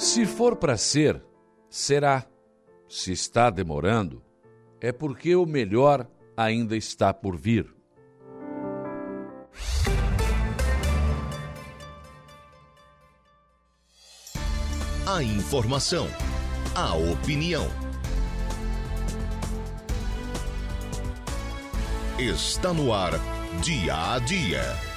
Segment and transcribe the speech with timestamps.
[0.00, 1.22] Se for para ser,
[1.68, 2.26] será.
[2.88, 4.24] Se está demorando,
[4.80, 7.70] é porque o melhor ainda está por vir.
[15.06, 16.08] A informação,
[16.74, 17.66] a opinião.
[22.18, 23.12] Está no ar,
[23.62, 24.89] dia a dia.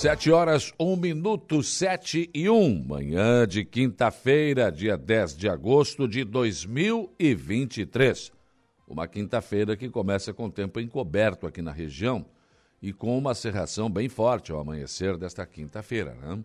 [0.00, 2.84] Sete horas, um minuto, sete e um.
[2.84, 8.30] Manhã de quinta-feira, dia 10 de agosto de 2023.
[8.86, 12.24] Uma quinta-feira que começa com tempo encoberto aqui na região
[12.80, 16.14] e com uma cerração bem forte ao amanhecer desta quinta-feira.
[16.14, 16.44] Né?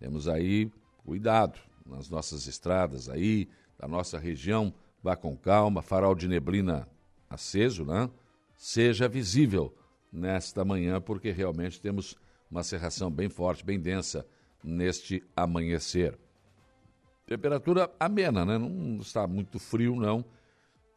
[0.00, 0.72] Temos aí
[1.04, 3.46] cuidado nas nossas estradas aí,
[3.78, 4.72] da nossa região.
[5.02, 6.88] Vá com calma, farol de neblina
[7.28, 8.08] aceso, né?
[8.56, 9.74] Seja visível
[10.10, 12.16] nesta manhã, porque realmente temos
[12.50, 14.26] uma cerração bem forte, bem densa
[14.62, 16.18] neste amanhecer.
[17.26, 18.58] Temperatura amena, né?
[18.58, 20.24] Não está muito frio, não.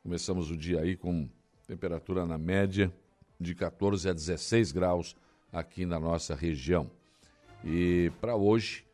[0.04, 1.30] Começamos o dia aí com
[1.68, 2.92] temperatura na média
[3.40, 5.16] de 14 a 16 graus
[5.52, 6.90] aqui na nossa região.
[7.64, 8.86] E para hoje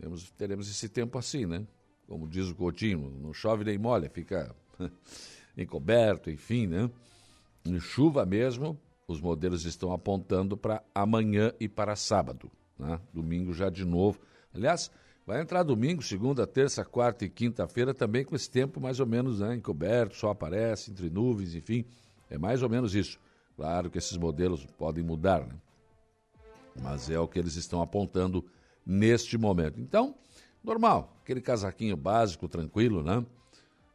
[0.00, 1.66] temos, teremos esse tempo assim, né?
[2.06, 4.54] Como diz o Coutinho, não chove nem molha, fica
[5.56, 6.90] encoberto, enfim, né?
[7.64, 8.78] Em chuva mesmo,
[9.12, 12.50] os modelos estão apontando para amanhã e para sábado.
[12.78, 13.00] Né?
[13.12, 14.18] Domingo já de novo.
[14.54, 14.90] Aliás,
[15.26, 19.40] vai entrar domingo, segunda, terça, quarta e quinta-feira também com esse tempo mais ou menos
[19.40, 21.84] né, encoberto, só aparece entre nuvens, enfim.
[22.28, 23.18] É mais ou menos isso.
[23.56, 25.54] Claro que esses modelos podem mudar, né?
[26.80, 28.44] mas é o que eles estão apontando
[28.84, 29.78] neste momento.
[29.78, 30.14] Então,
[30.64, 33.24] normal, aquele casaquinho básico, tranquilo, né?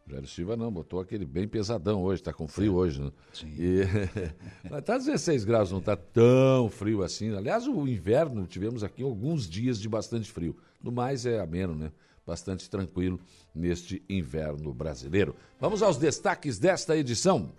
[0.10, 3.12] Jair Silva não, botou aquele bem pesadão hoje, está com frio hoje, né?
[3.34, 3.54] Sim.
[3.60, 3.82] E,
[4.70, 7.36] mas tá 16 graus, não está tão frio assim.
[7.36, 10.56] Aliás, o inverno tivemos aqui alguns dias de bastante frio.
[10.82, 11.92] No mais é ameno, né?
[12.26, 13.20] Bastante tranquilo
[13.54, 15.36] neste inverno brasileiro.
[15.60, 17.52] Vamos aos destaques desta edição.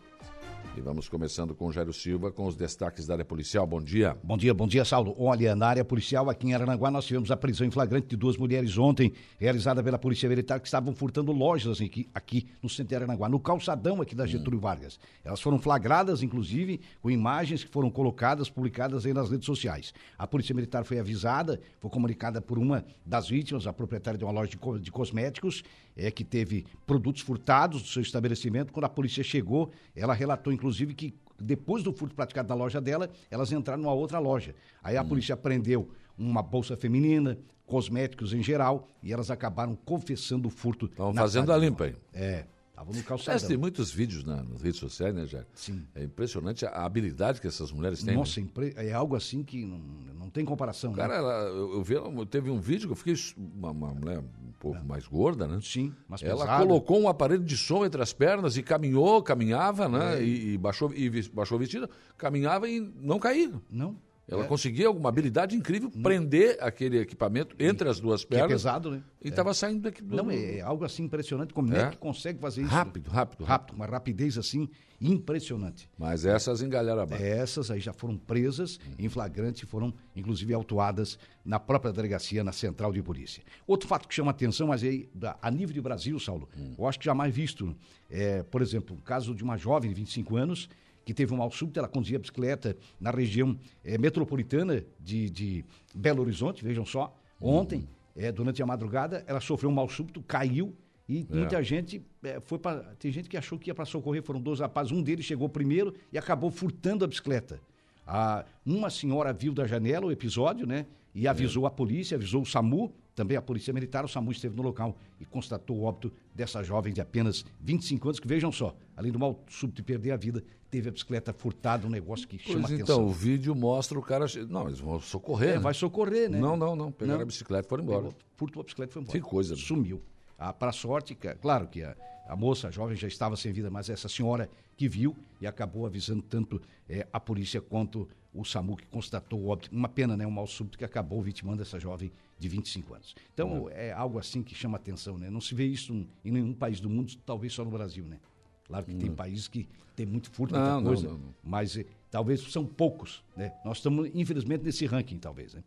[0.78, 3.66] E vamos começando com o Jairo Silva, com os destaques da área policial.
[3.66, 4.16] Bom dia.
[4.22, 5.12] Bom dia, bom dia, Saulo.
[5.18, 8.36] Olha, na área policial aqui em Aranaguá, nós tivemos a prisão em flagrante de duas
[8.36, 12.94] mulheres ontem, realizada pela Polícia Militar, que estavam furtando lojas aqui, aqui no centro de
[12.94, 14.62] Aranaguá, no calçadão aqui da Getúlio hum.
[14.62, 15.00] Vargas.
[15.24, 19.92] Elas foram flagradas, inclusive, com imagens que foram colocadas, publicadas aí nas redes sociais.
[20.16, 24.32] A Polícia Militar foi avisada, foi comunicada por uma das vítimas, a proprietária de uma
[24.32, 25.64] loja de, de cosméticos,
[25.98, 28.72] é que teve produtos furtados do seu estabelecimento.
[28.72, 33.10] Quando a polícia chegou, ela relatou, inclusive, que depois do furto praticado na loja dela,
[33.30, 34.54] elas entraram numa outra loja.
[34.82, 35.08] Aí a hum.
[35.08, 37.36] polícia prendeu uma bolsa feminina,
[37.66, 40.86] cosméticos em geral, e elas acabaram confessando o furto.
[40.86, 41.96] Estão fazendo a limpa aí.
[42.14, 42.46] É.
[42.78, 43.48] Tava no calçadão.
[43.48, 45.44] tem muitos vídeos na, nas redes sociais, né, Jair?
[45.52, 45.84] Sim.
[45.96, 48.14] É impressionante a, habilidade que essas mulheres têm.
[48.14, 48.48] Nossa, né?
[48.76, 49.78] é algo assim que não,
[50.16, 50.92] não tem comparação.
[50.92, 51.18] Cara, né?
[51.18, 51.96] ela, eu, eu vi,
[52.26, 54.82] teve um vídeo que eu fiquei uma, uma mulher um pouco é.
[54.84, 55.58] mais gorda, né?
[55.60, 56.64] Sim, mas Ela pesada.
[56.64, 60.20] colocou um aparelho de som entre as pernas e caminhou, caminhava, né?
[60.20, 60.22] É.
[60.22, 63.60] E, e, baixou, e baixou o vestido, caminhava e não caía.
[63.68, 63.96] Não.
[64.28, 64.46] Ela é.
[64.46, 66.02] conseguia alguma habilidade incrível não.
[66.02, 68.46] prender aquele equipamento entre as duas pernas.
[68.46, 69.02] Que é pesado, né?
[69.22, 69.54] E estava é.
[69.54, 70.14] saindo daqui do...
[70.14, 71.54] Não, é algo assim impressionante.
[71.54, 72.70] Como é, é que consegue fazer isso?
[72.70, 73.74] Rápido, rápido, rápido.
[73.74, 74.68] Uma rapidez assim
[75.00, 75.88] impressionante.
[75.96, 77.24] Mas essas engalharam abaixo.
[77.24, 82.52] Essas aí já foram presas em flagrante e foram, inclusive, autuadas na própria delegacia, na
[82.52, 83.42] central de polícia.
[83.66, 85.08] Outro fato que chama atenção, mas aí,
[85.40, 86.74] a nível de Brasil, Saulo, hum.
[86.76, 87.74] eu acho que jamais visto.
[88.10, 90.68] É, por exemplo, o caso de uma jovem de 25 anos
[91.08, 95.64] que teve um mal súbito, ela conduzia bicicleta na região é, metropolitana de, de,
[95.94, 97.18] Belo Horizonte, vejam só.
[97.40, 97.86] Ontem, uhum.
[98.14, 100.76] é, durante a madrugada, ela sofreu um mal súbito, caiu
[101.08, 101.34] e é.
[101.34, 102.94] muita gente é, foi para.
[102.98, 104.92] Tem gente que achou que ia para socorrer, foram dois rapazes.
[104.92, 107.58] Um deles chegou primeiro e acabou furtando a bicicleta.
[108.06, 110.84] A, uma senhora viu da janela o episódio, né?
[111.14, 114.04] E avisou a polícia, avisou o SAMU, também a Polícia Militar.
[114.04, 118.20] O SAMU esteve no local e constatou o óbito dessa jovem de apenas 25 anos,
[118.20, 121.84] que vejam só, além do mal súbito de perder a vida, teve a bicicleta furtada,
[121.84, 122.96] um negócio que pois chama então, atenção.
[122.96, 124.26] Então, o vídeo mostra o cara.
[124.48, 125.50] Não, eles vão socorrer.
[125.50, 125.58] É, né?
[125.58, 126.38] vai socorrer, né?
[126.38, 126.92] Não, não, não.
[126.92, 127.22] Pegaram não.
[127.24, 128.02] a bicicleta e foram embora.
[128.02, 129.18] Pegou, furtou a bicicleta e foi embora.
[129.18, 129.56] Que coisa.
[129.56, 130.00] Sumiu.
[130.38, 131.96] Ah, Para sorte, claro que a,
[132.28, 135.84] a, moça, a jovem, já estava sem vida, mas essa senhora que viu e acabou
[135.86, 139.74] avisando tanto é, a polícia quanto o SAMU, que constatou o óbito.
[139.74, 140.24] Uma pena, né?
[140.24, 143.14] Um mal súbito que acabou vitimando essa jovem de 25 anos.
[143.34, 143.70] Então, uhum.
[143.70, 145.28] é algo assim que chama atenção, né?
[145.28, 148.18] Não se vê isso em nenhum país do mundo, talvez só no Brasil, né?
[148.64, 148.98] Claro que uhum.
[148.98, 152.64] tem países que tem muito furto, muita não, coisa, não, não, mas eh, talvez são
[152.64, 153.52] poucos, né?
[153.64, 155.64] Nós estamos, infelizmente, nesse ranking, talvez, né?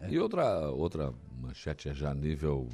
[0.00, 0.10] É.
[0.10, 2.68] E outra, outra manchete é já nível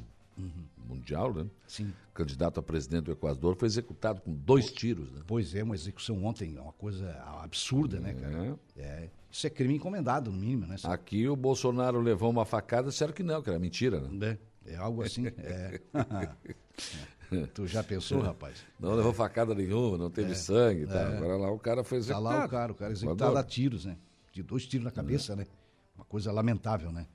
[0.87, 1.45] mundial, né?
[1.67, 1.93] Sim.
[2.13, 5.21] Candidato a presidente do Equador foi executado com dois tiros, né?
[5.27, 7.11] Pois é, uma execução ontem, é uma coisa
[7.41, 8.59] absurda, né, cara?
[8.77, 9.09] É.
[9.31, 9.35] É.
[9.35, 10.75] Isso é crime encomendado, no mínimo, né?
[10.83, 14.37] Aqui o Bolsonaro levou uma facada, disseram que não, que era mentira, né?
[14.65, 15.25] É, é algo assim.
[15.37, 15.79] É.
[17.53, 18.65] tu já pensou, rapaz?
[18.79, 20.97] Não levou facada nenhuma, não teve sangue e tal.
[20.97, 22.23] Agora lá o cara foi Tá executado.
[22.39, 23.39] lá o cara, o cara executado Equador.
[23.39, 23.97] a tiros, né?
[24.33, 25.45] De dois tiros na cabeça, né?
[25.95, 27.07] Uma coisa lamentável, né?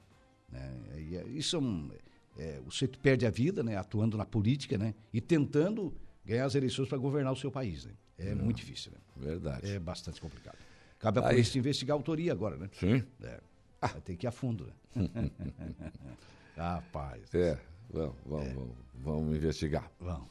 [0.53, 1.91] É, é- isso é um,
[2.39, 3.77] é, o sujeito perde a vida, né?
[3.77, 4.95] Atuando na política, né?
[5.13, 7.93] E tentando ganhar as eleições para governar o seu país, né?
[8.19, 8.99] É muito difícil, né?
[9.17, 9.71] Verdade.
[9.71, 10.57] É bastante complicado.
[10.99, 12.69] Cabe à Aí- polícia investigar a autoria agora, né?
[12.79, 13.03] Sim.
[13.23, 13.41] É.
[13.81, 14.73] Vai ter que ir a fundo, né?
[16.57, 17.23] Rapaz.
[17.35, 17.59] É.
[17.91, 19.91] Vamos, vamos, vamos, vamos investigar.
[20.01, 20.29] Vamos.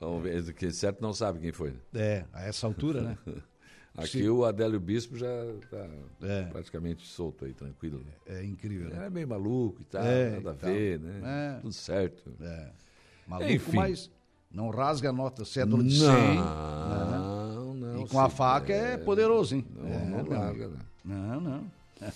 [0.00, 1.70] Vamos ver, que certo não sabe quem foi.
[1.72, 1.78] né?
[1.94, 3.18] É, a essa altura, né?
[3.96, 4.28] Aqui Sim.
[4.28, 5.26] o Adélio Bispo já
[5.60, 5.88] está
[6.22, 6.44] É.
[6.44, 7.98] praticamente solto aí, tranquilo.
[8.04, 8.12] né?
[8.38, 9.06] É incrível, né?
[9.06, 10.70] É meio maluco e tal, É, nada a e tal.
[10.70, 11.56] ver, né?
[11.56, 11.60] É.
[11.60, 12.32] Tudo certo.
[12.40, 12.70] É.
[13.26, 13.76] Maluco, Enfim.
[13.76, 14.08] mas
[14.52, 16.06] não rasga a nota cédula de 100.
[16.06, 16.34] né?
[16.36, 17.17] Não,
[17.94, 18.02] não.
[18.04, 19.64] E com a faca é, poderoso, hein?
[19.74, 20.78] Não, é, não larga, né?
[21.04, 21.64] Não, não.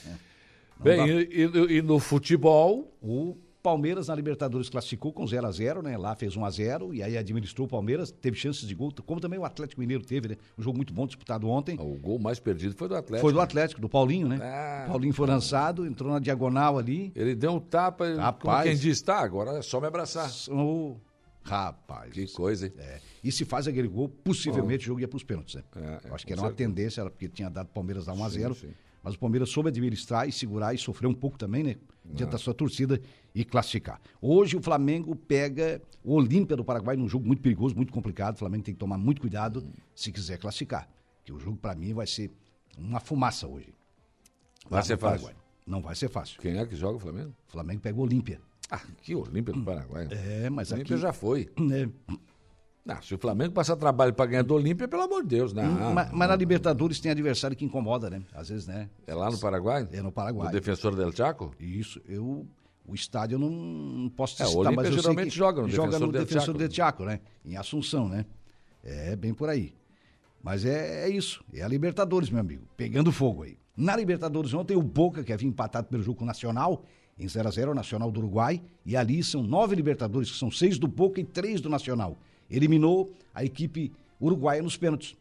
[0.83, 5.83] Bem, e, e- e no futebol, O Palmeiras na Libertadores classificou com 0 a 0
[5.83, 5.97] né?
[5.97, 9.21] Lá fez 1 a 0 e aí administrou o Palmeiras, teve chances de gol, como
[9.21, 10.37] também o Atlético Mineiro teve, né?
[10.59, 11.79] Um jogo muito bom disputado ontem.
[11.79, 13.21] o gol mais perdido foi do Atlético.
[13.21, 14.41] Foi do Atlético, do Paulinho, né?
[14.43, 17.13] Ah, Paulinho foi lançado, entrou na diagonal ali.
[17.15, 18.65] Ele deu um tapa, como Rapaz.
[18.69, 20.29] quem diz, tá, agora é só me abraçar.
[20.51, 20.97] O...
[21.45, 22.13] Rapaz.
[22.13, 22.73] Que coisa, hein?
[22.79, 23.01] É.
[23.23, 25.65] E se faz aquele gol, possivelmente o jogo ia para os pênaltis, né?
[25.77, 26.69] É, é, Acho que era uma certeza.
[26.69, 28.71] tendência, era porque tinha dado o Palmeiras dar 1 a Sim, 0 sim.
[29.03, 31.77] Mas o Palmeiras soube administrar e segurar e sofrer um pouco também, né?
[32.05, 33.01] Diante da sua torcida
[33.35, 34.01] e classificar.
[34.21, 38.37] Hoje o Flamengo pega o Olímpia do Paraguai num jogo muito perigoso, muito complicado.
[38.37, 40.89] O Flamengo tem que tomar muito cuidado se quiser classificar.
[41.19, 42.31] Porque o jogo, para mim, vai ser
[42.79, 43.75] uma fumaça hoje.
[44.71, 45.27] Vai ser fácil.
[45.27, 45.43] Paraguai.
[45.67, 46.41] Não vai ser fácil.
[46.41, 47.35] Quem é que joga o Flamengo?
[47.49, 48.41] O Flamengo pega o Olímpia.
[48.75, 50.09] Ah, que Olímpia do Paraguai.
[50.11, 50.81] É, mas O aqui...
[50.81, 51.51] Olímpia já foi.
[51.61, 51.91] né,
[52.85, 55.93] Não, se o Flamengo passar trabalho para ganhar do Olímpia, pelo amor de Deus, não.
[55.95, 58.23] mas, mas na Libertadores tem adversário que incomoda, né?
[58.33, 58.89] Às vezes, né?
[59.07, 59.87] É lá no Paraguai?
[59.93, 60.49] É no Paraguai.
[60.49, 61.55] O defensor del Chaco?
[61.61, 62.47] Isso, eu.
[62.85, 65.31] O estádio eu não, não posso te É, o citar, Olímpia mas eu sei geralmente
[65.31, 66.59] que joga no joga Defensor no del Defensor Chaco.
[66.59, 67.21] del Chaco, né?
[67.45, 68.27] Em Assunção, né?
[68.83, 69.75] É bem por aí.
[70.43, 71.45] Mas é, é isso.
[71.55, 72.67] É a Libertadores, meu amigo.
[72.77, 73.57] Pegando fogo aí.
[73.77, 76.85] Na Libertadores ontem, o Boca, que havia empatado pelo jogo Nacional,
[77.25, 78.63] em 0x0, o Nacional do Uruguai.
[78.85, 82.17] E ali são nove Libertadores, que são seis do Boca e três do Nacional.
[82.51, 85.17] Eliminou a equipe uruguaia nos pênaltis.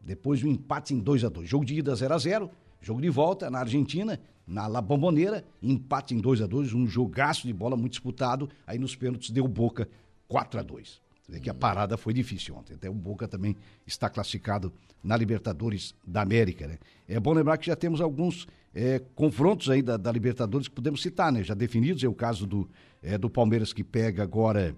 [0.00, 2.50] Depois de um empate em 2 a 2 Jogo de ida 0 a 0
[2.80, 7.46] jogo de volta na Argentina, na La Bombonera, empate em 2 a 2 um jogaço
[7.46, 8.50] de bola muito disputado.
[8.66, 9.88] Aí nos pênaltis deu Boca
[10.26, 12.74] 4 a 2 Você vê que a parada foi difícil ontem.
[12.74, 14.72] Até o Boca também está classificado
[15.02, 16.66] na Libertadores da América.
[16.66, 16.78] Né?
[17.08, 21.00] É bom lembrar que já temos alguns é, confrontos aí da, da Libertadores que podemos
[21.00, 21.42] citar, né?
[21.44, 22.02] Já definidos.
[22.02, 22.68] É o caso do,
[23.02, 24.74] é, do Palmeiras que pega agora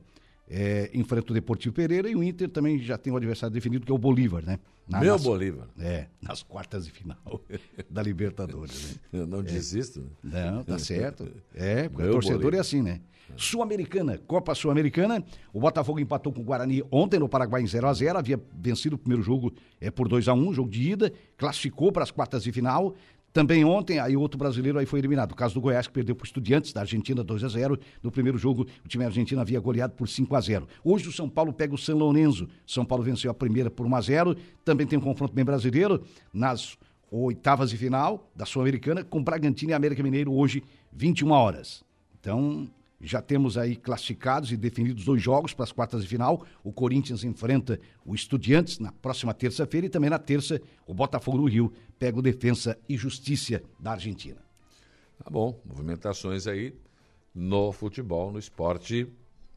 [0.48, 3.90] é, enfrenta o Deportivo Pereira e o Inter também já tem o adversário definido, que
[3.90, 4.58] é o Bolívar, né?
[4.86, 5.66] Na- Meu nas- Bolívar.
[5.78, 7.40] É, nas quartas de final
[7.88, 8.98] da Libertadores, né?
[9.20, 10.10] Eu não desisto.
[10.22, 11.26] Não, tá certo.
[11.54, 12.58] É, porque o Meu torcedor Bolívar.
[12.58, 13.00] é assim, né?
[13.36, 15.24] Sul-Americana, Copa Sul-Americana.
[15.52, 18.96] O Botafogo empatou com o Guarani ontem no Paraguai em 0 a 0 Havia vencido
[18.96, 22.42] o primeiro jogo é, por 2 a 1 jogo de ida, classificou para as quartas
[22.42, 22.94] de final.
[23.32, 25.32] Também ontem, aí outro brasileiro aí foi eliminado.
[25.32, 28.12] O caso do Goiás, que perdeu para o Estudiantes da Argentina 2 a 0 No
[28.12, 31.52] primeiro jogo, o time argentino havia goleado por 5 a 0 Hoje o São Paulo
[31.52, 32.48] pega o São Lourenço.
[32.64, 36.04] São Paulo venceu a primeira por 1 a 0 Também tem um confronto bem brasileiro
[36.32, 36.78] nas
[37.10, 41.84] oitavas de final da Sul-Americana com Bragantino e América Mineiro hoje, 21 horas.
[42.20, 42.68] Então,
[43.00, 46.44] já temos aí classificados e definidos dois jogos para as quartas de final.
[46.62, 51.44] O Corinthians enfrenta o Estudiantes na próxima terça-feira e também na terça o Botafogo do
[51.44, 54.40] Rio pega o Defensa e Justiça da Argentina.
[55.22, 56.74] Tá bom, movimentações aí
[57.34, 59.06] no futebol, no esporte.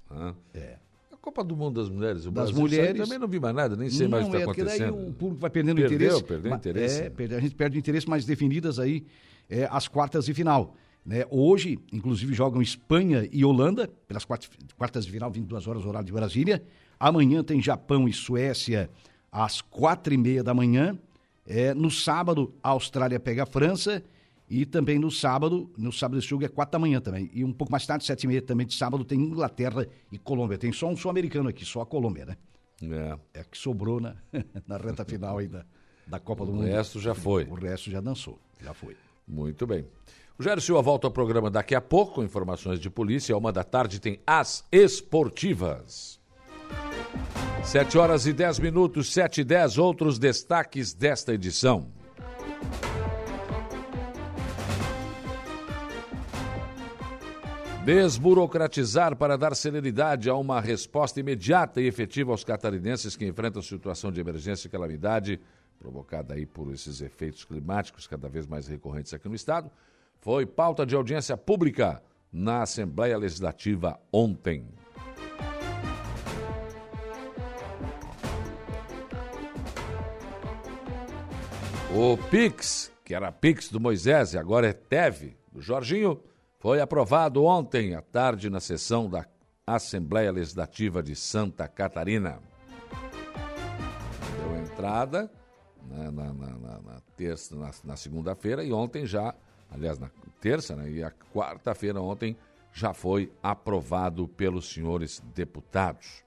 [0.09, 0.35] né?
[0.53, 0.77] É.
[1.11, 3.75] A Copa do Mundo das Mulheres, o Das Brasil mulheres- também não vi mais nada,
[3.75, 5.07] nem sei mais o que é, está daí acontecendo.
[5.09, 6.23] o público vai perdendo Perdeu, interesse.
[6.23, 7.01] perdeu Ma- interesse.
[7.01, 9.05] É, perde- a gente perde o interesse, mas definidas aí
[9.49, 10.75] é, as quartas de final.
[11.07, 11.25] Né?
[11.29, 16.11] Hoje, inclusive, jogam Espanha e Holanda, pelas quart- quartas de final, 22 horas, horário de
[16.11, 16.61] Brasília.
[16.99, 18.89] Amanhã tem Japão e Suécia
[19.31, 20.99] às quatro e meia da manhã.
[21.45, 24.03] É, no sábado, a Austrália pega a França.
[24.49, 27.29] E também no sábado, no sábado esse jogo é quatro da manhã também.
[27.33, 30.57] E um pouco mais tarde, sete e meia também de sábado, tem Inglaterra e Colômbia.
[30.57, 32.37] Tem só um sul-americano aqui, só a Colômbia, né?
[33.33, 34.15] É, É que sobrou na,
[34.67, 35.65] na reta final aí da,
[36.05, 36.65] da Copa do o Mundo.
[36.65, 37.43] resto já foi.
[37.45, 38.95] O resto já dançou, já foi.
[39.27, 39.85] Muito bem.
[40.39, 43.35] O Jair Silva volta ao programa daqui a pouco, com informações de polícia.
[43.35, 46.19] Uma da tarde tem as esportivas.
[47.63, 51.91] Sete horas e dez minutos, sete e dez, outros destaques desta edição.
[57.83, 64.11] Desburocratizar para dar celeridade a uma resposta imediata e efetiva aos catarinenses que enfrentam situação
[64.11, 65.39] de emergência e calamidade
[65.79, 69.71] provocada aí por esses efeitos climáticos cada vez mais recorrentes aqui no estado,
[70.19, 74.67] foi pauta de audiência pública na Assembleia Legislativa ontem.
[81.95, 86.21] O Pix, que era Pix do Moisés e agora é TEV do Jorginho,
[86.59, 89.25] foi aprovado ontem à tarde na sessão da
[89.65, 92.39] Assembleia Legislativa de Santa Catarina.
[94.39, 95.31] Deu entrada
[95.83, 99.33] né, na, na, na, na, terça, na, na segunda-feira e ontem já,
[99.71, 100.09] aliás, na
[100.39, 102.35] terça né, e a quarta-feira ontem
[102.73, 106.23] já foi aprovado pelos senhores deputados.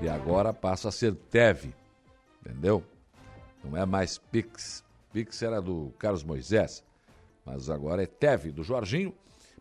[0.00, 1.74] E agora passa a ser TEV,
[2.40, 2.82] entendeu?
[3.62, 4.82] Não é mais PIX.
[5.12, 6.82] PIX era do Carlos Moisés,
[7.44, 9.14] mas agora é TEV do Jorginho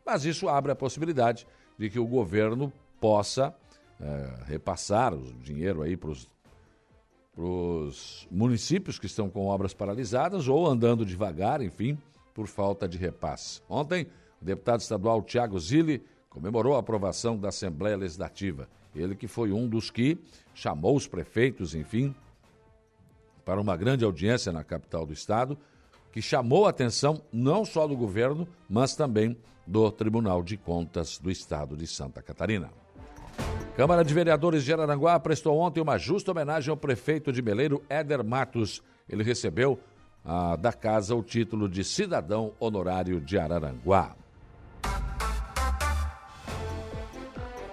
[0.09, 1.45] mas isso abre a possibilidade
[1.77, 3.55] de que o governo possa
[4.01, 6.09] é, repassar o dinheiro aí para
[7.37, 11.95] os municípios que estão com obras paralisadas ou andando devagar, enfim,
[12.33, 13.61] por falta de repasse.
[13.69, 14.07] Ontem,
[14.41, 18.69] o deputado estadual Tiago Zilli comemorou a aprovação da Assembleia Legislativa.
[18.95, 20.17] Ele que foi um dos que
[20.53, 22.15] chamou os prefeitos, enfim,
[23.43, 25.57] para uma grande audiência na capital do estado,
[26.11, 31.29] que chamou a atenção não só do governo, mas também do Tribunal de Contas do
[31.29, 32.69] Estado de Santa Catarina.
[33.75, 38.23] Câmara de Vereadores de Araranguá prestou ontem uma justa homenagem ao prefeito de Meleiro, Éder
[38.23, 38.83] Matos.
[39.07, 39.79] Ele recebeu
[40.59, 44.15] da casa o título de cidadão honorário de Araranguá.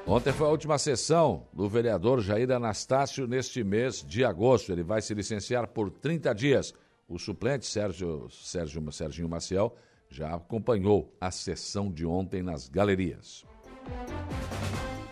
[0.06, 4.70] Ontem foi a última sessão do vereador Jair Anastácio neste mês de agosto.
[4.70, 6.72] Ele vai se licenciar por 30 dias.
[7.08, 9.74] O suplente Sérgio, Sérgio Serginho Maciel
[10.08, 13.44] já acompanhou a sessão de ontem nas galerias.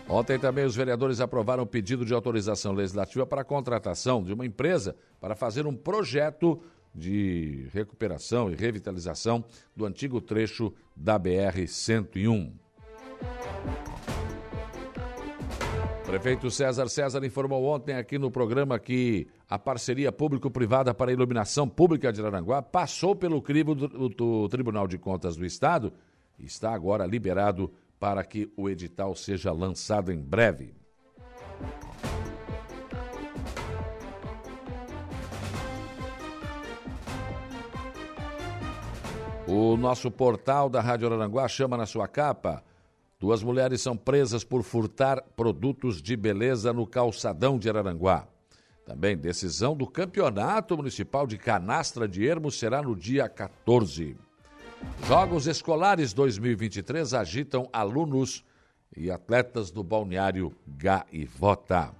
[0.07, 4.45] Ontem também os vereadores aprovaram o pedido de autorização legislativa para a contratação de uma
[4.45, 6.61] empresa para fazer um projeto
[6.95, 9.43] de recuperação e revitalização
[9.75, 12.53] do antigo trecho da BR-101.
[16.05, 21.67] Prefeito César César informou ontem aqui no programa que a parceria público-privada para a iluminação
[21.67, 25.91] pública de Aranguá passou pelo crivo do, do Tribunal de Contas do Estado
[26.39, 30.73] e está agora liberado para que o edital seja lançado em breve.
[39.47, 42.63] O nosso portal da Rádio Aranguá chama na sua capa
[43.19, 48.27] Duas mulheres são presas por furtar produtos de beleza no calçadão de Araranguá.
[48.85, 54.17] Também decisão do Campeonato Municipal de Canastra de Ermo será no dia 14.
[55.07, 58.43] Jogos Escolares 2023 agitam alunos
[58.95, 61.91] e atletas do balneário Gaivota.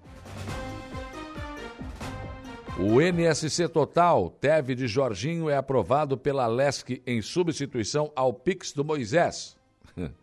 [2.77, 8.83] O NSC Total, TEV de Jorginho, é aprovado pela LESC em substituição ao Pix do
[8.83, 9.55] Moisés.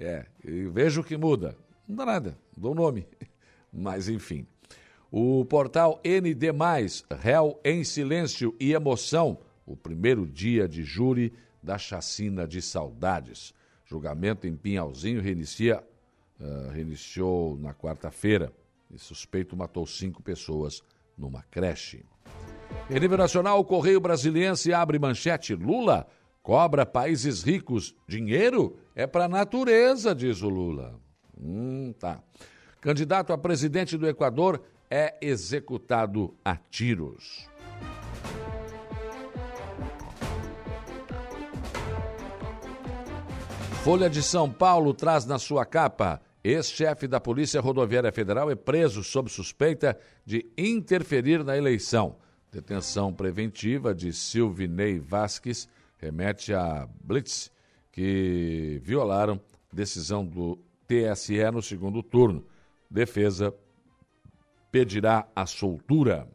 [0.00, 0.26] É,
[0.72, 1.56] vejo que muda.
[1.86, 3.06] Não dá nada, dou nome.
[3.72, 4.44] Mas enfim.
[5.12, 6.48] O portal ND,
[7.20, 13.54] réu em silêncio e emoção, o primeiro dia de júri da chacina de saudades.
[13.84, 15.84] Julgamento em Pinhalzinho reinicia,
[16.40, 18.52] uh, reiniciou na quarta-feira.
[18.90, 20.82] E suspeito matou cinco pessoas
[21.16, 22.04] numa creche.
[22.90, 26.06] Em nível nacional, o Correio Brasiliense abre manchete: Lula
[26.42, 27.94] Cobra países ricos.
[28.08, 30.98] Dinheiro é para a natureza, diz o Lula.
[31.40, 32.20] Hum, tá.
[32.80, 37.48] Candidato a presidente do Equador é executado a tiros.
[43.84, 49.02] Folha de São Paulo traz na sua capa: ex-chefe da Polícia Rodoviária Federal é preso
[49.04, 52.16] sob suspeita de interferir na eleição.
[52.50, 57.50] Detenção preventiva de Silvinei Vasques remete a Blitz,
[57.90, 59.40] que violaram
[59.72, 62.44] decisão do TSE no segundo turno.
[62.90, 63.54] Defesa
[64.70, 66.28] pedirá a soltura.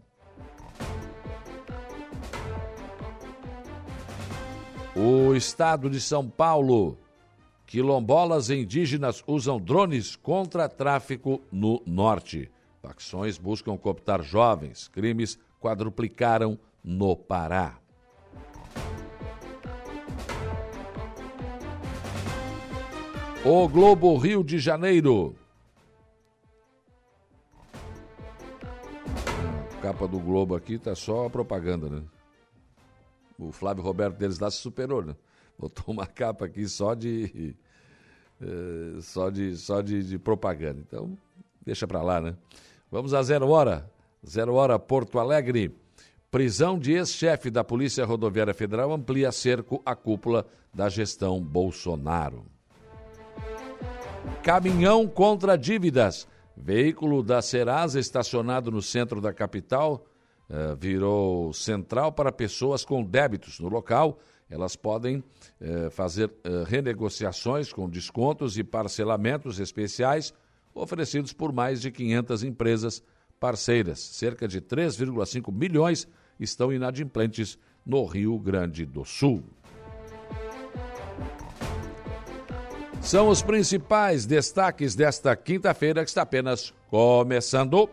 [4.95, 6.97] O estado de São Paulo.
[7.67, 12.49] Quilombolas indígenas usam drones contra tráfico no norte.
[12.81, 14.87] Facções buscam cooptar jovens.
[14.87, 17.77] Crimes quadruplicaram no Pará.
[23.43, 25.35] O Globo Rio de Janeiro.
[29.77, 32.01] A capa do Globo aqui tá só propaganda, né?
[33.37, 35.15] O Flávio Roberto deles lá se superou, né?
[35.57, 37.55] Botou uma capa aqui só de
[38.39, 40.79] É, só de, só de, de propaganda.
[40.79, 41.17] Então,
[41.65, 42.35] deixa para lá, né?
[42.91, 43.89] Vamos a zero hora.
[44.25, 45.75] Zero hora, Porto Alegre.
[46.29, 52.45] Prisão de ex-chefe da Polícia Rodoviária Federal amplia cerco à cúpula da gestão Bolsonaro.
[54.43, 56.27] Caminhão contra dívidas.
[56.55, 60.05] Veículo da Serasa estacionado no centro da capital
[60.49, 64.19] eh, virou central para pessoas com débitos no local.
[64.49, 65.23] Elas podem
[65.59, 70.33] eh, fazer eh, renegociações com descontos e parcelamentos especiais
[70.73, 73.03] oferecidos por mais de 500 empresas
[73.39, 73.99] parceiras.
[73.99, 76.07] Cerca de 3,5 milhões
[76.39, 79.43] estão inadimplentes no Rio Grande do Sul.
[83.01, 87.89] São os principais destaques desta quinta-feira que está apenas começando.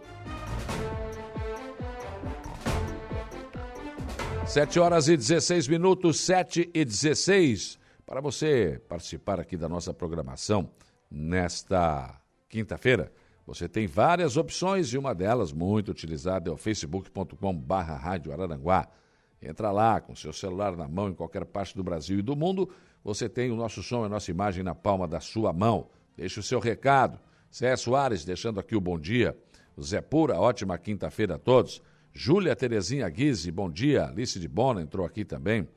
[4.55, 7.77] Sete horas e 16 minutos, sete e 16.
[8.07, 10.71] Para você participar aqui da nossa programação
[11.11, 13.13] nesta quinta-feira,
[13.45, 18.87] você tem várias opções e uma delas, muito utilizada, é o facebook.com barra Rádio Araranguá.
[19.43, 22.71] Entra lá com seu celular na mão em qualquer parte do Brasil e do mundo,
[23.03, 25.89] você tem o nosso som e a nossa imagem na palma da sua mão.
[26.17, 27.19] Deixe o seu recado.
[27.53, 29.37] Zé Soares deixando aqui o bom dia.
[29.83, 31.83] Zé Pura, ótima quinta-feira a todos.
[32.17, 34.07] Júlia Terezinha Guise, bom dia.
[34.07, 35.69] Alice de Bona entrou aqui também.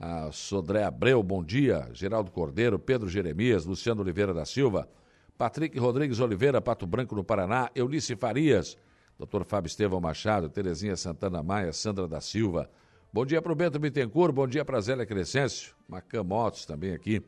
[0.00, 1.90] A Sodré Abreu, bom dia.
[1.92, 4.88] Geraldo Cordeiro, Pedro Jeremias, Luciano Oliveira da Silva.
[5.36, 8.78] Patrick Rodrigues Oliveira, Pato Branco, no Paraná, Eunice Farias,
[9.18, 9.44] Dr.
[9.44, 12.70] Fábio Estevão Machado, Terezinha Santana Maia, Sandra da Silva.
[13.12, 17.22] Bom dia para o Bento Bittencourt, bom dia para Zélia Crescêncio, Macan Motos também aqui,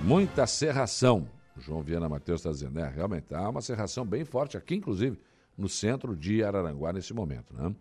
[0.00, 1.28] Muita serração.
[1.58, 5.18] João Viana Matheus está dizendo, é, realmente há uma serração bem forte aqui, inclusive,
[5.58, 7.52] no centro de Araranguá nesse momento.
[7.52, 7.74] Né?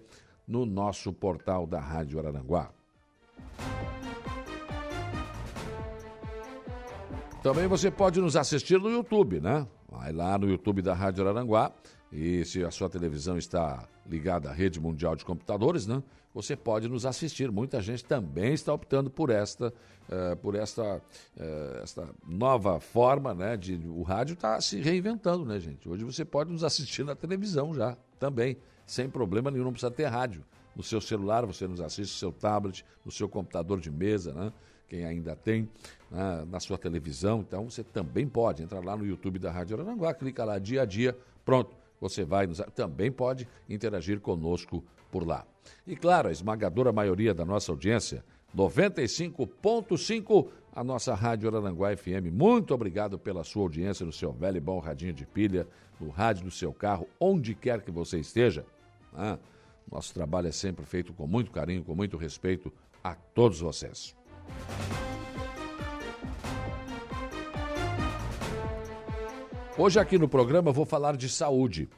[0.47, 2.71] no nosso portal da Rádio Araranguá.
[7.43, 9.67] Também você pode nos assistir no YouTube, né?
[9.91, 11.73] Vai lá no YouTube da Rádio Araranguá
[12.09, 16.01] e se a sua televisão está ligada à rede mundial de computadores, né?
[16.33, 17.51] Você pode nos assistir.
[17.51, 19.73] Muita gente também está optando por esta,
[20.07, 21.01] uh, por esta,
[21.35, 23.57] uh, esta nova forma, né?
[23.57, 25.89] De, o rádio está se reinventando, né, gente?
[25.89, 30.05] Hoje você pode nos assistir na televisão já, também, sem problema nenhum, não precisa ter
[30.05, 30.45] rádio.
[30.73, 34.53] No seu celular você nos assiste, no seu tablet, no seu computador de mesa, né?
[34.93, 35.67] Quem ainda tem,
[36.11, 36.45] né?
[36.47, 37.39] na sua televisão.
[37.39, 40.85] Então você também pode entrar lá no YouTube da Rádio Aranguá, clica lá dia a
[40.85, 45.47] dia, pronto você vai nos, também pode interagir conosco por lá.
[45.87, 48.23] E claro, a esmagadora maioria da nossa audiência,
[48.55, 52.29] 95.5, a nossa Rádio Araranguá FM.
[52.31, 55.67] Muito obrigado pela sua audiência no seu velho e bom radinho de pilha,
[55.99, 58.63] no rádio do seu carro, onde quer que você esteja.
[59.11, 59.39] Ah,
[59.91, 62.71] nosso trabalho é sempre feito com muito carinho, com muito respeito
[63.03, 64.15] a todos vocês.
[69.75, 71.89] Hoje aqui no programa vou falar de saúde.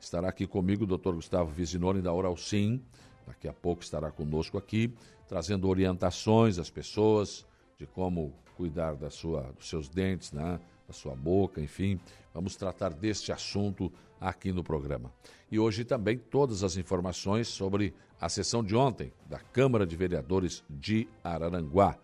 [0.00, 1.12] Estará aqui comigo o Dr.
[1.12, 2.82] Gustavo Vizinoni da Oral Sim.
[3.26, 4.92] Daqui a pouco estará conosco aqui,
[5.28, 7.46] trazendo orientações às pessoas
[7.78, 10.58] de como cuidar da sua, dos seus dentes, né?
[10.92, 11.98] Sua boca, enfim.
[12.32, 15.12] Vamos tratar deste assunto aqui no programa.
[15.50, 20.62] E hoje também todas as informações sobre a sessão de ontem da Câmara de Vereadores
[20.68, 21.98] de Araranguá.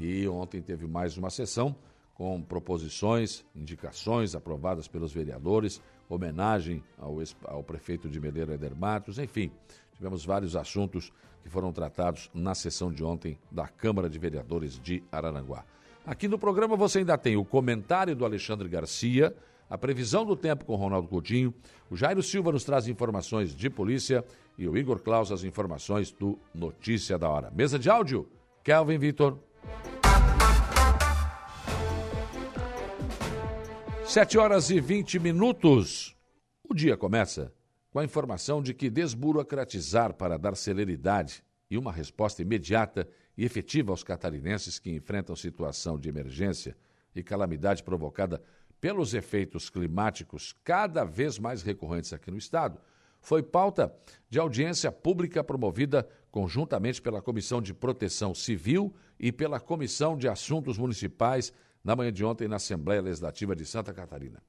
[0.00, 1.74] E ontem teve mais uma sessão
[2.14, 9.50] com proposições, indicações aprovadas pelos vereadores, homenagem ao, ao prefeito de Meleiro Eder Matos, enfim,
[9.94, 11.12] tivemos vários assuntos
[11.42, 15.64] que foram tratados na sessão de ontem da Câmara de Vereadores de Araranguá.
[16.06, 19.34] Aqui no programa você ainda tem o comentário do Alexandre Garcia,
[19.68, 21.52] a previsão do tempo com Ronaldo Coutinho,
[21.90, 24.24] o Jairo Silva nos traz informações de polícia
[24.56, 27.50] e o Igor Claus as informações do Notícia da Hora.
[27.50, 28.28] Mesa de áudio,
[28.62, 29.36] Kelvin Vitor.
[34.04, 36.16] Sete horas e vinte minutos.
[36.62, 37.52] O dia começa
[37.90, 43.92] com a informação de que desburocratizar para dar celeridade e uma resposta imediata e efetiva
[43.92, 46.76] aos catarinenses que enfrentam situação de emergência
[47.14, 48.42] e calamidade provocada
[48.80, 52.78] pelos efeitos climáticos cada vez mais recorrentes aqui no estado,
[53.20, 53.92] foi pauta
[54.28, 60.78] de audiência pública promovida conjuntamente pela Comissão de Proteção Civil e pela Comissão de Assuntos
[60.78, 64.42] Municipais na manhã de ontem na Assembleia Legislativa de Santa Catarina.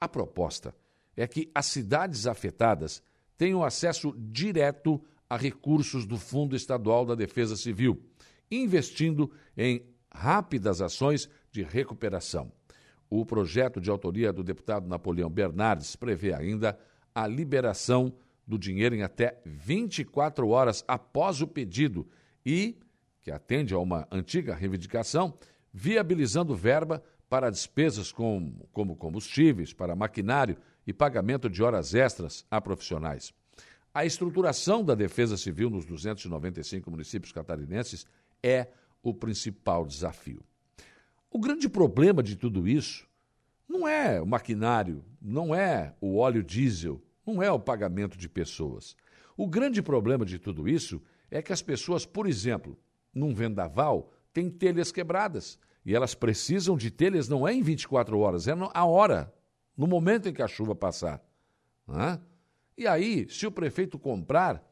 [0.00, 0.74] A proposta
[1.16, 3.02] é que as cidades afetadas
[3.36, 8.02] tenham acesso direto a recursos do Fundo Estadual da Defesa Civil,
[8.50, 9.82] investindo em
[10.12, 12.52] rápidas ações de recuperação.
[13.10, 16.78] O projeto de autoria do deputado Napoleão Bernardes prevê ainda
[17.14, 18.14] a liberação
[18.46, 22.06] do dinheiro em até 24 horas após o pedido
[22.44, 22.78] e,
[23.20, 25.34] que atende a uma antiga reivindicação,
[25.72, 30.56] viabilizando verba para despesas com, como combustíveis, para maquinário
[30.86, 33.34] e pagamento de horas extras a profissionais.
[33.92, 38.06] A estruturação da Defesa Civil nos 295 municípios catarinenses
[38.42, 38.68] é
[39.02, 40.42] o principal desafio.
[41.30, 43.06] O grande problema de tudo isso
[43.68, 48.96] não é o maquinário, não é o óleo diesel, não é o pagamento de pessoas.
[49.36, 52.78] O grande problema de tudo isso é que as pessoas, por exemplo,
[53.14, 58.48] num vendaval, têm telhas quebradas e elas precisam de telhas não é em 24 horas,
[58.48, 59.32] é a hora,
[59.76, 61.22] no momento em que a chuva passar.
[61.88, 62.18] É?
[62.76, 64.62] E aí, se o prefeito comprar,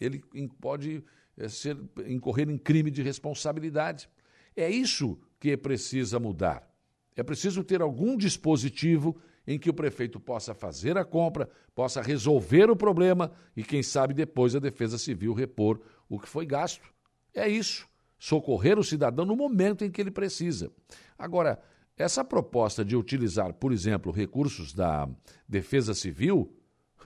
[0.00, 0.22] ele
[0.60, 1.04] pode
[1.48, 4.08] ser, incorrer em crime de responsabilidade.
[4.56, 6.68] É isso que precisa mudar.
[7.16, 9.16] É preciso ter algum dispositivo
[9.46, 14.14] em que o prefeito possa fazer a compra, possa resolver o problema e, quem sabe,
[14.14, 16.88] depois a Defesa Civil repor o que foi gasto.
[17.34, 17.88] É isso.
[18.18, 20.70] Socorrer o cidadão no momento em que ele precisa.
[21.18, 21.60] Agora,
[21.96, 25.08] essa proposta de utilizar, por exemplo, recursos da
[25.48, 26.54] Defesa Civil,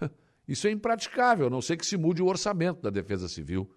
[0.47, 3.71] isso é impraticável, a não ser que se mude o orçamento da Defesa Civil.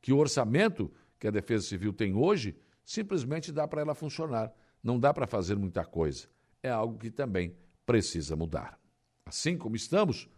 [0.00, 4.52] Que o orçamento que a Defesa Civil tem hoje simplesmente dá para ela funcionar.
[4.82, 6.28] Não dá para fazer muita coisa.
[6.62, 8.78] É algo que também precisa mudar.
[9.24, 10.28] Assim como estamos,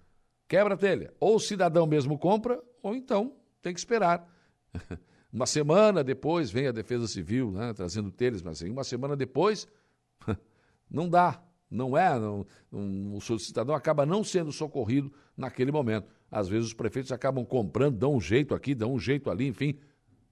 [0.49, 1.15] quebra a telha.
[1.21, 4.29] Ou o cidadão mesmo compra, ou então tem que esperar.
[5.33, 9.67] Uma semana depois vem a Defesa Civil né, trazendo telhas, mas assim, uma semana depois
[10.91, 11.43] não dá.
[11.71, 16.07] Não é, não, um, o cidadão acaba não sendo socorrido naquele momento.
[16.33, 19.79] Às vezes os prefeitos acabam comprando, dão um jeito aqui, dão um jeito ali, enfim.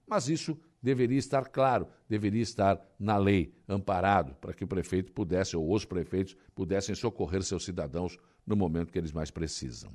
[0.07, 5.55] Mas isso deveria estar claro, deveria estar na lei, amparado, para que o prefeito pudesse,
[5.55, 9.93] ou os prefeitos, pudessem socorrer seus cidadãos no momento que eles mais precisam.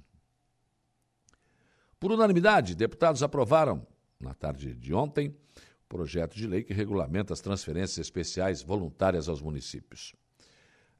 [1.99, 3.85] Por unanimidade, deputados aprovaram,
[4.19, 9.41] na tarde de ontem, o projeto de lei que regulamenta as transferências especiais voluntárias aos
[9.41, 10.13] municípios.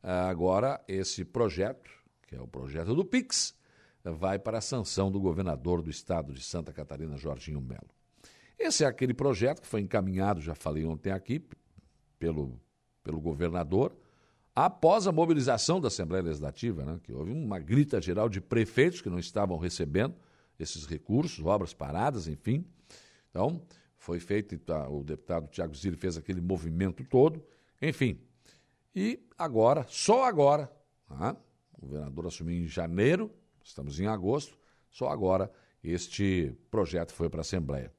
[0.02, 1.92] Agora, esse projeto,
[2.28, 3.54] que é o projeto do PIX,
[4.12, 7.90] vai para a sanção do governador do estado de Santa Catarina, Jorginho Melo.
[8.58, 11.46] Esse é aquele projeto que foi encaminhado, já falei ontem aqui,
[12.18, 12.60] pelo,
[13.04, 13.96] pelo governador,
[14.56, 19.10] após a mobilização da Assembleia Legislativa, né, que houve uma grita geral de prefeitos que
[19.10, 20.16] não estavam recebendo
[20.58, 22.66] esses recursos, obras paradas, enfim.
[23.30, 23.62] Então,
[23.98, 27.44] foi feito, tá, o deputado Tiago Zilli fez aquele movimento todo,
[27.82, 28.20] enfim.
[28.96, 30.72] E agora, só agora,
[31.08, 31.36] tá,
[31.74, 33.30] o governador assumiu em janeiro,
[33.66, 34.58] estamos em agosto,
[34.92, 35.52] só agora
[35.84, 37.92] este projeto foi para a Assembleia.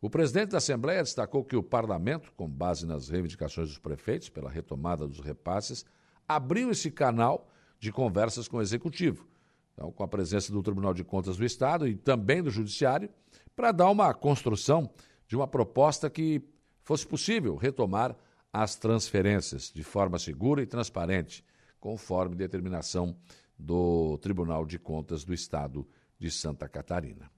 [0.00, 4.50] O presidente da Assembleia destacou que o parlamento, com base nas reivindicações dos prefeitos pela
[4.50, 5.84] retomada dos repasses,
[6.28, 9.26] abriu esse canal de conversas com o executivo,
[9.72, 13.08] então, com a presença do Tribunal de Contas do Estado e também do Judiciário,
[13.56, 14.90] para dar uma construção
[15.26, 16.42] de uma proposta que
[16.82, 18.14] fosse possível retomar
[18.52, 21.44] as transferências de forma segura e transparente,
[21.80, 23.16] conforme determinação
[23.58, 25.86] do Tribunal de Contas do Estado
[26.18, 27.30] de Santa Catarina.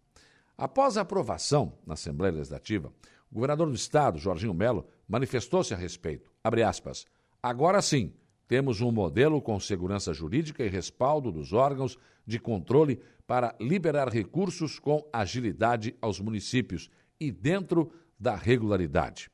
[0.57, 2.93] Após a aprovação na Assembleia Legislativa,
[3.31, 6.31] o governador do Estado, Jorginho Melo, manifestou-se a respeito.
[6.67, 7.05] Aspas,
[7.43, 8.13] Agora sim,
[8.49, 14.79] temos um modelo com segurança jurídica e respaldo dos órgãos de controle para liberar recursos
[14.79, 19.31] com agilidade aos municípios e dentro da regularidade.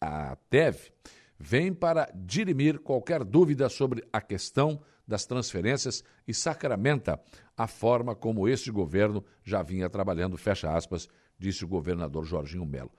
[0.00, 0.92] A TEV
[1.38, 7.20] vem para dirimir qualquer dúvida sobre a questão das transferências e sacramenta
[7.56, 12.90] a forma como este governo já vinha trabalhando, fecha aspas, disse o governador Jorginho Melo.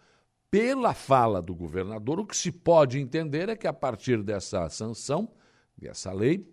[0.49, 5.31] Pela fala do governador, o que se pode entender é que a partir dessa sanção,
[5.77, 6.49] dessa lei,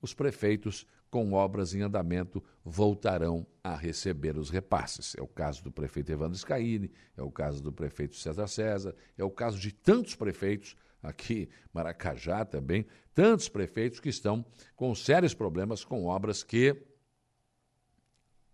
[0.00, 5.14] os prefeitos com obras em andamento voltarão a receber os repasses.
[5.16, 9.24] É o caso do prefeito Evandro Scaini, é o caso do prefeito César César, é
[9.24, 15.84] o caso de tantos prefeitos aqui Maracajá também, tantos prefeitos que estão com sérios problemas
[15.84, 16.76] com obras que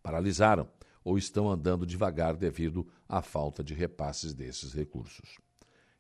[0.03, 0.69] paralisaram
[1.03, 5.39] ou estão andando devagar devido à falta de repasses desses recursos.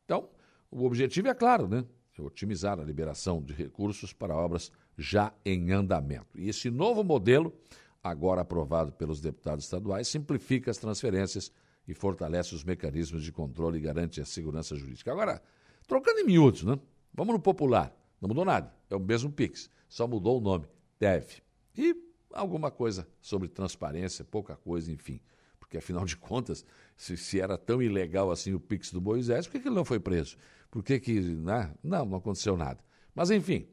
[0.04, 0.28] Então,
[0.70, 1.84] o objetivo é claro, né?
[2.18, 6.38] É otimizar a liberação de recursos para obras já em andamento.
[6.38, 7.54] E esse novo modelo,
[8.02, 11.50] agora aprovado pelos deputados estaduais, simplifica as transferências
[11.88, 15.10] e fortalece os mecanismos de controle e garante a segurança jurídica.
[15.10, 15.42] Agora,
[15.90, 16.78] trocando em miúdos, né?
[17.12, 17.92] Vamos no popular.
[18.20, 18.72] Não mudou nada.
[18.88, 19.68] É o mesmo Pix.
[19.88, 20.66] Só mudou o nome.
[21.00, 21.42] Deve.
[21.76, 21.96] E
[22.32, 25.20] alguma coisa sobre transparência, pouca coisa, enfim.
[25.58, 26.64] Porque, afinal de contas,
[26.96, 29.84] se, se era tão ilegal assim o Pix do Moisés, por que, que ele não
[29.84, 30.36] foi preso?
[30.70, 31.74] Por que, que né?
[31.82, 32.78] não, não aconteceu nada.
[33.12, 33.66] Mas, enfim,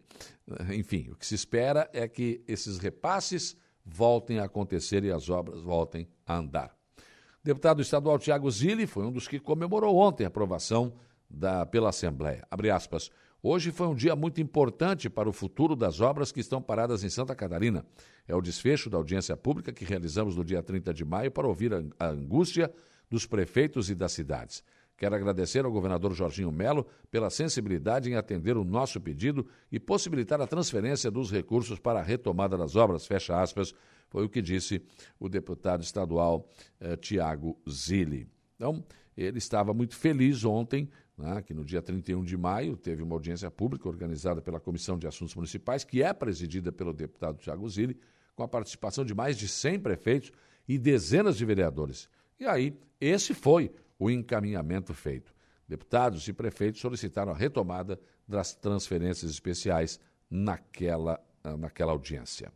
[0.74, 5.62] enfim, o que se espera é que esses repasses voltem a acontecer e as obras
[5.62, 6.76] voltem a andar.
[6.98, 10.94] O deputado estadual Tiago Zilli foi um dos que comemorou ontem a aprovação
[11.30, 12.46] da, pela Assembleia.
[12.50, 13.10] Abre aspas.
[13.42, 17.10] Hoje foi um dia muito importante para o futuro das obras que estão paradas em
[17.10, 17.86] Santa Catarina.
[18.28, 21.72] É o desfecho da audiência pública que realizamos no dia 30 de maio para ouvir
[22.00, 22.74] a angústia
[23.10, 24.64] dos prefeitos e das cidades.
[24.98, 30.42] Quero agradecer ao governador Jorginho Melo pela sensibilidade em atender o nosso pedido e possibilitar
[30.42, 33.06] a transferência dos recursos para a retomada das obras.
[33.06, 33.76] Fecha aspas,
[34.10, 34.82] foi o que disse
[35.20, 38.28] o deputado estadual eh, Tiago Zilli.
[38.56, 38.84] Então,
[39.16, 43.50] ele estava muito feliz ontem, né, que no dia 31 de maio teve uma audiência
[43.50, 48.00] pública organizada pela Comissão de Assuntos Municipais, que é presidida pelo deputado Tiago Zilli,
[48.36, 50.32] com a participação de mais de 100 prefeitos
[50.68, 52.08] e dezenas de vereadores.
[52.40, 55.34] E aí, esse foi o encaminhamento feito.
[55.68, 60.00] Deputados e prefeitos solicitaram a retomada das transferências especiais
[60.30, 62.52] naquela, ah, naquela audiência.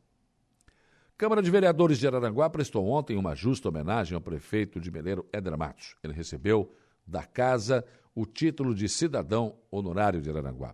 [1.17, 5.57] Câmara de Vereadores de Araranguá prestou ontem uma justa homenagem ao prefeito de Meleiro, Éder
[5.57, 5.95] Matos.
[6.03, 6.73] Ele recebeu
[7.05, 10.73] da casa o título de cidadão honorário de Araranguá.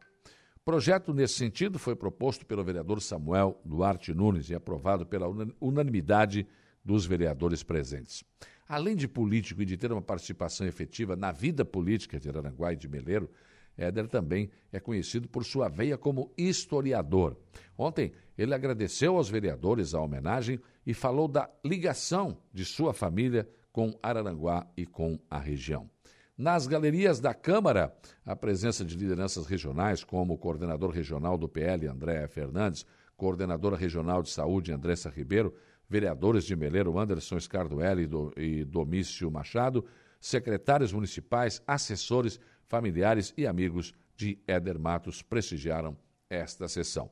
[0.63, 5.27] Projeto nesse sentido foi proposto pelo vereador Samuel Duarte Nunes e aprovado pela
[5.61, 6.45] unanimidade
[6.83, 8.23] dos vereadores presentes.
[8.67, 12.75] Além de político e de ter uma participação efetiva na vida política de Araranguá e
[12.75, 13.29] de Meleiro,
[13.77, 17.37] Éder também é conhecido por sua veia como historiador.
[17.77, 23.97] Ontem, ele agradeceu aos vereadores a homenagem e falou da ligação de sua família com
[24.01, 25.89] Araranguá e com a região.
[26.37, 27.91] Nas galerias da Câmara,
[28.23, 34.21] a presença de lideranças regionais, como o coordenador regional do PL, André Fernandes, coordenadora regional
[34.21, 35.55] de saúde, Andressa Ribeiro,
[35.89, 39.83] vereadores de Meleiro, Anderson Scardoelli e Domício Machado,
[40.19, 45.97] secretários municipais, assessores, familiares e amigos de Éder Matos prestigiaram
[46.29, 47.09] esta sessão.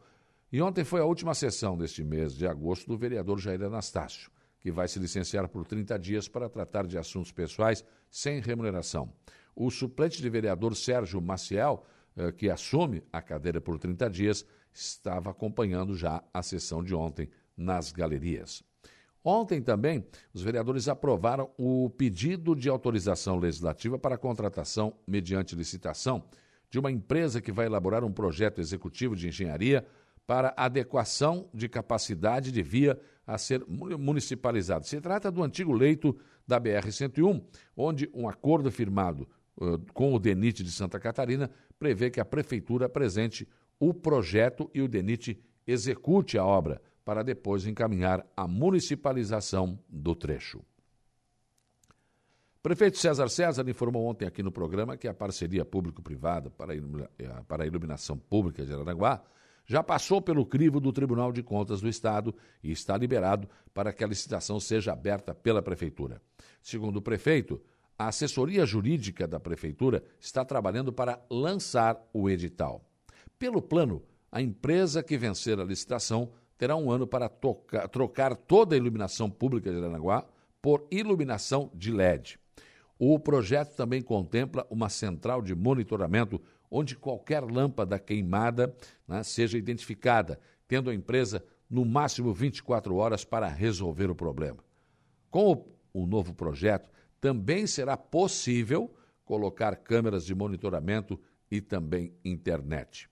[0.52, 4.30] E ontem foi a última sessão deste mês de agosto do vereador Jair Anastácio,
[4.65, 9.13] que vai se licenciar por 30 dias para tratar de assuntos pessoais sem remuneração.
[9.56, 11.86] O suplente de vereador Sérgio Maciel,
[12.17, 17.30] eh, que assume a cadeira por 30 dias, estava acompanhando já a sessão de ontem
[17.56, 18.63] nas galerias.
[19.23, 26.23] Ontem também, os vereadores aprovaram o pedido de autorização legislativa para a contratação, mediante licitação,
[26.71, 29.86] de uma empresa que vai elaborar um projeto executivo de engenharia
[30.25, 34.86] para adequação de capacidade de via a ser municipalizado.
[34.86, 37.44] Se trata do antigo leito da BR-101,
[37.76, 42.86] onde um acordo firmado uh, com o DENIT de Santa Catarina prevê que a Prefeitura
[42.86, 43.48] apresente
[43.80, 50.62] o projeto e o DENIT execute a obra, para depois encaminhar a municipalização do trecho.
[52.64, 58.18] Prefeito César César informou ontem aqui no programa que a parceria público-privada para, a iluminação
[58.18, 59.24] pública de Aranaguá
[59.65, 64.04] já passou pelo crivo do Tribunal de Contas do Estado e está liberado para que
[64.04, 66.21] a licitação seja aberta pela Prefeitura.
[66.62, 67.62] Segundo o prefeito,
[67.97, 72.84] a assessoria jurídica da Prefeitura está trabalhando para lançar o edital.
[73.39, 77.30] Pelo plano, a empresa que vencer a licitação terá um ano para
[77.91, 80.25] trocar toda a iluminação pública de Aranaguá
[80.62, 82.39] por iluminação de LED.
[82.97, 86.41] O projeto também contempla uma central de monitoramento
[86.78, 88.76] onde qualquer lâmpada queimada
[89.08, 94.62] né, seja identificada, tendo a empresa no máximo 24 horas para resolver o problema.
[95.32, 95.54] Com
[95.94, 96.90] o, o novo projeto,
[97.22, 101.18] também será possível colocar câmeras de monitoramento
[101.50, 103.10] e também internet.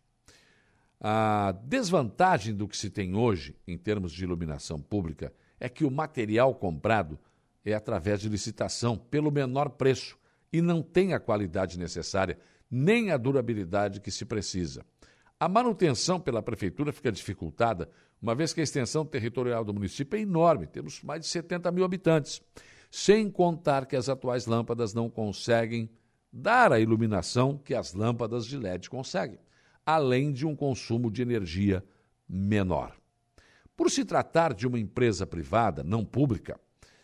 [1.00, 5.92] A desvantagem do que se tem hoje, em termos de iluminação pública, é que o
[5.92, 7.18] material comprado
[7.64, 10.18] é através de licitação pelo menor preço
[10.52, 12.38] e não tem a qualidade necessária,
[12.70, 14.86] nem a durabilidade que se precisa.
[15.40, 17.90] A manutenção pela prefeitura fica dificultada,
[18.22, 21.84] uma vez que a extensão territorial do município é enorme, temos mais de 70 mil
[21.84, 22.42] habitantes,
[22.90, 25.90] sem contar que as atuais lâmpadas não conseguem
[26.32, 29.40] dar a iluminação que as lâmpadas de LED conseguem
[29.86, 31.84] além de um consumo de energia
[32.28, 32.96] menor.
[33.76, 36.60] Por se tratar de uma empresa privada, não pública,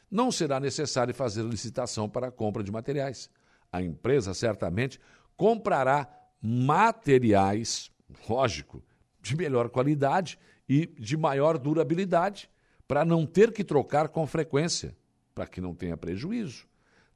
[0.09, 3.29] não será necessário fazer licitação para a compra de materiais.
[3.71, 4.99] A empresa certamente
[5.39, 6.05] comprará
[6.41, 7.89] materiais,
[8.29, 8.83] lógico,
[9.21, 12.49] de melhor qualidade e de maior durabilidade,
[12.85, 14.93] para não ter que trocar com frequência,
[15.33, 16.67] para que não tenha prejuízo.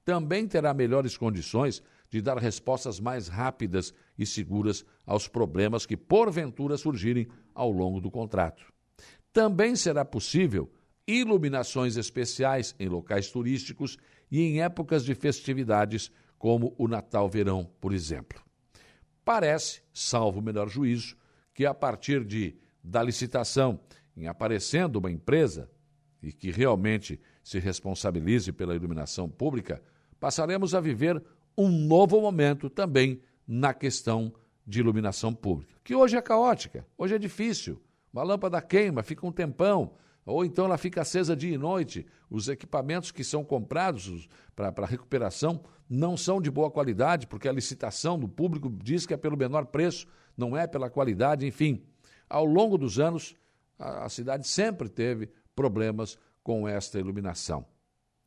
[0.05, 6.77] Também terá melhores condições de dar respostas mais rápidas e seguras aos problemas que porventura
[6.77, 8.71] surgirem ao longo do contrato.
[9.33, 10.71] Também será possível
[11.05, 13.97] iluminações especiais em locais turísticos
[14.31, 16.09] e em épocas de festividades,
[16.43, 18.43] como o Natal-Verão, por exemplo.
[19.23, 21.15] Parece, salvo o melhor juízo,
[21.53, 23.79] que a partir de da licitação
[24.13, 25.69] em aparecendo uma empresa
[26.21, 29.82] e que realmente se responsabilize pela iluminação pública,
[30.19, 31.23] passaremos a viver
[31.58, 34.34] um novo momento também na questão
[34.67, 37.82] de iluminação pública, que hoje é caótica, hoje é difícil.
[38.12, 39.93] Uma lâmpada queima, fica um tempão,
[40.25, 42.05] ou então ela fica acesa dia e noite.
[42.29, 48.17] Os equipamentos que são comprados para recuperação não são de boa qualidade, porque a licitação
[48.17, 50.07] do público diz que é pelo menor preço,
[50.38, 51.83] não é pela qualidade, enfim.
[52.29, 53.36] Ao longo dos anos,
[53.77, 57.65] a, a cidade sempre teve problemas com esta iluminação.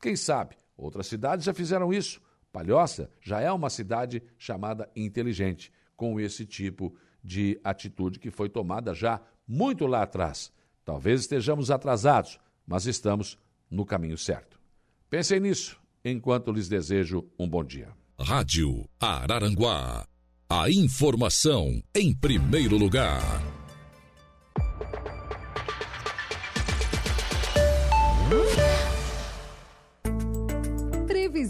[0.01, 2.21] Quem sabe, outras cidades já fizeram isso.
[2.51, 8.93] Palhoça já é uma cidade chamada inteligente, com esse tipo de atitude que foi tomada
[8.93, 10.51] já muito lá atrás.
[10.87, 13.37] Talvez estejamos atrasados, mas estamos
[13.69, 14.57] no caminho certo.
[15.09, 17.89] Pensem nisso enquanto lhes desejo um bom dia.
[18.17, 20.07] Rádio Araranguá.
[20.49, 23.21] A informação em primeiro lugar.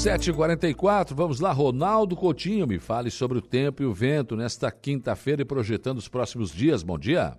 [0.00, 5.42] 7h44, vamos lá, Ronaldo Coutinho, me fale sobre o tempo e o vento nesta quinta-feira
[5.42, 6.82] e projetando os próximos dias.
[6.82, 7.34] Bom dia.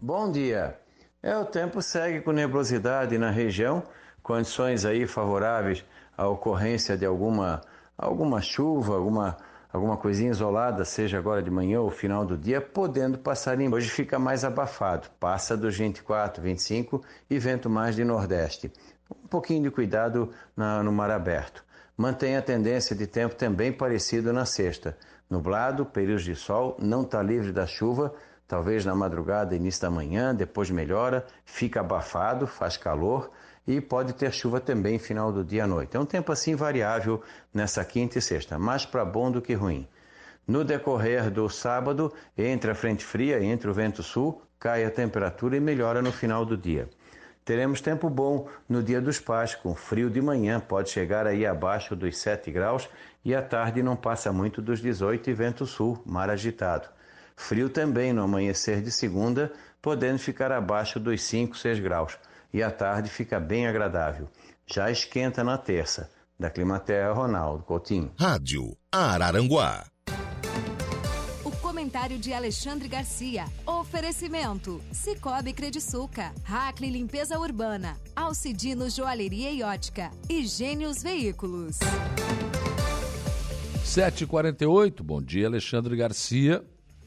[0.00, 0.78] Bom dia.
[1.22, 3.82] É, o tempo segue com nebulosidade na região,
[4.22, 5.84] condições aí favoráveis
[6.16, 7.60] à ocorrência de alguma,
[7.98, 9.36] alguma chuva, alguma,
[9.70, 13.70] alguma coisinha isolada, seja agora de manhã ou final do dia, podendo passar em.
[13.70, 18.72] Hoje fica mais abafado, passa dos 24, 25 e vento mais de nordeste.
[19.10, 21.62] Um pouquinho de cuidado na, no mar aberto
[21.96, 24.96] mantém a tendência de tempo também parecido na sexta.
[25.28, 28.14] Nublado, períodos de sol, não está livre da chuva,
[28.46, 33.30] talvez na madrugada, início da manhã, depois melhora, fica abafado, faz calor
[33.66, 35.96] e pode ter chuva também final do dia à noite.
[35.96, 39.88] É um tempo assim variável nessa quinta e sexta, mais para bom do que ruim.
[40.46, 45.56] No decorrer do sábado, entre a frente fria, entre o vento sul, cai a temperatura
[45.56, 46.88] e melhora no final do dia.
[47.44, 51.96] Teremos tempo bom no dia dos pais, com frio de manhã, pode chegar aí abaixo
[51.96, 52.88] dos 7 graus
[53.24, 56.88] e à tarde não passa muito dos 18 e vento sul, mar agitado.
[57.36, 62.16] Frio também no amanhecer de segunda, podendo ficar abaixo dos 5, 6 graus.
[62.52, 64.28] E à tarde fica bem agradável.
[64.66, 66.10] Já esquenta na terça.
[66.38, 68.12] Da Climaterra, Ronaldo Coutinho.
[68.18, 69.91] Rádio Araranguá
[71.82, 73.44] comentário de Alexandre Garcia.
[73.66, 81.80] Oferecimento: Cicobi Crediçuca, Hackley Limpeza Urbana, Alcidino Joalheria e Ótica e Gênios Veículos.
[83.84, 86.64] 7h48, bom dia, Alexandre Garcia.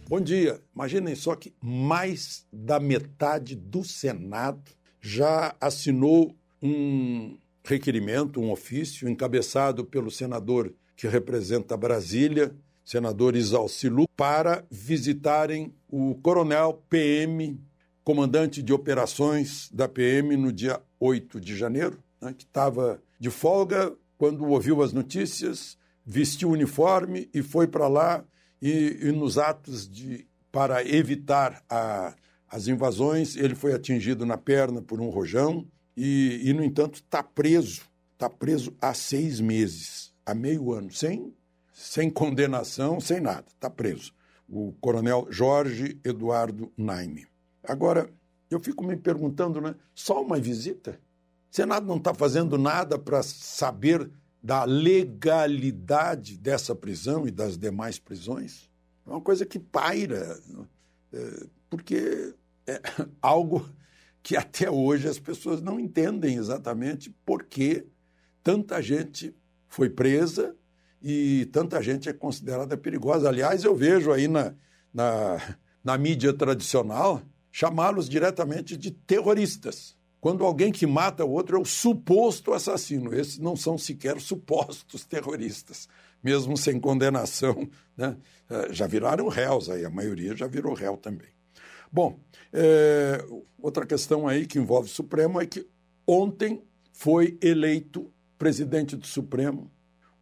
[0.09, 0.61] Bom dia.
[0.75, 4.61] Imaginem só que mais da metade do Senado
[4.99, 12.53] já assinou um requerimento, um ofício encabeçado pelo senador que representa Brasília,
[12.85, 17.59] senador Isalcilu, para visitarem o coronel PM,
[18.03, 23.91] comandante de operações da PM no dia 8 de janeiro, né, que estava de folga
[24.17, 28.23] quando ouviu as notícias, vestiu o uniforme e foi para lá
[28.61, 32.15] e, e, nos atos de para evitar a,
[32.47, 37.21] as invasões, ele foi atingido na perna por um rojão e, e no entanto, está
[37.21, 37.81] preso,
[38.13, 41.33] está preso há seis meses, há meio ano, sem
[41.85, 44.11] sem condenação, sem nada, está preso.
[44.49, 47.27] O coronel Jorge Eduardo Naime.
[47.63, 48.09] Agora,
[48.49, 49.75] eu fico me perguntando, né?
[49.93, 50.99] Só uma visita?
[51.51, 54.09] O Senado não está fazendo nada para saber
[54.41, 58.69] da legalidade dessa prisão e das demais prisões?
[59.05, 60.39] É uma coisa que paira,
[61.13, 62.33] é, porque
[62.67, 62.81] é
[63.21, 63.69] algo
[64.23, 67.85] que até hoje as pessoas não entendem exatamente por que
[68.43, 69.35] tanta gente
[69.67, 70.55] foi presa
[71.07, 73.29] e tanta gente é considerada perigosa.
[73.29, 74.55] Aliás, eu vejo aí na,
[74.91, 79.95] na, na mídia tradicional chamá-los diretamente de terroristas.
[80.19, 83.13] Quando alguém que mata o outro é o suposto assassino.
[83.13, 85.87] Esses não são sequer supostos terroristas,
[86.23, 87.69] mesmo sem condenação.
[87.95, 88.17] Né?
[88.49, 91.29] Eh, já viraram réus aí, a maioria já virou réu também.
[91.89, 92.19] Bom,
[92.51, 93.25] é,
[93.57, 95.65] outra questão aí que envolve o Supremo é que
[96.05, 99.71] ontem foi eleito presidente do Supremo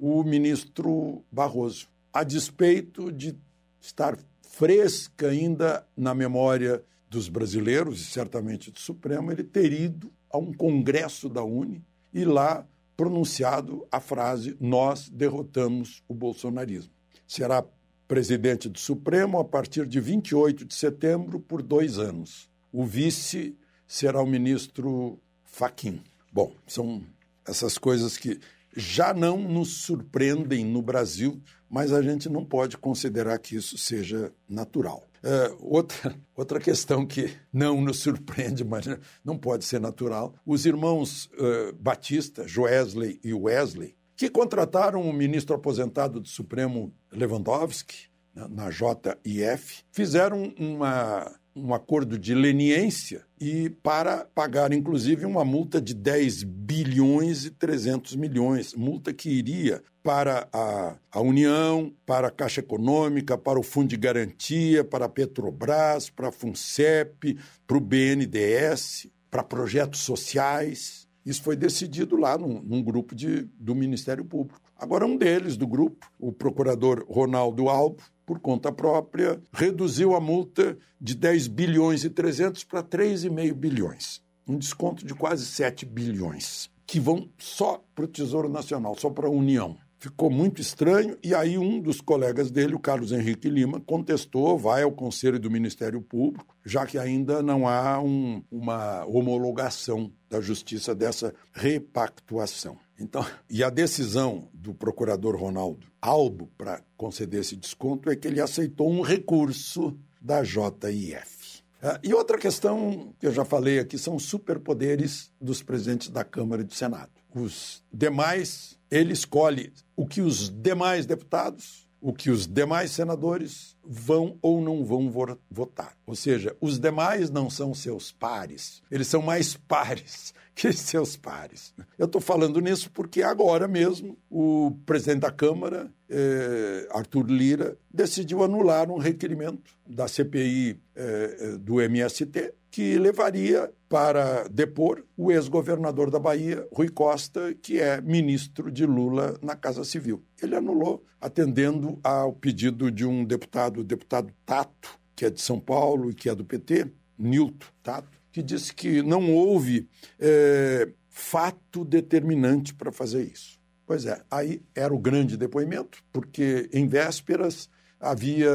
[0.06, 3.38] o ministro Barroso, a despeito de
[3.80, 10.38] estar fresca ainda na memória dos brasileiros e certamente do Supremo, ele ter ido a
[10.38, 11.82] um congresso da Uni
[12.14, 16.92] e lá pronunciado a frase: Nós derrotamos o bolsonarismo.
[17.26, 17.64] Será
[18.06, 22.50] presidente do Supremo a partir de 28 de setembro por dois anos.
[22.74, 23.56] O vice
[23.88, 26.04] será o ministro Faquim.
[26.30, 27.02] Bom, são
[27.48, 28.42] essas coisas que
[28.76, 34.32] já não nos surpreendem no Brasil, mas a gente não pode considerar que isso seja
[34.48, 35.08] natural.
[35.24, 38.86] É, outra, outra questão que não nos surpreende, mas
[39.24, 45.56] não pode ser natural: os irmãos uh, Batista, Joesley e Wesley, que contrataram o ministro
[45.56, 54.26] aposentado do Supremo Lewandowski, na, na JIF, fizeram uma um acordo de leniência e para
[54.34, 60.96] pagar, inclusive, uma multa de 10 bilhões e 300 milhões, multa que iria para a,
[61.12, 66.30] a União, para a Caixa Econômica, para o Fundo de Garantia, para a Petrobras, para
[66.30, 67.38] a FUNCEP,
[67.68, 71.08] para o BNDES, para projetos sociais.
[71.26, 74.60] Isso foi decidido lá num, num grupo de, do Ministério Público.
[74.78, 80.78] Agora, um deles, do grupo, o procurador Ronaldo Albo, por conta própria, reduziu a multa
[81.00, 84.22] de 10 bilhões e 300 para 3,5 bilhões.
[84.48, 89.28] Um desconto de quase 7 bilhões, que vão só para o Tesouro Nacional, só para
[89.28, 89.78] a União.
[90.00, 94.84] Ficou muito estranho, e aí um dos colegas dele, o Carlos Henrique Lima, contestou, vai
[94.84, 100.96] ao Conselho do Ministério Público, já que ainda não há um, uma homologação da Justiça
[100.96, 102.76] dessa repactuação.
[103.00, 108.42] Então, e a decisão do procurador Ronaldo Albo para conceder esse desconto é que ele
[108.42, 111.62] aceitou um recurso da JIF.
[111.84, 116.64] Ah, e outra questão que eu já falei aqui são superpoderes dos presidentes da Câmara
[116.64, 117.12] e do Senado.
[117.36, 124.38] Os demais, ele escolhe o que os demais deputados, o que os demais senadores vão
[124.42, 125.10] ou não vão
[125.50, 125.98] votar.
[126.06, 131.74] Ou seja, os demais não são seus pares, eles são mais pares que seus pares.
[131.98, 138.44] Eu estou falando nisso porque agora mesmo o presidente da Câmara, eh, Arthur Lira, decidiu
[138.44, 146.10] anular um requerimento da CPI eh, eh, do MST que levaria para depor o ex-governador
[146.10, 150.24] da Bahia, Rui Costa, que é ministro de Lula na Casa Civil.
[150.42, 155.60] Ele anulou, atendendo ao pedido de um deputado, o deputado Tato, que é de São
[155.60, 159.88] Paulo e que é do PT, Nilton Tato, que disse que não houve
[160.20, 163.62] é, fato determinante para fazer isso.
[163.86, 167.70] Pois é, aí era o grande depoimento, porque em vésperas
[168.00, 168.52] havia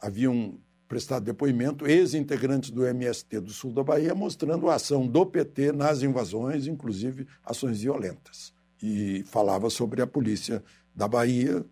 [0.00, 0.58] haviam
[0.88, 6.02] prestado depoimento ex-integrantes do MST do sul da Bahia, mostrando a ação do PT nas
[6.02, 8.52] invasões, inclusive ações violentas.
[8.82, 10.62] E falava sobre a polícia
[10.94, 11.64] da Bahia,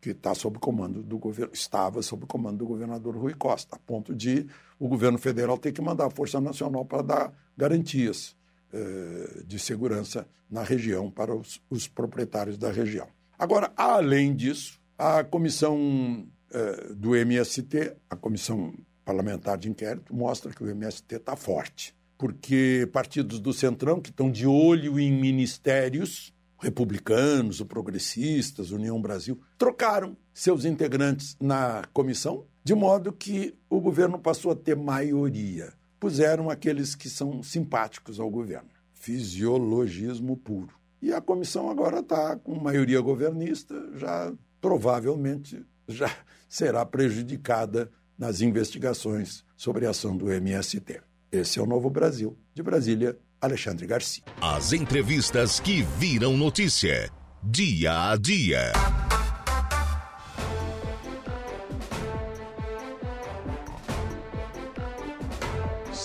[0.00, 4.14] que está sob comando do governo, estava sob comando do governador Rui Costa, a ponto
[4.14, 4.46] de
[4.78, 8.36] o governo federal ter que mandar a Força Nacional para dar garantias
[8.72, 13.08] eh, de segurança na região para os, os, proprietários da região.
[13.38, 18.74] Agora, além disso, a comissão eh, do MST, a comissão
[19.04, 24.30] parlamentar de inquérito, mostra que o MST está forte, porque partidos do Centrão que estão
[24.30, 32.74] de olho em ministérios republicanos, o progressistas, União Brasil, trocaram seus integrantes na comissão, de
[32.74, 35.72] modo que o governo passou a ter maioria.
[36.00, 38.68] Puseram aqueles que são simpáticos ao governo.
[38.92, 40.74] Fisiologismo puro.
[41.00, 46.10] E a comissão agora está com maioria governista, já provavelmente já
[46.48, 47.88] será prejudicada
[48.18, 51.00] nas investigações sobre a ação do MST.
[51.30, 52.36] Esse é o Novo Brasil.
[52.52, 54.24] De Brasília, Alexandre Garcia.
[54.40, 57.12] As entrevistas que viram notícia.
[57.44, 58.72] Dia a dia.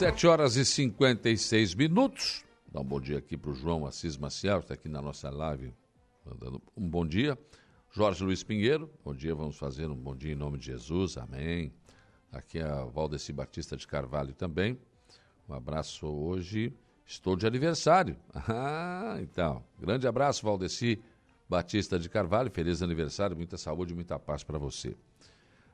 [0.01, 2.43] Sete horas e 56 minutos.
[2.71, 5.71] Dá um bom dia aqui para o João Assis Maciel, está aqui na nossa live,
[6.25, 7.37] mandando um bom dia.
[7.91, 11.71] Jorge Luiz Pinheiro, bom dia, vamos fazer um bom dia em nome de Jesus, amém.
[12.31, 14.75] Aqui é a Valdeci Batista de Carvalho também.
[15.47, 16.73] Um abraço hoje
[17.05, 18.17] Estou de aniversário.
[18.33, 19.63] Ah, então.
[19.79, 20.99] Grande abraço, Valdeci
[21.47, 24.97] Batista de Carvalho, feliz aniversário, muita saúde muita paz para você.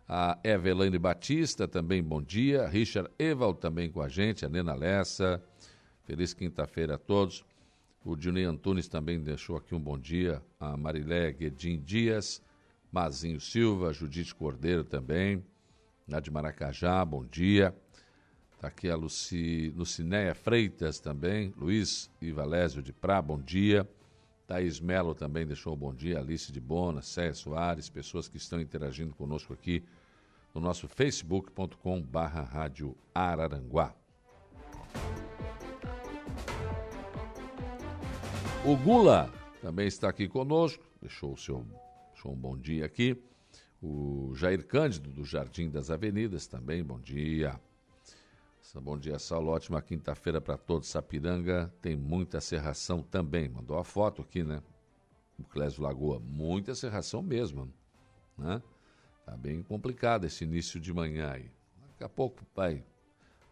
[0.10, 2.66] A Evelane Batista, também bom dia.
[2.66, 5.44] Richard Evald também com a gente, a Nena Lessa.
[6.06, 7.44] Feliz quinta-feira a todos.
[8.06, 10.42] O Dionei Antunes também deixou aqui um bom dia.
[10.58, 12.42] A Marilé Guedin Dias,
[12.90, 15.44] Mazinho Silva, Judite Cordeiro também.
[16.08, 17.76] Lá de Maracajá, bom dia.
[18.56, 21.54] Está aqui a Luci, Lucinéia Freitas também.
[21.58, 23.86] Luiz Ivalésio de Prá, bom dia.
[24.48, 26.18] Thaís Melo também deixou um bom dia.
[26.18, 29.84] Alice de Bona, Céia Soares, pessoas que estão interagindo conosco aqui
[30.58, 33.96] no nosso facebook.com barra rádio Araranguá.
[38.66, 39.32] O Gula
[39.62, 41.64] também está aqui conosco, deixou o seu
[42.12, 43.22] deixou um bom dia aqui.
[43.80, 47.62] O Jair Cândido, do Jardim das Avenidas, também, bom dia.
[48.82, 49.52] Bom dia, Saulo.
[49.52, 50.90] Ótima quinta-feira para todos.
[50.90, 53.48] Sapiranga tem muita serração também.
[53.48, 54.62] Mandou a foto aqui, né?
[55.38, 56.20] O Clésio Lagoa.
[56.20, 57.72] Muita serração mesmo,
[58.36, 58.62] né?
[59.28, 61.52] Tá bem complicado esse início de manhã aí.
[61.90, 62.82] Daqui a pouco vai,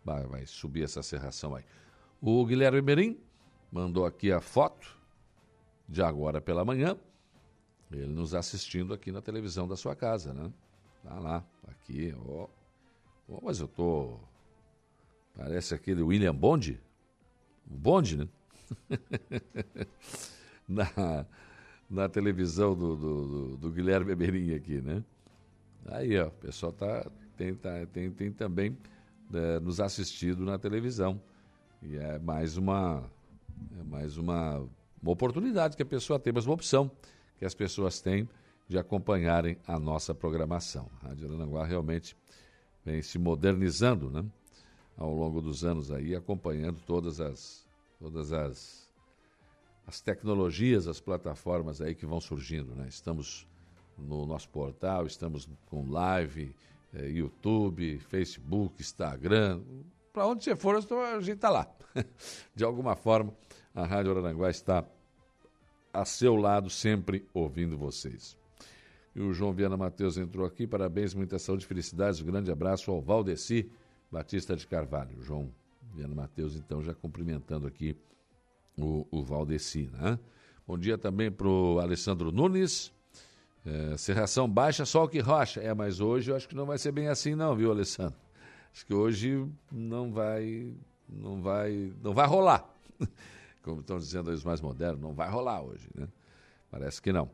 [0.06, 1.66] vai, vai subir essa serração aí.
[2.22, 3.20] O Guilherme Merim
[3.70, 4.98] mandou aqui a foto
[5.86, 6.98] de agora pela manhã,
[7.92, 10.50] ele nos assistindo aqui na televisão da sua casa, né?
[11.04, 12.48] Tá lá, aqui, ó.
[13.44, 14.18] Mas eu tô.
[15.36, 16.82] Parece aquele William Bond.
[17.66, 18.28] Bond, né?
[20.66, 21.26] na,
[21.90, 25.04] na televisão do, do, do, do Guilherme Beberinha aqui, né?
[25.86, 28.78] Aí, ó, o pessoal tá, tem, tá, tem, tem também
[29.34, 31.22] é, nos assistido na televisão.
[31.82, 33.04] E é mais uma,
[33.80, 34.68] é mais uma
[35.06, 36.90] uma oportunidade que a pessoa tem, mas uma opção
[37.38, 38.28] que as pessoas têm
[38.68, 40.90] de acompanharem a nossa programação.
[41.04, 42.18] A Rádio Arananguá realmente
[42.84, 44.26] vem se modernizando, né?
[44.98, 47.68] Ao longo dos anos aí, acompanhando todas as,
[48.00, 48.90] todas as,
[49.86, 52.88] as tecnologias, as plataformas aí que vão surgindo, né?
[52.88, 53.46] Estamos
[53.98, 56.56] no nosso portal, estamos com live,
[56.94, 59.62] eh, YouTube, Facebook, Instagram,
[60.16, 61.70] para onde você for, a gente está lá.
[62.56, 63.34] De alguma forma,
[63.74, 64.86] a Rádio Aranguá está
[65.92, 68.38] a seu lado, sempre ouvindo vocês.
[69.14, 70.66] E o João Viana Matheus entrou aqui.
[70.66, 72.22] Parabéns, muita saúde felicidades.
[72.22, 73.70] Um grande abraço ao Valdeci
[74.10, 75.22] Batista de Carvalho.
[75.22, 75.52] João
[75.94, 77.94] Viana Matheus, então, já cumprimentando aqui
[78.78, 80.18] o, o Valdeci, né?
[80.66, 82.95] Bom dia também para o Alessandro Nunes.
[83.66, 85.60] É, serração baixa, sol que rocha.
[85.60, 88.16] É, mas hoje eu acho que não vai ser bem assim, não, viu, Alessandro?
[88.72, 90.74] Acho que hoje não vai,
[91.10, 92.70] não vai, não vai rolar.
[93.66, 96.08] como estão dizendo os mais modernos, não vai rolar hoje, né?
[96.70, 97.30] Parece que não.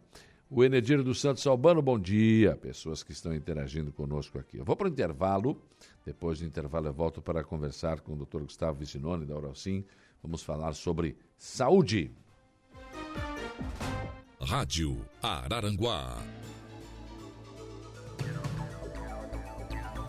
[0.49, 2.55] O Enedir dos Santos Albano, bom dia.
[2.55, 4.57] Pessoas que estão interagindo conosco aqui.
[4.57, 5.61] Eu vou para o intervalo.
[6.05, 8.41] Depois do intervalo, eu volto para conversar com o Dr.
[8.41, 9.83] Gustavo Vicinone, da Oralcim.
[10.21, 12.11] Vamos falar sobre saúde.
[14.45, 16.17] Rádio Araranguá.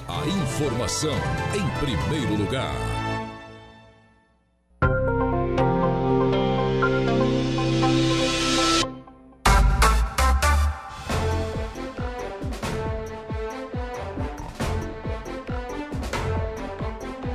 [0.08, 1.14] A informação
[1.54, 2.74] em primeiro lugar.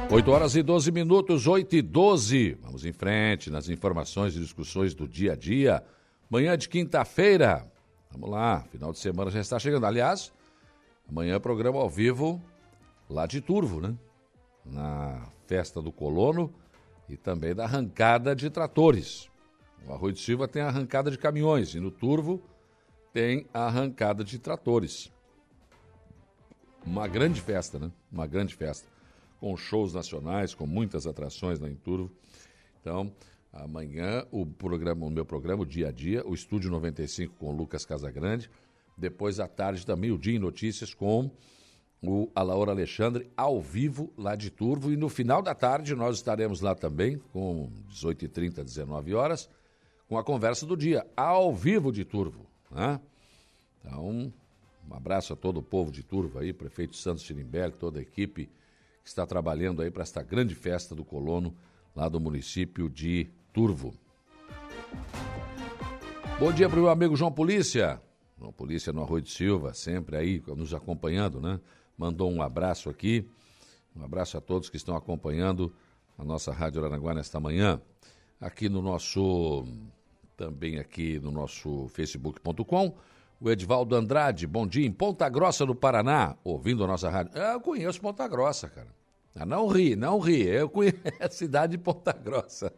[0.10, 2.58] Oito horas e 12 minutos, 8 e 12.
[2.62, 5.84] Vamos em frente nas informações e discussões do dia a dia.
[6.30, 7.72] Manhã de quinta-feira.
[8.12, 9.86] Vamos lá, final de semana já está chegando.
[9.86, 10.34] Aliás,
[11.08, 12.42] amanhã é programa ao vivo
[13.10, 13.96] lá de Turvo, né?
[14.66, 16.54] Na festa do colono
[17.08, 19.30] e também da arrancada de tratores.
[19.88, 22.42] O Arroio de Silva tem a arrancada de caminhões e no Turvo
[23.14, 25.10] tem a arrancada de tratores.
[26.86, 27.90] Uma grande festa, né?
[28.12, 28.88] Uma grande festa
[29.40, 32.12] com shows nacionais, com muitas atrações na Enturvo.
[32.82, 33.14] Então,
[33.64, 37.56] amanhã o programa, o meu programa, o dia a dia, o Estúdio 95 com o
[37.56, 38.50] Lucas Casagrande.
[38.98, 41.30] Depois à tarde também o Dia em Notícias com
[42.02, 44.92] o Alaor Alexandre ao vivo lá de Turvo.
[44.92, 49.50] E no final da tarde nós estaremos lá também, com 18h30, 19 horas,
[50.08, 52.46] com a conversa do dia, ao vivo de Turvo.
[52.72, 53.00] Né?
[53.80, 54.32] Então,
[54.90, 58.50] um abraço a todo o povo de Turvo aí, prefeito Santos Chirimbelli, toda a equipe
[59.04, 61.56] que está trabalhando aí para esta grande festa do colono
[61.96, 63.28] lá do município de
[63.58, 63.92] Turvo.
[66.40, 68.00] Bom dia para o meu amigo João Polícia.
[68.38, 71.60] João Polícia no Arroio de Silva, sempre aí nos acompanhando, né?
[71.98, 73.28] Mandou um abraço aqui.
[73.96, 75.74] Um abraço a todos que estão acompanhando
[76.20, 77.82] a nossa Rádio Aranaguá nesta manhã.
[78.40, 79.66] Aqui no nosso,
[80.38, 82.96] também aqui no nosso facebook.com,
[83.42, 87.36] o Edvaldo Andrade, bom dia, em Ponta Grossa, do Paraná, ouvindo a nossa rádio.
[87.36, 88.96] Eu conheço Ponta Grossa, cara.
[89.40, 90.48] Ah, não ri, não ri.
[90.48, 92.74] Eu conheço a cidade de Ponta Grossa.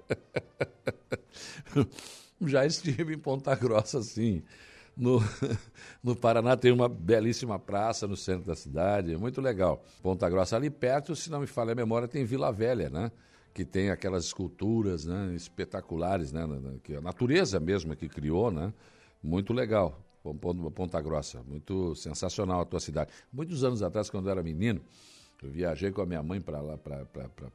[2.45, 4.43] Já estive em Ponta Grossa, sim.
[4.95, 5.21] No,
[6.03, 9.81] no Paraná tem uma belíssima praça no centro da cidade, é muito legal.
[10.01, 13.09] Ponta Grossa, ali perto, se não me falha a memória, tem Vila Velha, né?
[13.53, 15.33] Que tem aquelas esculturas né?
[15.33, 16.45] espetaculares, né?
[16.83, 18.73] Que a natureza mesmo que criou, né?
[19.23, 19.97] Muito legal.
[20.75, 23.11] Ponta Grossa, muito sensacional a tua cidade.
[23.31, 24.81] Muitos anos atrás, quando eu era menino,
[25.41, 27.05] eu viajei com a minha mãe para lá, para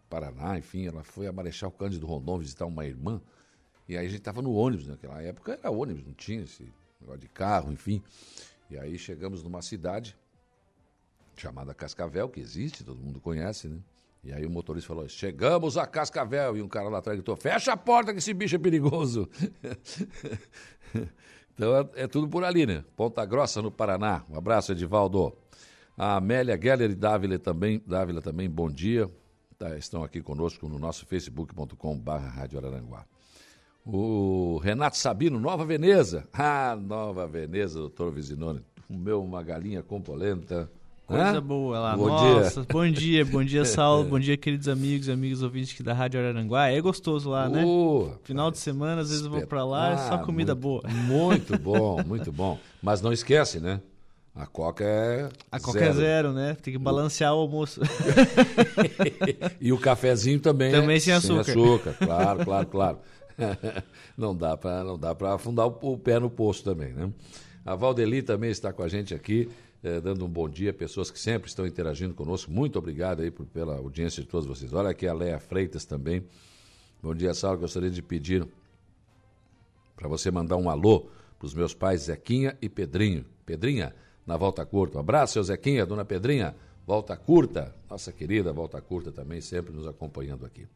[0.08, 3.20] Paraná, enfim, ela foi a Marechal Cândido Rondon visitar uma irmã,
[3.88, 7.20] e aí a gente estava no ônibus, naquela época era ônibus, não tinha esse negócio
[7.20, 8.02] de carro, enfim.
[8.70, 10.16] E aí chegamos numa cidade
[11.36, 13.78] chamada Cascavel, que existe, todo mundo conhece, né?
[14.24, 16.56] E aí o motorista falou: Chegamos a Cascavel.
[16.56, 19.28] E um cara lá atrás gritou: Fecha a porta que esse bicho é perigoso.
[21.54, 22.82] então é, é, tudo por ali, né?
[22.96, 24.24] Ponta Grossa, no Paraná.
[24.30, 25.36] Um abraço, Edivaldo.
[25.96, 29.08] A Amélia Geller e Dávila também, Dávila também, bom dia.
[29.56, 33.04] Tá, estão aqui conosco no nosso facebook.com.br Rádio Araranguá.
[33.86, 36.26] O Renato Sabino, Nova Veneza.
[36.34, 38.60] Ah, Nova Veneza, doutor Vizinone.
[38.88, 40.68] Comeu uma galinha com polenta.
[41.06, 41.42] Coisa Hã?
[41.42, 41.96] boa lá.
[41.96, 42.68] Bom Nossa, dia.
[42.72, 44.04] bom dia, bom dia, Saulo.
[44.08, 46.68] bom dia, queridos amigos, amigos ouvintes aqui da Rádio Araranguá.
[46.70, 47.62] É gostoso lá, né?
[48.24, 50.82] Final de semana, às vezes eu vou para lá, é só comida muito, boa.
[50.88, 52.58] Muito bom, muito bom.
[52.82, 53.80] Mas não esquece, né?
[54.34, 55.28] A coca é.
[55.50, 55.92] A coca é zero.
[55.92, 56.56] é zero, né?
[56.60, 57.80] Tem que balancear o almoço.
[59.60, 60.72] e o cafezinho também.
[60.72, 61.44] Também é sem açúcar.
[61.44, 62.98] Sem açúcar, claro, claro, claro.
[64.18, 67.12] não dá para não dá para afundar o, o, pé no poço também, né?
[67.64, 69.48] A Valdeli também está com a gente aqui,
[69.82, 72.50] eh, dando um bom dia, pessoas que sempre estão interagindo conosco.
[72.50, 74.72] Muito obrigado aí por, pela audiência de todos vocês.
[74.72, 76.24] Olha aqui a Leia Freitas também.
[77.02, 77.60] Bom dia, Saulo.
[77.60, 78.46] Gostaria de pedir
[79.96, 81.08] para você mandar um alô
[81.38, 83.24] para os meus pais Zequinha e Pedrinho.
[83.46, 83.94] Pedrinha,
[84.26, 84.96] na volta curta.
[84.96, 86.54] Um abraço, seu Zequinha, dona Pedrinha,
[86.86, 87.74] volta curta.
[87.88, 90.66] Nossa querida volta curta também, sempre nos acompanhando aqui.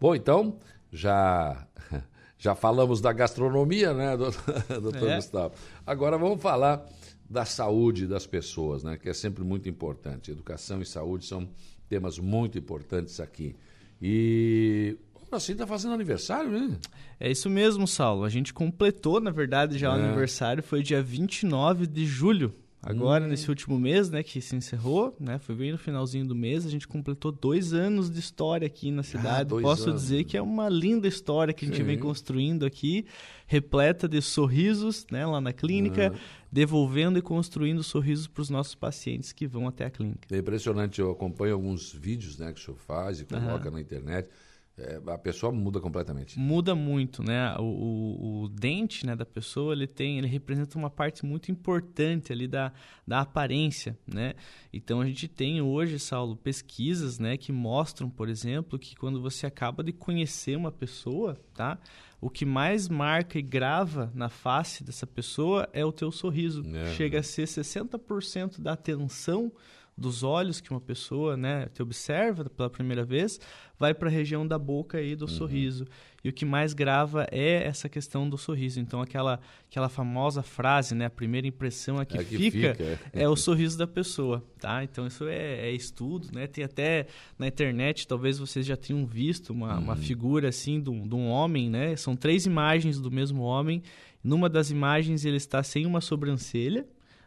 [0.00, 0.58] Bom, então,
[0.92, 1.66] já
[2.38, 4.16] já falamos da gastronomia, né,
[4.80, 5.16] doutor é.
[5.16, 5.54] Gustavo?
[5.86, 6.84] Agora vamos falar
[7.28, 10.30] da saúde das pessoas, né, que é sempre muito importante.
[10.30, 11.48] Educação e saúde são
[11.88, 13.56] temas muito importantes aqui.
[14.00, 14.96] E
[15.32, 16.78] assim está fazendo aniversário, né?
[17.18, 18.24] É isso mesmo, Saulo.
[18.24, 19.90] A gente completou, na verdade, já é.
[19.90, 20.62] o aniversário.
[20.62, 22.54] Foi dia 29 de julho
[22.86, 23.28] Agora, hum.
[23.28, 26.68] nesse último mês, né, que se encerrou, né, foi bem no finalzinho do mês, a
[26.70, 29.54] gente completou dois anos de história aqui na ah, cidade.
[29.54, 30.02] Ah, Posso anos.
[30.02, 31.84] dizer que é uma linda história que a gente Sim.
[31.84, 33.06] vem construindo aqui,
[33.46, 36.18] repleta de sorrisos, né, lá na clínica, ah.
[36.52, 40.28] devolvendo e construindo sorrisos para os nossos pacientes que vão até a clínica.
[40.30, 44.28] É impressionante, eu acompanho alguns vídeos, né, que o senhor faz e coloca na internet
[44.76, 46.36] é, a pessoa muda completamente.
[46.36, 47.54] Muda muito, né?
[47.58, 52.32] O, o, o, dente né, da pessoa ele tem, ele representa uma parte muito importante
[52.32, 52.72] ali da,
[53.06, 54.34] da aparência, né?
[54.72, 59.46] Então a gente tem hoje, Saulo, pesquisas, né, que mostram, por exemplo, que quando você
[59.46, 61.78] acaba de conhecer uma pessoa, tá?
[62.20, 66.64] O que mais marca e grava na face dessa pessoa é o teu sorriso.
[66.74, 66.86] É.
[66.94, 69.52] Chega a ser 60% da atenção
[69.96, 73.38] dos olhos que uma pessoa né, te observa pela primeira vez,
[73.78, 75.28] vai para a região da boca e do uhum.
[75.28, 75.86] sorriso.
[76.22, 78.80] E o que mais grava é essa questão do sorriso.
[78.80, 79.38] Então, aquela,
[79.70, 83.36] aquela famosa frase, né, a primeira impressão é que, é que fica, fica, é o
[83.36, 84.42] sorriso da pessoa.
[84.58, 84.82] Tá?
[84.82, 86.28] Então, isso é, é, estudo.
[86.32, 86.46] Né?
[86.46, 87.06] Tem até
[87.38, 89.82] na internet, talvez vocês já tenham visto uma, uhum.
[89.82, 91.70] uma figura assim de um, de um homem.
[91.70, 91.94] Né?
[91.94, 93.82] São três imagens do mesmo homem.
[94.22, 96.86] Numa das imagens, ele está sem uma sobrancelha.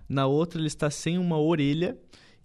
[0.09, 1.95] Na outra, ele está sem uma orelha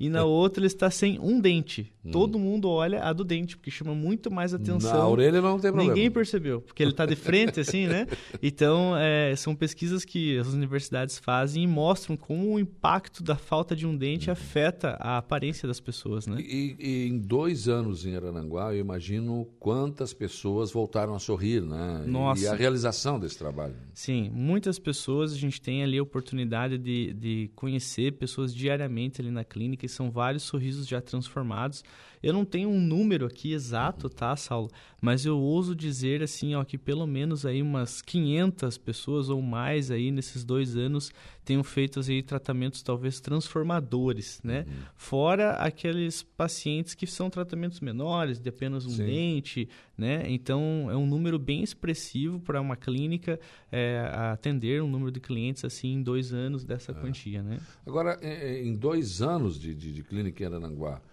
[0.02, 1.92] e na outra ele está sem um dente.
[2.04, 2.10] Hum.
[2.10, 4.92] Todo mundo olha a do dente, porque chama muito mais atenção.
[4.92, 5.94] Na orelha não tem problema.
[5.94, 8.06] Ninguém percebeu, porque ele está de frente, assim, né?
[8.42, 13.76] Então, é, são pesquisas que as universidades fazem e mostram como o impacto da falta
[13.76, 14.32] de um dente hum.
[14.32, 16.40] afeta a aparência das pessoas, né?
[16.40, 22.02] E, e, em dois anos em Arananguá, eu imagino quantas pessoas voltaram a sorrir, né?
[22.06, 22.42] Nossa.
[22.42, 23.74] E a realização desse trabalho.
[23.94, 29.30] Sim, muitas pessoas, a gente tem ali a oportunidade de, de conhecer pessoas diariamente ali
[29.30, 31.84] na clínica são vários sorrisos já transformados.
[32.22, 34.70] Eu não tenho um número aqui exato, tá, Saulo?
[35.00, 39.90] Mas eu ouso dizer assim, ó, que pelo menos aí umas 500 pessoas ou mais
[39.90, 41.10] aí nesses dois anos
[41.44, 44.64] tenham feito aí tratamentos talvez transformadores, né?
[44.68, 44.74] Uhum.
[44.94, 49.06] Fora aqueles pacientes que são tratamentos menores, de apenas um Sim.
[49.06, 49.68] dente,
[49.98, 50.24] né?
[50.28, 53.40] Então é um número bem expressivo para uma clínica
[53.72, 56.94] é, atender um número de clientes assim em dois anos dessa é.
[56.94, 57.58] quantia, né?
[57.84, 61.11] Agora, em dois anos de, de, de clínica em Arananguá, é,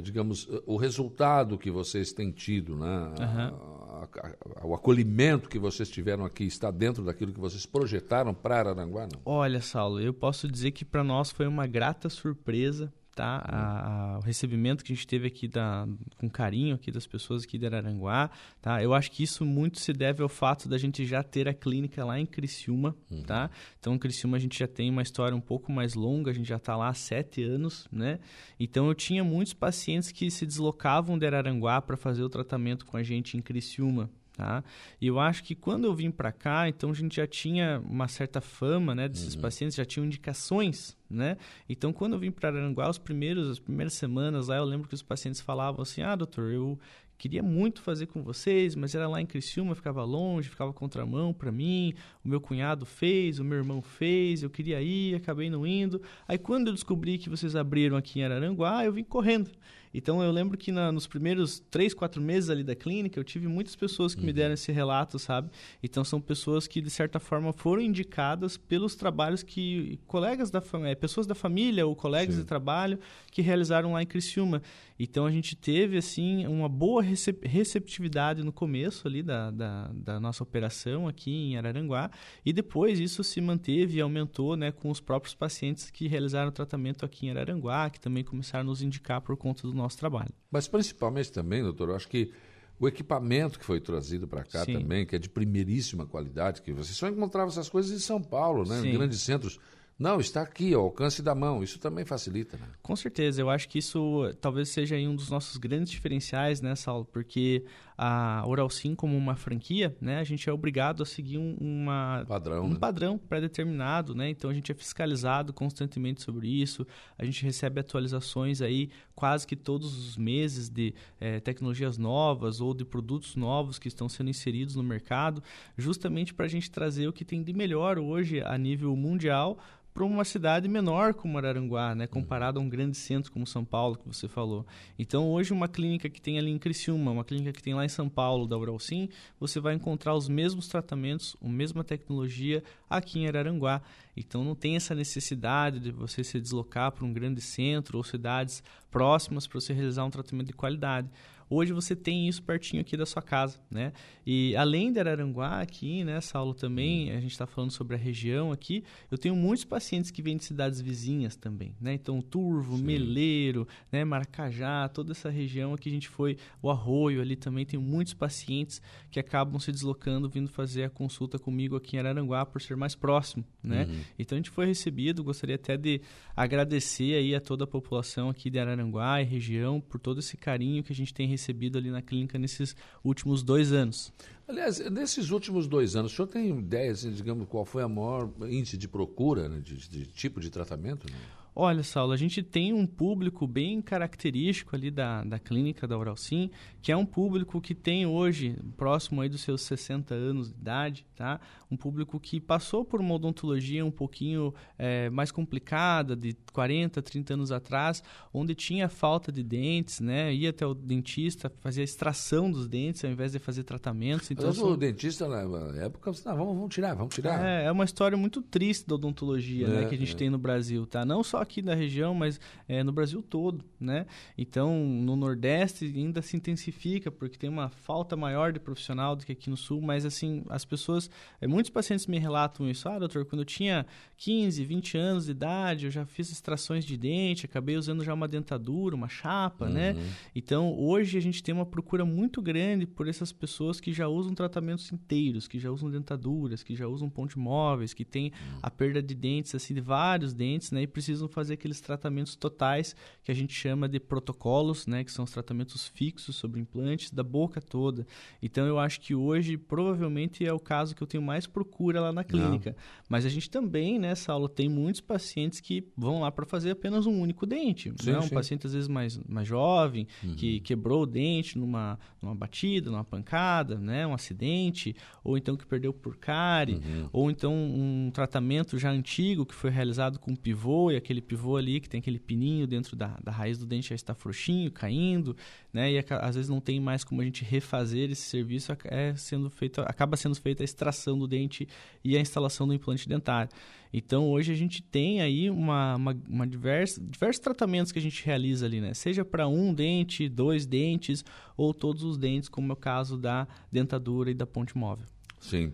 [0.00, 2.86] digamos, o resultado que vocês têm tido, né?
[3.18, 3.76] Uhum.
[3.96, 8.34] A, a, a, o acolhimento que vocês tiveram aqui está dentro daquilo que vocês projetaram
[8.34, 9.20] para Aranguá, não?
[9.24, 13.42] Olha, Saulo, eu posso dizer que para nós foi uma grata surpresa tá?
[13.46, 15.88] A, a, o recebimento que a gente teve aqui da,
[16.18, 18.82] com carinho aqui das pessoas aqui de Araranguá, tá?
[18.82, 22.04] Eu acho que isso muito se deve ao fato da gente já ter a clínica
[22.04, 23.22] lá em Criciúma, uhum.
[23.22, 23.50] tá?
[23.80, 26.46] Então, em Criciúma a gente já tem uma história um pouco mais longa, a gente
[26.46, 28.20] já está lá há sete anos, né?
[28.60, 32.98] Então, eu tinha muitos pacientes que se deslocavam de Araranguá para fazer o tratamento com
[32.98, 34.62] a gente em Criciúma, Tá?
[35.00, 38.06] E eu acho que quando eu vim para cá, então a gente já tinha uma
[38.06, 39.40] certa fama, né, desses uhum.
[39.40, 41.38] pacientes, já tinham indicações, né?
[41.66, 44.94] Então quando eu vim para Aranguá, os primeiros, as primeiras semanas lá, eu lembro que
[44.94, 46.78] os pacientes falavam assim: "Ah, doutor, eu
[47.16, 51.50] queria muito fazer com vocês, mas era lá em Criciúma, ficava longe, ficava contramão para
[51.50, 51.94] mim.
[52.24, 56.02] O meu cunhado fez, o meu irmão fez, eu queria ir, acabei não indo.
[56.28, 59.50] Aí quando eu descobri que vocês abriram aqui em Araranguá, eu vim correndo.
[59.96, 63.48] Então eu lembro que na, nos primeiros três, quatro meses ali da clínica, eu tive
[63.48, 64.26] muitas pessoas que uhum.
[64.26, 65.48] me deram esse relato, sabe?
[65.82, 70.94] Então são pessoas que de certa forma foram indicadas pelos trabalhos que colegas da família,
[70.94, 72.42] pessoas da família ou colegas Sim.
[72.42, 72.98] de trabalho
[73.30, 74.60] que realizaram lá em Criciúma.
[74.98, 80.42] Então a gente teve assim uma boa receptividade no começo ali da, da, da, nossa
[80.42, 82.10] operação aqui em Araranguá
[82.44, 86.52] e depois isso se manteve e aumentou né, com os próprios pacientes que realizaram o
[86.52, 89.98] tratamento aqui em Araranguá, que também começaram a nos indicar por conta do nosso nosso
[89.98, 90.32] trabalho.
[90.50, 92.32] Mas principalmente também, doutor, eu acho que
[92.78, 94.74] o equipamento que foi trazido para cá Sim.
[94.80, 98.68] também, que é de primeiríssima qualidade, que você só encontrava essas coisas em São Paulo,
[98.68, 99.58] né, em grandes centros
[99.98, 101.62] não, está aqui, ao alcance da mão.
[101.62, 102.66] Isso também facilita, né?
[102.82, 103.40] Com certeza.
[103.40, 107.06] Eu acho que isso talvez seja um dos nossos grandes diferenciais, né, Saulo?
[107.06, 107.64] Porque
[107.96, 112.24] a Oral Sim, como uma franquia, né, a gente é obrigado a seguir um, uma,
[112.28, 112.78] padrão, um né?
[112.78, 114.28] padrão pré-determinado, né?
[114.28, 116.86] Então a gente é fiscalizado constantemente sobre isso.
[117.18, 122.74] A gente recebe atualizações aí quase que todos os meses de é, tecnologias novas ou
[122.74, 125.42] de produtos novos que estão sendo inseridos no mercado,
[125.76, 129.58] justamente para a gente trazer o que tem de melhor hoje a nível mundial
[129.96, 133.96] para uma cidade menor como Araranguá, né, comparado a um grande centro como São Paulo,
[133.96, 134.66] que você falou.
[134.98, 137.88] Então, hoje, uma clínica que tem ali em Criciúma, uma clínica que tem lá em
[137.88, 139.08] São Paulo, da Uralsim,
[139.40, 143.80] você vai encontrar os mesmos tratamentos, a mesma tecnologia aqui em Araranguá.
[144.14, 148.62] Então, não tem essa necessidade de você se deslocar para um grande centro ou cidades
[148.90, 151.08] próximas para você realizar um tratamento de qualidade.
[151.48, 153.92] Hoje você tem isso pertinho aqui da sua casa, né?
[154.26, 158.50] E além de Araranguá aqui, né, Saulo, também, a gente está falando sobre a região
[158.50, 161.94] aqui, eu tenho muitos pacientes que vêm de cidades vizinhas também, né?
[161.94, 162.82] Então, Turvo, Sim.
[162.82, 167.78] Meleiro, né, Maracajá, toda essa região aqui a gente foi, o Arroio ali também, tem
[167.78, 172.60] muitos pacientes que acabam se deslocando, vindo fazer a consulta comigo aqui em Araranguá por
[172.60, 173.84] ser mais próximo, né?
[173.84, 174.00] Uhum.
[174.18, 176.00] Então, a gente foi recebido, gostaria até de
[176.34, 180.82] agradecer aí a toda a população aqui de Araranguá e região por todo esse carinho
[180.82, 181.35] que a gente tem recebido
[181.78, 184.12] ali na clínica nesses últimos dois anos.
[184.48, 188.30] Aliás, nesses últimos dois anos, o senhor tem ideia, assim, digamos, qual foi a maior
[188.48, 191.10] índice de procura né, de, de, tipo de tratamento?
[191.10, 191.18] Né?
[191.58, 196.50] Olha, Saulo, a gente tem um público bem característico ali da, da clínica da Oralsim,
[196.82, 201.06] que é um público que tem hoje, próximo aí dos seus 60 anos de idade,
[201.16, 201.40] tá?
[201.70, 207.32] Um público que passou por uma odontologia um pouquinho é, mais complicada, de 40, 30
[207.32, 208.02] anos atrás,
[208.34, 210.34] onde tinha falta de dentes, né?
[210.34, 214.30] Ia até o dentista, fazia extração dos dentes ao invés de fazer tratamentos.
[214.30, 215.40] Então, Mas o dentista na
[215.82, 217.42] época, não, vamos, vamos tirar, vamos tirar.
[217.42, 219.88] É, é uma história muito triste da odontologia, né, é, né?
[219.88, 220.16] Que a gente é.
[220.18, 221.02] tem no Brasil, tá?
[221.02, 224.06] Não só aqui da região, mas é, no Brasil todo, né?
[224.36, 229.32] Então, no Nordeste ainda se intensifica, porque tem uma falta maior de profissional do que
[229.32, 231.08] aqui no Sul, mas assim, as pessoas,
[231.40, 233.86] é, muitos pacientes me relatam isso, ah, doutor, quando eu tinha
[234.16, 238.26] 15, 20 anos de idade, eu já fiz extrações de dente, acabei usando já uma
[238.26, 239.92] dentadura, uma chapa, né?
[239.92, 239.98] uhum.
[239.98, 240.12] né?
[240.34, 244.34] Então, hoje a gente tem uma procura muito grande por essas pessoas que já usam
[244.34, 248.58] tratamentos inteiros, que já usam dentaduras, que já usam ponte móveis, que tem uhum.
[248.62, 250.82] a perda de dentes, assim, de vários dentes, né?
[250.82, 255.26] E precisam fazer aqueles tratamentos totais que a gente chama de protocolos, né, que são
[255.26, 258.06] os tratamentos fixos sobre implantes da boca toda.
[258.42, 262.10] Então eu acho que hoje provavelmente é o caso que eu tenho mais procura lá
[262.10, 262.70] na clínica.
[262.70, 262.76] Não.
[263.06, 267.04] Mas a gente também, né, Saulo, tem muitos pacientes que vão lá para fazer apenas
[267.04, 267.92] um único dente.
[268.00, 268.18] Sim, né?
[268.18, 268.34] Um sim.
[268.34, 270.36] paciente às vezes mais, mais jovem, uhum.
[270.36, 275.66] que quebrou o dente numa, numa batida, numa pancada, né, um acidente, ou então que
[275.66, 277.08] perdeu por cárie, uhum.
[277.12, 281.80] ou então um tratamento já antigo que foi realizado com pivô e aquele pivô ali
[281.80, 285.36] que tem aquele pininho dentro da, da raiz do dente já está frouxinho, caindo,
[285.72, 285.92] né?
[285.92, 289.80] E às vezes não tem mais como a gente refazer esse serviço, é sendo feito,
[289.82, 291.68] acaba sendo feita a extração do dente
[292.04, 293.50] e a instalação do implante dentário.
[293.92, 298.24] Então hoje a gente tem aí uma, uma, uma diversa, diversos tratamentos que a gente
[298.24, 298.94] realiza ali, né?
[298.94, 301.24] Seja para um dente, dois dentes
[301.56, 305.06] ou todos os dentes, como é o caso da dentadura e da ponte móvel.
[305.40, 305.72] Sim.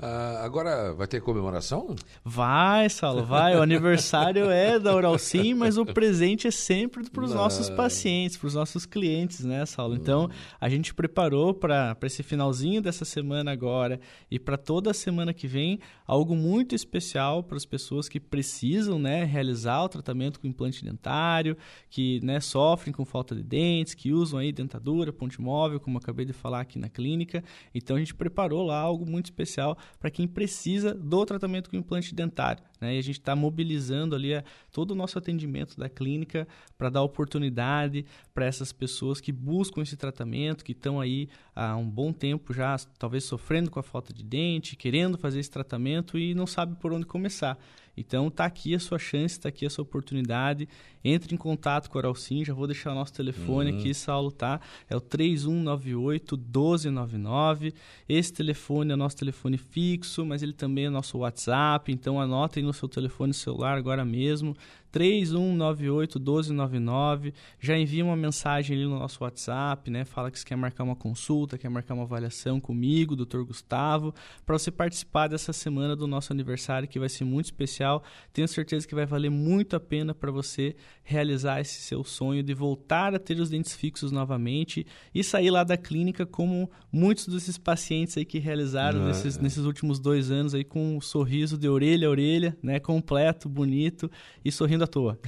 [0.00, 1.96] Ah, agora vai ter comemoração?
[2.24, 3.56] Vai, Saulo, vai.
[3.56, 8.36] O aniversário é da Oral Sim, mas o presente é sempre para os nossos pacientes,
[8.36, 9.96] para os nossos clientes, né, Saulo?
[9.96, 10.30] Então,
[10.60, 13.98] a gente preparou para esse finalzinho dessa semana agora
[14.30, 19.00] e para toda a semana que vem algo muito especial para as pessoas que precisam,
[19.00, 21.56] né, realizar o tratamento com implante dentário,
[21.90, 26.24] que, né, sofrem com falta de dentes, que usam aí dentadura, ponte móvel, como acabei
[26.24, 27.42] de falar aqui na clínica.
[27.74, 32.14] Então, a gente preparou lá algo muito especial para quem precisa do tratamento com implante
[32.14, 32.62] dentário.
[32.80, 32.96] Né?
[32.96, 37.02] E a gente está mobilizando ali a, todo o nosso atendimento da clínica para dar
[37.02, 42.52] oportunidade para essas pessoas que buscam esse tratamento, que estão aí há um bom tempo
[42.52, 46.76] já, talvez sofrendo com a falta de dente, querendo fazer esse tratamento e não sabe
[46.76, 47.58] por onde começar.
[47.98, 50.68] Então tá aqui a sua chance, está aqui a sua oportunidade.
[51.04, 53.78] Entre em contato com a Oralcim, já vou deixar o nosso telefone uhum.
[53.78, 54.60] aqui, Saulo, tá?
[54.88, 57.72] É o 3198 1299.
[58.08, 62.62] Esse telefone é o nosso telefone fixo, mas ele também é nosso WhatsApp, então anotem
[62.62, 64.56] no seu telefone celular agora mesmo.
[64.92, 67.32] 3198-1299.
[67.60, 70.04] Já envia uma mensagem ali no nosso WhatsApp, né?
[70.04, 73.42] Fala que você quer marcar uma consulta, quer marcar uma avaliação comigo, Dr.
[73.42, 74.14] Gustavo,
[74.44, 78.02] para você participar dessa semana do nosso aniversário, que vai ser muito especial.
[78.32, 82.54] Tenho certeza que vai valer muito a pena para você realizar esse seu sonho de
[82.54, 87.56] voltar a ter os dentes fixos novamente e sair lá da clínica como muitos desses
[87.56, 89.42] pacientes aí que realizaram é, nesses, é.
[89.42, 92.78] nesses últimos dois anos aí com um sorriso de orelha a orelha, né?
[92.78, 94.10] Completo, bonito
[94.44, 95.18] e sorrindo à toa.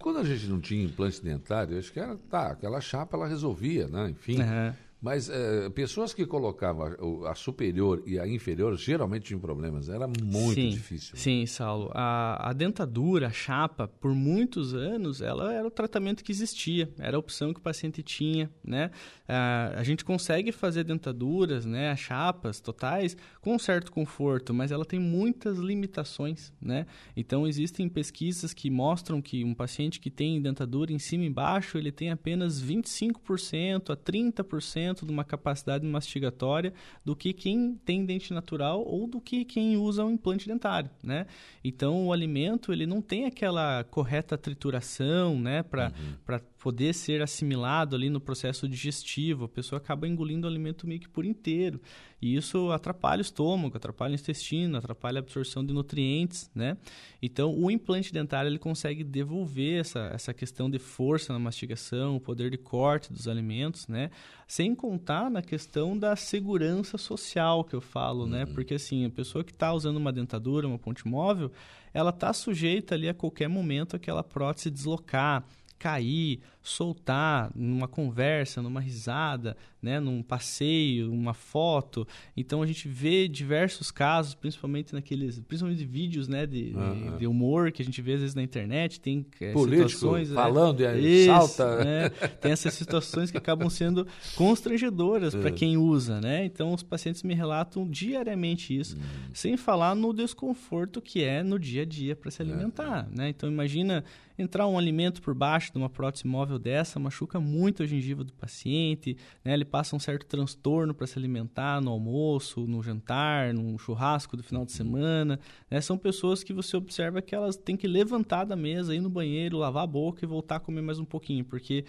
[0.00, 3.86] Quando a gente não tinha implante dentário, acho que era, tá, aquela chapa ela resolvia,
[3.88, 4.10] né?
[4.10, 4.40] Enfim.
[4.40, 4.72] Uhum.
[5.00, 6.86] Mas é, pessoas que colocavam
[7.26, 9.88] a, a, superior e a inferior geralmente tinham problemas.
[9.88, 11.14] Era muito sim, difícil.
[11.14, 11.20] Né?
[11.20, 11.90] Sim, Saulo.
[11.92, 16.90] A, a, dentadura, a chapa, por muitos anos, ela era o tratamento que existia.
[16.98, 18.90] Era a opção que o paciente tinha, né?
[19.28, 21.94] A, a gente consegue fazer dentaduras, né?
[21.94, 26.86] Chapas totais com um certo conforto, mas ela tem muitas limitações, né?
[27.14, 31.76] Então, existem pesquisas que mostram que um paciente que tem dentadura em cima e embaixo,
[31.76, 36.72] ele tem apenas 25% a 30% de uma capacidade mastigatória
[37.04, 41.26] do que quem tem dente natural ou do que quem usa um implante dentário, né?
[41.64, 45.62] Então, o alimento, ele não tem aquela correta trituração, né?
[45.62, 46.40] Para uhum.
[46.66, 49.44] Poder ser assimilado ali no processo digestivo.
[49.44, 51.80] A pessoa acaba engolindo o alimento meio que por inteiro.
[52.20, 56.76] E isso atrapalha o estômago, atrapalha o intestino, atrapalha a absorção de nutrientes, né?
[57.22, 62.20] Então, o implante dentário ele consegue devolver essa, essa questão de força na mastigação, o
[62.20, 64.10] poder de corte dos alimentos, né?
[64.48, 68.42] Sem contar na questão da segurança social que eu falo, né?
[68.42, 68.46] uhum.
[68.48, 68.52] né?
[68.52, 71.52] Porque assim, a pessoa que está usando uma dentadura, uma ponte móvel,
[71.94, 75.44] ela está sujeita ali a qualquer momento aquela prótese deslocar,
[75.78, 82.06] cair, soltar numa conversa, numa risada, né, num passeio, uma foto.
[82.36, 87.18] Então a gente vê diversos casos, principalmente naqueles, principalmente de vídeos, né, de, uhum.
[87.18, 90.34] de humor que a gente vê às vezes na internet, tem é, Político situações, né,
[90.34, 92.08] falando é, e isso, salta, né,
[92.40, 94.04] tem essas situações que acabam sendo
[94.34, 96.44] constrangedoras para quem usa, né?
[96.44, 99.02] Então os pacientes me relatam diariamente isso, uhum.
[99.32, 103.28] sem falar no desconforto que é no dia a dia para se alimentar, né?
[103.28, 104.04] Então imagina
[104.38, 108.32] entrar um alimento por baixo de uma prótese móvel dessa machuca muito a gengiva do
[108.32, 109.54] paciente, né?
[109.54, 114.42] Ele passa um certo transtorno para se alimentar no almoço, no jantar, no churrasco do
[114.42, 115.38] final de semana,
[115.70, 115.80] né?
[115.80, 119.58] São pessoas que você observa que elas têm que levantar da mesa, ir no banheiro,
[119.58, 121.84] lavar a boca e voltar a comer mais um pouquinho, porque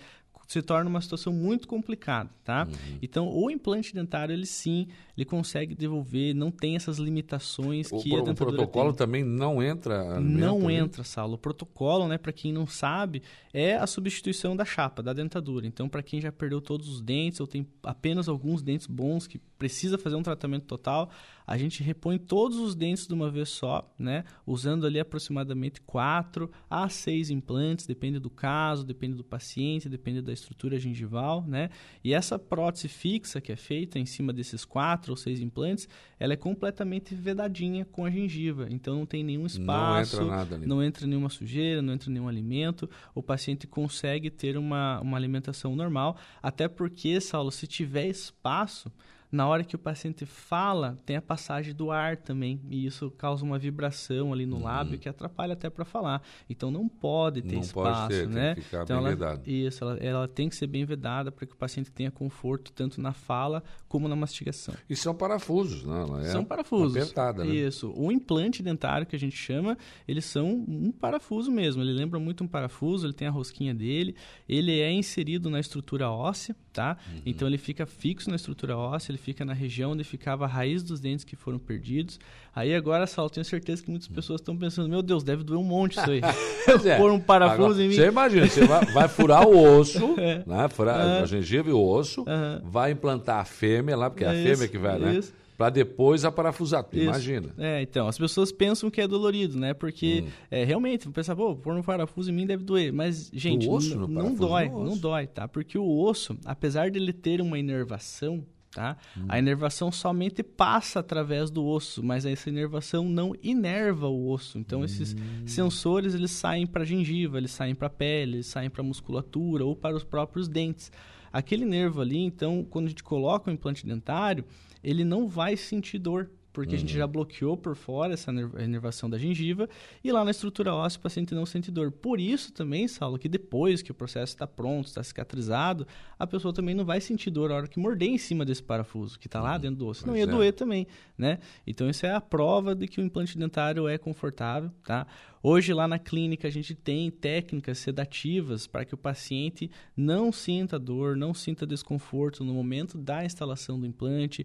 [0.47, 2.65] se torna uma situação muito complicada, tá?
[2.65, 2.97] Uhum.
[3.01, 4.87] Então, o implante dentário, ele sim,
[5.17, 8.97] ele consegue devolver, não tem essas limitações o, que a dentadura O protocolo tem.
[8.97, 11.33] também não entra Não entra, Saulo.
[11.33, 13.21] O protocolo, né, para quem não sabe,
[13.53, 15.67] é a substituição da chapa, da dentadura.
[15.67, 19.39] Então, para quem já perdeu todos os dentes ou tem apenas alguns dentes bons que
[19.59, 21.09] precisa fazer um tratamento total,
[21.47, 24.25] a gente repõe todos os dentes de uma vez só, né?
[24.45, 30.33] Usando ali aproximadamente 4 a 6 implantes, depende do caso, depende do paciente, depende da
[30.33, 31.69] estrutura gengival, né?
[32.03, 35.87] E essa prótese fixa que é feita em cima desses 4 ou 6 implantes,
[36.19, 40.55] ela é completamente vedadinha com a gengiva, então não tem nenhum espaço, não entra nada
[40.55, 40.65] ali.
[40.65, 45.77] não entra nenhuma sujeira, não entra nenhum alimento, o paciente consegue ter uma, uma alimentação
[45.77, 48.91] normal, até porque, Saulo, se tiver espaço,
[49.31, 53.43] na hora que o paciente fala, tem a passagem do ar também, e isso causa
[53.43, 54.63] uma vibração ali no uhum.
[54.63, 56.21] lábio que atrapalha até para falar.
[56.49, 58.53] Então não pode ter não espaço, pode ter, né?
[58.53, 59.49] Tem que ficar então bem ela, vedado.
[59.49, 63.01] Isso, ela, ela, tem que ser bem vedada para que o paciente tenha conforto tanto
[63.01, 64.73] na fala como na mastigação.
[64.89, 66.01] E são parafusos, né?
[66.01, 66.95] Ela é são parafusos.
[66.95, 67.53] Apertada, né?
[67.53, 67.93] Isso.
[67.95, 71.81] O implante dentário que a gente chama, eles são um parafuso mesmo.
[71.81, 74.15] Ele lembra muito um parafuso, ele tem a rosquinha dele,
[74.47, 76.95] ele é inserido na estrutura óssea, tá?
[77.11, 77.21] Uhum.
[77.25, 80.83] Então ele fica fixo na estrutura óssea, ele fica na região onde ficava a raiz
[80.83, 82.19] dos dentes que foram perdidos.
[82.55, 85.63] Aí agora, Saulo, tenho certeza que muitas pessoas estão pensando, meu Deus, deve doer um
[85.63, 86.21] monte isso aí.
[86.85, 86.97] É.
[86.97, 87.95] Pôr um parafuso Agora, em mim.
[87.95, 90.43] Você imagina, você vai, vai furar o osso, É.
[90.45, 90.67] né?
[90.69, 92.61] Furar a gengiva e o osso, Aham.
[92.63, 95.15] vai implantar a fêmea lá, porque é a Isso, fêmea que vai, né?
[95.15, 95.33] isso.
[95.57, 96.85] Pra depois aparafusar.
[96.93, 97.01] Isso.
[97.01, 97.49] Imagina.
[97.57, 99.73] É, então, as pessoas pensam que é dolorido, né?
[99.73, 100.29] Porque, Hum.
[100.51, 102.93] é, realmente, vão pensar, pô, pôr um parafuso em mim deve doer.
[102.93, 105.47] Mas, gente, osso n- no não dói, não dói, tá?
[105.47, 108.97] Porque o osso, apesar dele ter uma inervação, tá?
[109.17, 109.25] Hum.
[109.27, 114.59] A inervação somente passa através do osso, mas essa inervação não inerva o osso.
[114.59, 115.47] Então, esses Hum.
[115.47, 118.85] sensores, eles saem para a gengiva, eles saem para a pele, eles saem para a
[118.85, 120.91] musculatura ou para os próprios dentes.
[121.33, 124.45] Aquele nervo ali, então, quando a gente coloca o implante dentário,
[124.89, 129.07] ele não vai sentir dor, porque a gente já bloqueou por fora essa ner- inervação
[129.07, 129.69] da gengiva
[130.03, 131.91] e lá na estrutura óssea o paciente não sente dor.
[131.91, 135.85] Por isso também, Saulo, que depois que o processo está pronto, está cicatrizado,
[136.17, 139.19] a pessoa também não vai sentir dor a hora que morder em cima desse parafuso
[139.19, 140.07] que está lá dentro do osso.
[140.07, 140.25] Não ia é.
[140.25, 141.37] doer também, né?
[141.67, 145.05] Então isso é a prova de que o implante dentário é confortável, tá?
[145.43, 150.79] Hoje lá na clínica a gente tem técnicas sedativas para que o paciente não sinta
[150.79, 154.43] dor, não sinta desconforto no momento da instalação do implante.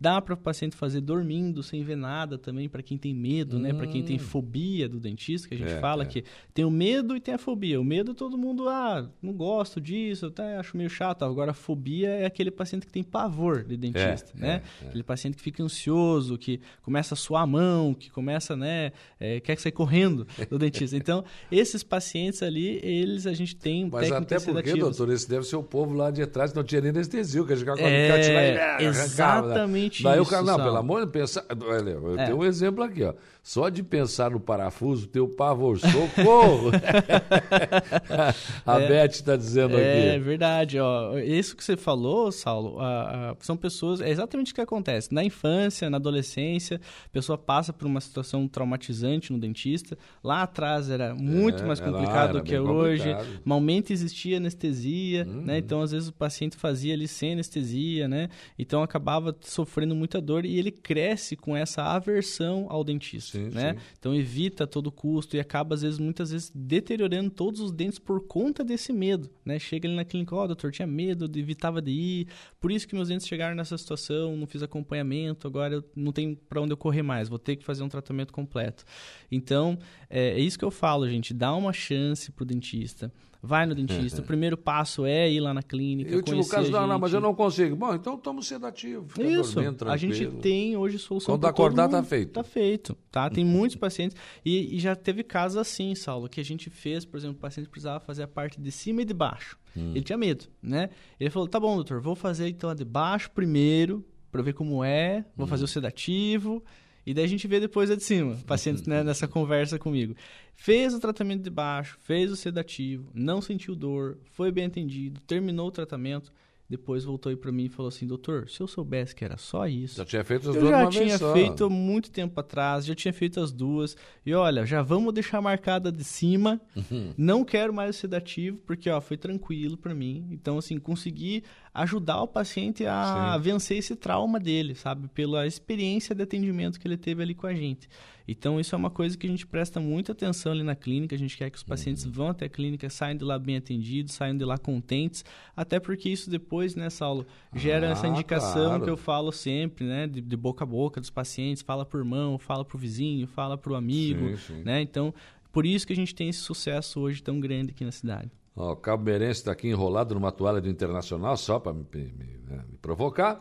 [0.00, 3.72] Dá para o paciente fazer dormindo, sem ver nada também, para quem tem medo, né?
[3.72, 6.06] Para quem tem fobia do dentista, que a gente É, fala é.
[6.06, 7.80] que tem o medo e tem a fobia.
[7.80, 11.24] O medo todo mundo, ah, não gosto disso, até acho meio chato.
[11.24, 14.62] Agora a fobia é aquele paciente que tem pavor de dentista, É, né?
[14.82, 14.88] é, é.
[14.88, 19.40] Aquele paciente que fica ansioso, que começa a suar a mão, que começa, né, é,
[19.40, 20.96] quer sair correndo do dentista.
[20.96, 24.96] Então, esses pacientes ali, eles a gente tem Mas até porque, sedativas.
[24.98, 27.52] doutor, esse deve ser o povo lá de trás que não tinha nem anestesia, que
[27.52, 29.54] a gente ficava com a É, arrancava, né?
[29.86, 31.44] Exatamente Daí o isso, cara, não, pelo amor de pensar.
[31.66, 32.24] Olha, eu É.
[32.26, 33.12] tenho um exemplo aqui, ó.
[33.46, 36.70] Só de pensar no parafuso, teu pavor, socorro!
[38.64, 40.18] a Beth está dizendo É aqui.
[40.24, 41.18] verdade, ó.
[41.18, 44.00] Isso que você falou, Saulo, a- a- são pessoas.
[44.00, 45.12] É exatamente o que acontece.
[45.12, 49.96] Na infância, na adolescência, a pessoa passa por uma situação traumatizante no dentista.
[50.22, 53.02] Lá atrás era muito É, mais complicado do que é hoje.
[53.12, 53.40] complicado.
[53.44, 55.42] Malmente existia anestesia, Uhum.
[55.42, 55.58] né?
[55.58, 58.28] Então, às vezes, o paciente fazia ali sem anestesia, né?
[58.58, 63.74] Então, acabava sofrendo muita dor e ele cresce com essa aversão ao dentista, Sim, né?
[63.74, 63.80] sim.
[63.98, 67.98] Então, evita a todo custo e acaba, às vezes, muitas vezes, deteriorando todos os dentes
[67.98, 69.58] por conta desse medo, né?
[69.58, 72.28] Chega ali na clínica, ó, doutor, tinha medo, evitava de ir,
[72.60, 76.36] por isso que meus dentes chegaram nessa situação, não fiz acompanhamento, agora eu não tenho
[76.48, 78.84] para onde eu correr mais, vou ter que fazer um tratamento completo.
[79.30, 79.78] Então,
[80.08, 83.12] é, é isso que eu falo, gente, dá uma chance pro dentista.
[83.46, 84.22] Vai no dentista.
[84.22, 86.10] o primeiro passo é ir lá na clínica.
[86.10, 87.76] E o último caso, não, não, mas eu não consigo.
[87.76, 89.06] Bom, então toma sedativo.
[89.20, 92.32] Isso, a gente tem hoje solução Quando acordar, tá feito.
[92.32, 93.28] Tá feito, tá?
[93.28, 97.18] Tem muitos pacientes e, e já teve casos assim, Saulo, que a gente fez, por
[97.18, 99.58] exemplo, o paciente precisava fazer a parte de cima e de baixo.
[99.76, 99.90] Hum.
[99.90, 100.88] Ele tinha medo, né?
[101.20, 104.82] Ele falou: "Tá bom, doutor, vou fazer então a de baixo primeiro, para ver como
[104.82, 105.48] é, vou Hum.
[105.48, 106.64] fazer o sedativo
[107.06, 110.14] e daí a gente vê depois a de cima, pacientes né, nessa conversa comigo.
[110.54, 115.68] Fez o tratamento de baixo, fez o sedativo, não sentiu dor, foi bem atendido, terminou
[115.68, 116.32] o tratamento,
[116.68, 119.66] depois voltou aí para mim e falou assim: "Doutor, se eu soubesse que era só
[119.68, 122.40] isso, Já tinha feito as eu duas já uma vez tinha feito há muito tempo
[122.40, 123.96] atrás, já tinha feito as duas.
[124.24, 126.60] E olha, já vamos deixar marcada de cima.
[126.74, 127.12] Uhum.
[127.18, 130.26] Não quero mais o sedativo, porque ó, foi tranquilo para mim.
[130.30, 131.44] Então, assim, consegui
[131.74, 133.42] ajudar o paciente a Sim.
[133.42, 135.08] vencer esse trauma dele, sabe?
[135.08, 137.88] Pela experiência de atendimento que ele teve ali com a gente.
[138.26, 141.14] Então, isso é uma coisa que a gente presta muita atenção ali na clínica.
[141.14, 141.68] A gente quer que os Uhum.
[141.68, 145.24] pacientes vão até a clínica, saiam de lá bem atendidos, saiam de lá contentes.
[145.56, 148.84] Até porque isso depois, né, Saulo, gera Ah, essa indicação claro.
[148.84, 152.38] que eu falo sempre, né, de, de boca a boca dos pacientes, fala pro irmão,
[152.38, 154.62] fala pro vizinho, fala pro amigo, Sim, sim.
[154.64, 154.80] né?
[154.80, 155.12] Então,
[155.52, 158.30] por isso que a gente tem esse sucesso hoje tão grande aqui na cidade.
[158.56, 162.38] Ó, o Cabo Meirense está aqui enrolado numa toalha do Internacional, só para me, me-
[162.48, 163.40] né, me provocar.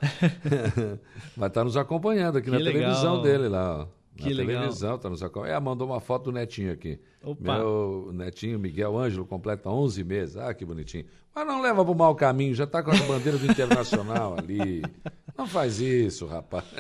[1.38, 2.74] Vai estar nos acompanhando aqui Que na legal.
[2.82, 3.76] televisão dele lá.
[3.76, 3.78] ó.
[3.80, 3.88] Na
[4.28, 4.61] Que legal.
[4.61, 5.55] televisão, tá nos acompanhando.
[5.57, 6.99] É, mandou uma foto do netinho aqui.
[7.24, 7.57] Opa.
[7.57, 10.38] Meu netinho Miguel Ângelo completa 11 meses.
[10.38, 11.05] Ah, que bonitinho.
[11.34, 14.84] Mas não leva para o mau caminho, já está com a bandeira do Internacional ali.
[15.38, 16.64] Não faz isso, rapaz.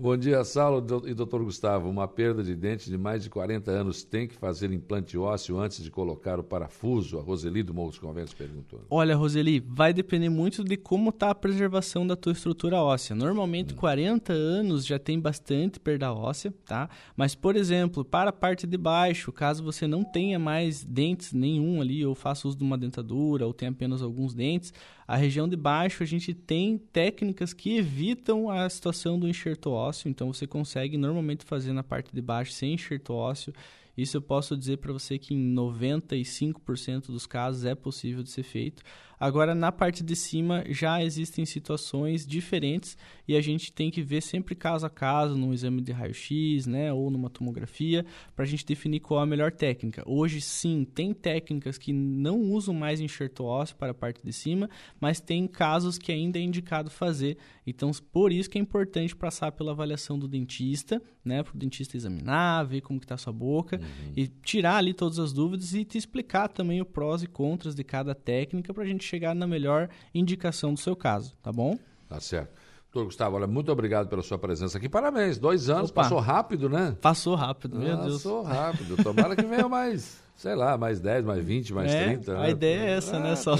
[0.00, 0.78] Bom dia, Saulo
[1.08, 1.90] e doutor Gustavo.
[1.90, 5.82] Uma perda de dente de mais de 40 anos tem que fazer implante ósseo antes
[5.82, 7.18] de colocar o parafuso?
[7.18, 8.80] A Roseli do Morros Conventos perguntou.
[8.88, 13.16] Olha, Roseli, vai depender muito de como está a preservação da tua estrutura óssea.
[13.16, 16.88] Normalmente, 40 anos já tem bastante perda óssea, tá?
[17.16, 21.80] Mas, por exemplo, para a parte de baixo, caso você não tenha mais dentes nenhum
[21.80, 24.72] ali, ou faça uso de uma dentadura, ou tenha apenas alguns dentes,
[25.08, 30.10] a região de baixo a gente tem técnicas que evitam a situação do enxerto ósseo.
[30.10, 33.54] Então, você consegue normalmente fazer na parte de baixo sem enxerto ósseo
[33.98, 38.44] Isso eu posso dizer para você que em 95% dos casos é possível de ser
[38.44, 38.84] feito.
[39.20, 42.96] Agora, na parte de cima, já existem situações diferentes
[43.26, 46.92] e a gente tem que ver sempre caso a caso, num exame de raio-x, né,
[46.92, 50.04] ou numa tomografia, para a gente definir qual a melhor técnica.
[50.06, 54.70] Hoje, sim, tem técnicas que não usam mais enxerto ósseo para a parte de cima,
[55.00, 57.36] mas tem casos que ainda é indicado fazer.
[57.66, 61.96] Então, por isso que é importante passar pela avaliação do dentista, né, para o dentista
[61.96, 63.87] examinar, ver como está a sua boca uhum.
[64.16, 67.84] E tirar ali todas as dúvidas e te explicar também o prós e contras de
[67.84, 71.78] cada técnica para a gente chegar na melhor indicação do seu caso, tá bom?
[72.08, 72.50] Tá certo.
[72.92, 74.88] Doutor Gustavo, olha, muito obrigado pela sua presença aqui.
[74.88, 76.02] Parabéns, dois anos, Opa.
[76.02, 76.96] passou rápido, né?
[77.00, 78.22] Passou rápido, meu passou Deus.
[78.22, 78.96] Passou rápido.
[79.02, 82.32] Tomara que venha mais sei lá, mais 10, mais 20, mais é, 30.
[82.32, 82.50] A né?
[82.50, 83.36] ideia é essa, né, ah, né?
[83.36, 83.56] Só...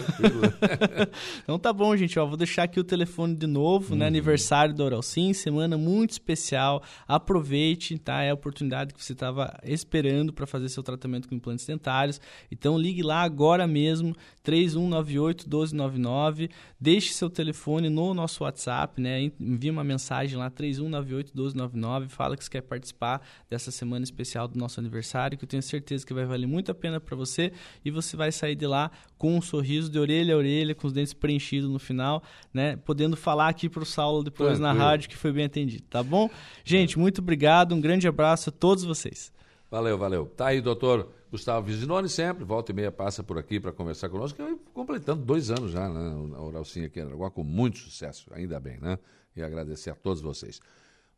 [1.43, 2.17] então tá bom, gente.
[2.21, 3.93] Ó, vou deixar aqui o telefone de novo, né?
[3.93, 3.99] uhum.
[3.99, 4.07] né?
[4.07, 6.81] Aniversário do Oral Sim, semana muito especial.
[7.09, 8.23] Aproveite, tá?
[8.23, 12.21] É a oportunidade que você estava esperando para fazer seu tratamento com implantes dentários.
[12.49, 14.15] Então ligue lá agora mesmo,
[14.45, 16.49] 3198 1299.
[16.81, 19.33] Deixe seu telefone no nosso WhatsApp, né?
[19.41, 22.09] Envie uma mensagem lá, 3198 1299.
[22.09, 23.21] Fala que você quer participar
[23.51, 26.71] dessa semana especial do nosso aniversário, que eu tenho certeza que vai valer muito muito
[26.71, 27.53] a pena para você
[27.85, 30.93] e você vai sair de lá com um sorriso de orelha a orelha, com os
[30.93, 32.77] dentes preenchidos no final, né?
[32.77, 34.79] Podendo falar aqui para o Saulo depois Tranquilo.
[34.79, 36.31] na rádio que foi bem atendido, tá bom?
[36.65, 39.33] Gente, muito obrigado, um grande abraço a todos vocês.
[39.71, 40.27] Valeu, valeu.
[40.27, 44.39] Tá aí, doutor Gustavo Vizinoni, sempre, volta e meia passa por aqui para conversar conosco,
[44.73, 46.37] completando dois anos já, né?
[46.37, 48.99] A Oralcinha aqui em Araguá, com muito sucesso, ainda bem, né?
[49.37, 50.61] E agradecer a todos vocês.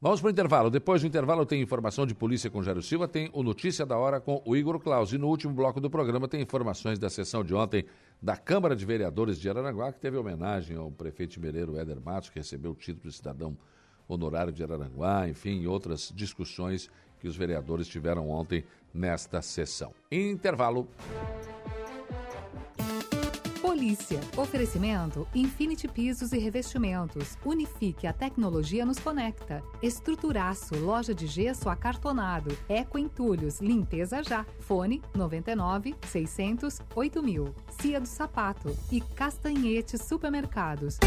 [0.03, 0.71] Vamos para o intervalo.
[0.71, 4.19] Depois do intervalo tem informação de polícia com Jairo Silva, tem o Notícia da Hora
[4.19, 5.13] com o Igor Claus.
[5.13, 7.85] E no último bloco do programa tem informações da sessão de ontem
[8.23, 12.39] da Câmara de Vereadores de Araranguá, que teve homenagem ao prefeito mineiro Éder Matos, que
[12.39, 13.55] recebeu o título de cidadão
[14.09, 16.91] honorário de Araranguá, enfim, outras discussões
[17.21, 19.93] que os vereadores tiveram ontem nesta sessão.
[20.11, 20.89] Intervalo.
[23.81, 24.21] Polícia.
[24.37, 27.39] Oferecimento Infinity Pisos e Revestimentos.
[27.43, 29.63] Unifique a tecnologia nos conecta.
[29.83, 32.55] Estruturaço, loja de gesso acartonado.
[32.69, 34.45] Eco Entulhos, limpeza já.
[34.59, 37.55] Fone 99 600 8000.
[37.81, 40.99] Cia do Sapato e Castanhete Supermercados.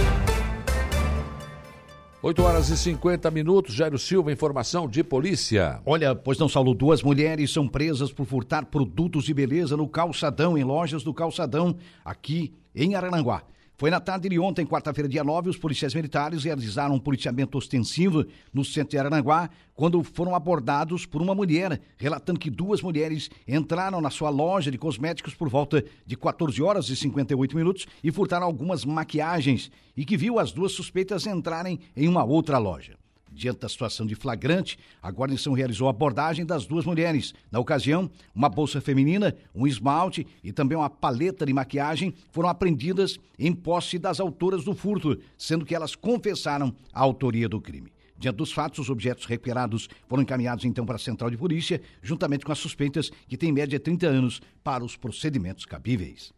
[2.23, 5.81] 8 horas e 50 minutos, Jairo Silva, informação de polícia.
[5.85, 10.57] Olha, pois não, Saulo, duas mulheres são presas por furtar produtos de beleza no calçadão,
[10.57, 13.43] em lojas do calçadão, aqui em Arananguá.
[13.75, 18.23] Foi na tarde de ontem, quarta-feira, dia 9, os policiais militares realizaram um policiamento ostensivo
[18.53, 23.99] no centro de Arananguá, quando foram abordados por uma mulher, relatando que duas mulheres entraram
[23.99, 28.45] na sua loja de cosméticos por volta de 14 horas e 58 minutos e furtaram
[28.45, 33.02] algumas maquiagens e que viu as duas suspeitas entrarem em uma outra loja.
[33.35, 37.33] Diante da situação de flagrante, a guarnição realizou a abordagem das duas mulheres.
[37.51, 43.19] Na ocasião, uma bolsa feminina, um esmalte e também uma paleta de maquiagem foram apreendidas
[43.39, 47.91] em posse das autoras do furto, sendo que elas confessaram a autoria do crime.
[48.19, 52.45] Diante dos fatos, os objetos recuperados foram encaminhados então para a central de polícia, juntamente
[52.45, 56.31] com as suspeitas, que têm média 30 anos, para os procedimentos cabíveis.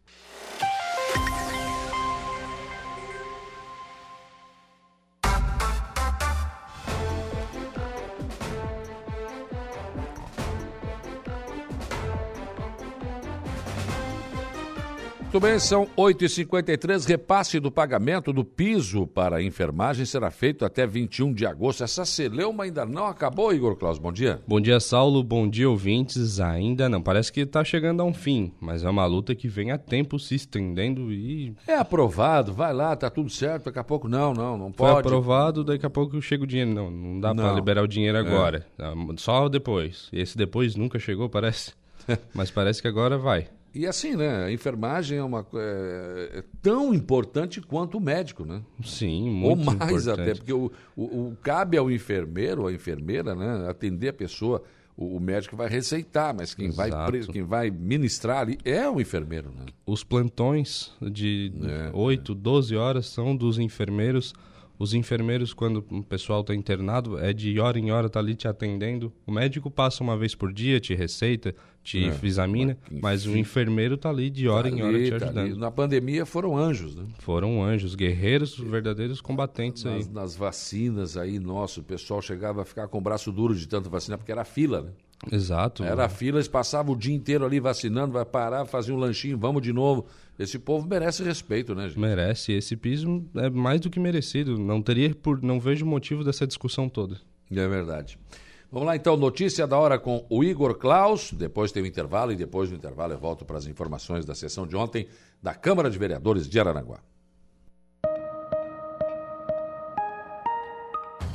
[15.36, 17.06] Muito bem, são 8h53.
[17.06, 21.84] Repasse do pagamento do piso para a enfermagem será feito até 21 de agosto.
[21.84, 23.98] Essa celeuma ainda não acabou, Igor Claus.
[23.98, 24.40] Bom dia.
[24.48, 25.22] Bom dia, Saulo.
[25.22, 26.40] Bom dia, ouvintes.
[26.40, 27.02] Ainda não.
[27.02, 30.18] Parece que está chegando a um fim, mas é uma luta que vem a tempo
[30.18, 31.54] se estendendo e.
[31.66, 33.66] É aprovado, vai lá, tá tudo certo.
[33.66, 34.90] Daqui a pouco não, não, não pode.
[34.90, 36.72] Foi aprovado, daqui a pouco chega o dinheiro.
[36.72, 38.20] Não, não dá para liberar o dinheiro é.
[38.22, 38.66] agora.
[38.78, 38.90] É.
[39.18, 40.08] Só depois.
[40.14, 41.74] Esse depois nunca chegou, parece.
[42.32, 43.48] mas parece que agora vai.
[43.76, 44.44] E assim, né?
[44.44, 48.62] A enfermagem é, uma, é, é tão importante quanto o médico, né?
[48.82, 50.20] Sim, muito Ou mais importante.
[50.20, 53.68] até, porque o, o, o, cabe ao enfermeiro, à enfermeira, né?
[53.68, 54.62] Atender a pessoa.
[54.96, 56.90] O, o médico vai receitar, mas quem vai,
[57.30, 59.66] quem vai ministrar ali é o enfermeiro, né?
[59.84, 64.32] Os plantões de é, 8, 12 horas são dos enfermeiros
[64.78, 68.46] os enfermeiros, quando o pessoal está internado, é de hora em hora tá ali te
[68.46, 69.12] atendendo.
[69.26, 71.54] O médico passa uma vez por dia, te receita,
[71.86, 75.16] te é, examina, mas o enfermeiro está ali de hora tá em hora te tá
[75.26, 75.54] ajudando.
[75.54, 77.04] Tá Na pandemia foram anjos, né?
[77.20, 80.12] Foram anjos, guerreiros, verdadeiros combatentes nas, aí.
[80.12, 83.88] Nas vacinas aí, nosso, o pessoal chegava a ficar com o braço duro de tanto
[83.88, 84.90] vacinar, porque era fila, né?
[85.30, 85.84] Exato.
[85.84, 89.62] Era fila, eles passavam o dia inteiro ali vacinando, vai parar, fazia um lanchinho, vamos
[89.62, 90.06] de novo.
[90.36, 91.98] Esse povo merece respeito, né, gente?
[91.98, 92.52] Merece.
[92.52, 94.58] Esse piso é mais do que merecido.
[94.58, 97.16] Não teria por, não vejo motivo dessa discussão toda.
[97.50, 98.18] É verdade.
[98.70, 101.32] Vamos lá então, notícia da hora com o Igor Klaus.
[101.32, 104.66] Depois tem o intervalo e depois do intervalo eu volto para as informações da sessão
[104.66, 105.08] de ontem
[105.42, 107.00] da Câmara de Vereadores de Araranguá.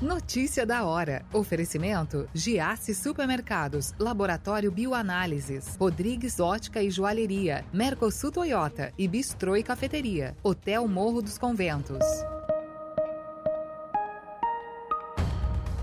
[0.02, 1.24] Notícia da hora.
[1.32, 10.36] Oferecimento: Giasse Supermercados, Laboratório Bioanálises, Rodrigues Ótica e Joalheria, Mercosul Toyota e Bistrô e Cafeteria,
[10.44, 12.04] Hotel Morro dos Conventos.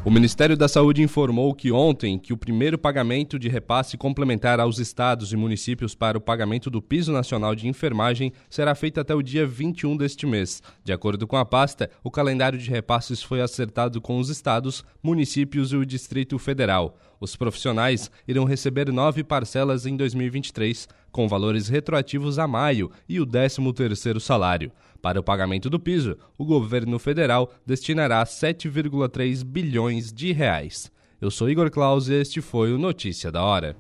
[0.05, 4.79] O Ministério da Saúde informou que ontem que o primeiro pagamento de repasse complementar aos
[4.79, 9.23] estados e municípios para o pagamento do piso nacional de enfermagem será feito até o
[9.23, 10.63] dia 21 deste mês.
[10.85, 15.73] De acordo com a pasta, o calendário de repasses foi acertado com os estados, municípios
[15.73, 16.97] e o Distrito Federal.
[17.21, 23.27] Os profissionais irão receber nove parcelas em 2023, com valores retroativos a maio e o
[23.27, 24.71] 13º salário.
[25.01, 30.91] Para o pagamento do piso, o governo federal destinará 7,3 bilhões de reais.
[31.21, 33.77] Eu sou Igor Claus e este foi o Notícia da Hora.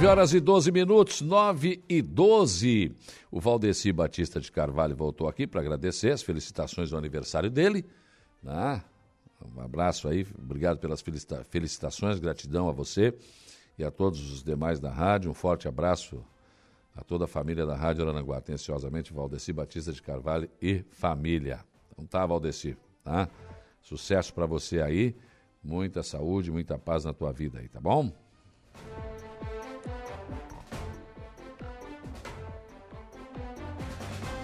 [0.00, 2.96] Nove horas e 12 minutos, 9 e 12.
[3.30, 7.84] O Valdeci Batista de Carvalho voltou aqui para agradecer as felicitações do aniversário dele.
[8.42, 8.82] Né?
[9.54, 11.04] Um abraço aí, obrigado pelas
[11.50, 13.14] felicitações, gratidão a você
[13.78, 15.30] e a todos os demais da rádio.
[15.30, 16.24] Um forte abraço
[16.96, 18.38] a toda a família da Rádio Arananguá.
[18.38, 21.60] Atenciosamente, Valdeci Batista de Carvalho e família.
[21.92, 22.74] Então tá, Valdeci,
[23.04, 23.28] tá?
[23.82, 25.14] Sucesso para você aí,
[25.62, 28.10] muita saúde, muita paz na tua vida aí, tá bom?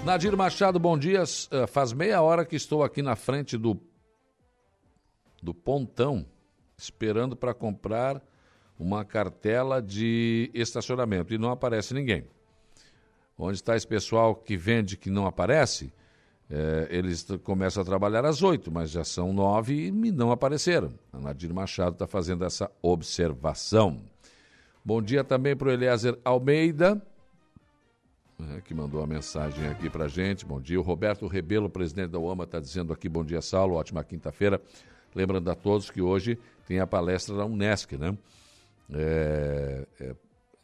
[0.07, 1.25] Nadir Machado, bom dia.
[1.25, 3.77] Uh, faz meia hora que estou aqui na frente do,
[5.43, 6.25] do pontão,
[6.79, 8.23] esperando para comprar
[8.79, 12.25] uma cartela de estacionamento e não aparece ninguém.
[13.37, 15.93] Onde está esse pessoal que vende que não aparece?
[16.49, 20.95] É, eles começam a trabalhar às oito, mas já são nove e não apareceram.
[21.13, 24.01] A Nadir Machado está fazendo essa observação.
[24.85, 27.03] Bom dia também para o Eliezer Almeida
[28.39, 30.45] né, que mandou uma mensagem aqui para gente.
[30.45, 30.79] Bom dia.
[30.79, 33.75] O Roberto Rebelo, presidente da UAMA, está dizendo aqui: bom dia, Saulo.
[33.75, 34.61] Ótima quinta-feira.
[35.15, 38.17] Lembrando a todos que hoje tem a palestra da Unesc, né?
[38.93, 40.15] É, é,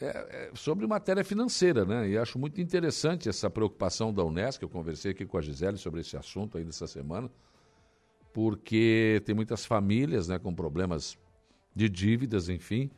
[0.01, 2.09] é, é, sobre matéria financeira, né?
[2.09, 4.62] E acho muito interessante essa preocupação da Unesc.
[4.62, 7.31] Eu conversei aqui com a Gisele sobre esse assunto ainda essa semana,
[8.32, 11.16] porque tem muitas famílias né, com problemas
[11.74, 12.90] de dívidas, enfim,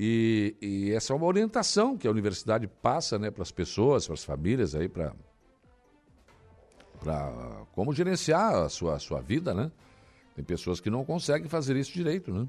[0.00, 4.14] e, e, essa é uma orientação que a universidade passa né, para as pessoas, para
[4.14, 5.12] as famílias aí, para
[7.72, 9.72] como gerenciar a sua, a sua vida, né?
[10.36, 12.46] Tem pessoas que não conseguem fazer isso direito, né?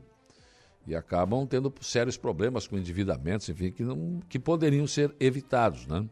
[0.85, 6.07] E acabam tendo sérios problemas com endividamentos, enfim, que, não, que poderiam ser evitados, né?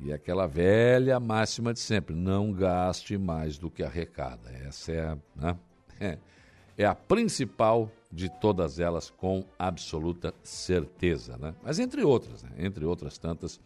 [0.00, 4.50] E aquela velha máxima de sempre, não gaste mais do que arrecada.
[4.66, 5.58] Essa é né?
[6.00, 6.18] é,
[6.78, 11.54] é a principal de todas elas com absoluta certeza, né?
[11.62, 12.50] Mas entre outras, né?
[12.58, 13.60] entre outras tantas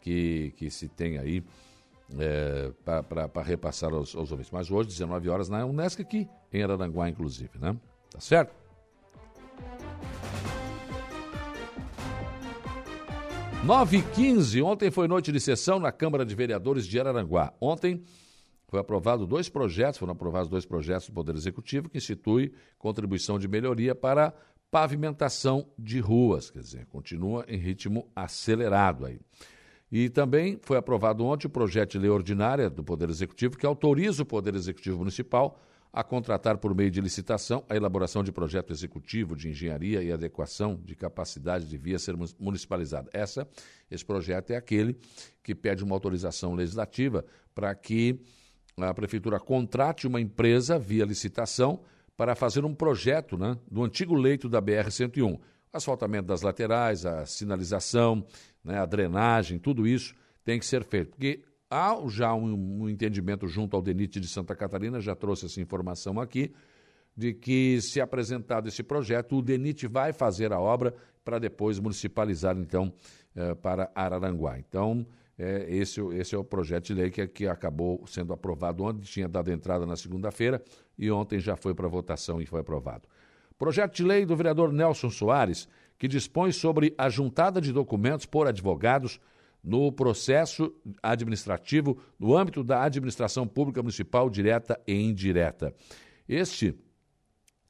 [0.00, 1.42] que, que se tem aí
[2.18, 4.50] é, para repassar aos, aos ouvintes.
[4.50, 7.76] Mas hoje, 19 horas, na Unesco aqui, em Araranguá, inclusive, né?
[8.10, 8.54] Tá certo?
[13.64, 17.52] Nove e quinze, ontem foi noite de sessão na Câmara de Vereadores de Araranguá.
[17.60, 18.04] Ontem
[18.68, 23.46] foi aprovado dois projetos, foram aprovados dois projetos do Poder Executivo que institui contribuição de
[23.46, 24.34] melhoria para
[24.70, 29.20] pavimentação de ruas, quer dizer, continua em ritmo acelerado aí.
[29.90, 34.24] E também foi aprovado ontem o projeto de lei ordinária do Poder Executivo que autoriza
[34.24, 35.60] o Poder Executivo Municipal
[35.92, 40.78] a contratar por meio de licitação a elaboração de projeto executivo de engenharia e adequação
[40.84, 43.08] de capacidade de via ser municipalizada.
[43.14, 43.48] Essa,
[43.90, 44.98] esse projeto é aquele
[45.42, 47.24] que pede uma autorização legislativa
[47.54, 48.20] para que
[48.84, 51.80] a prefeitura contrate uma empresa via licitação
[52.14, 55.38] para fazer um projeto né, do antigo leito da BR-101.
[55.72, 58.24] Asfaltamento das laterais, a sinalização,
[58.62, 61.10] né, a drenagem, tudo isso tem que ser feito.
[61.10, 65.60] Porque há já um, um entendimento junto ao DENIT de Santa Catarina, já trouxe essa
[65.60, 66.52] informação aqui,
[67.16, 70.94] de que, se apresentado esse projeto, o DENIT vai fazer a obra
[71.24, 72.92] para depois municipalizar, então,
[73.34, 74.58] eh, para Araranguá.
[74.58, 75.06] Então,
[75.38, 79.28] é, esse, esse é o projeto de lei que, que acabou sendo aprovado ontem, tinha
[79.28, 80.62] dado entrada na segunda-feira
[80.98, 83.06] e ontem já foi para votação e foi aprovado.
[83.58, 85.68] Projeto de lei do vereador Nelson Soares,
[85.98, 89.20] que dispõe sobre a juntada de documentos por advogados
[89.62, 90.72] no processo
[91.02, 95.74] administrativo no âmbito da administração pública municipal direta e indireta.
[96.28, 96.74] Este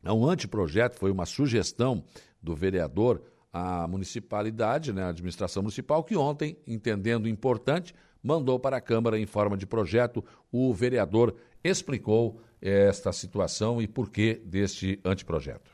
[0.05, 2.05] É um anteprojeto, foi uma sugestão
[2.41, 3.23] do vereador
[3.57, 9.25] à municipalidade, né, à administração municipal, que ontem, entendendo importante, mandou para a Câmara em
[9.25, 10.23] forma de projeto.
[10.53, 11.35] O vereador
[11.65, 15.71] explicou esta situação e porquê deste anteprojeto.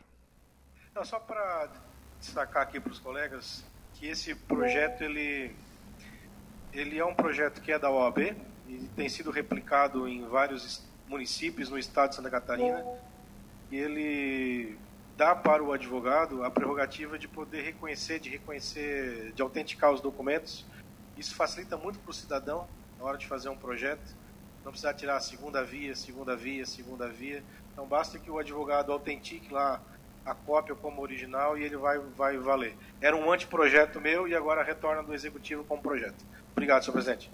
[0.95, 1.69] Não, só para
[2.21, 3.65] destacar aqui para os colegas
[3.95, 5.53] que esse projeto ele,
[6.73, 8.37] ele é um projeto que é da OAB
[8.69, 12.85] e tem sido replicado em vários municípios no estado de Santa Catarina.
[13.73, 14.79] E ele
[15.17, 20.65] dá para o advogado a prerrogativa de poder reconhecer, de reconhecer, de autenticar os documentos.
[21.17, 22.67] Isso facilita muito para o cidadão
[22.99, 24.17] na hora de fazer um projeto.
[24.65, 27.43] Não precisar tirar a segunda via, segunda via, segunda via.
[27.73, 29.83] Então basta que o advogado autentique lá
[30.25, 32.77] a cópia como original e ele vai, vai valer.
[33.01, 36.25] Era um anteprojeto meu e agora retorna do executivo como projeto.
[36.53, 37.31] Obrigado, senhor presidente.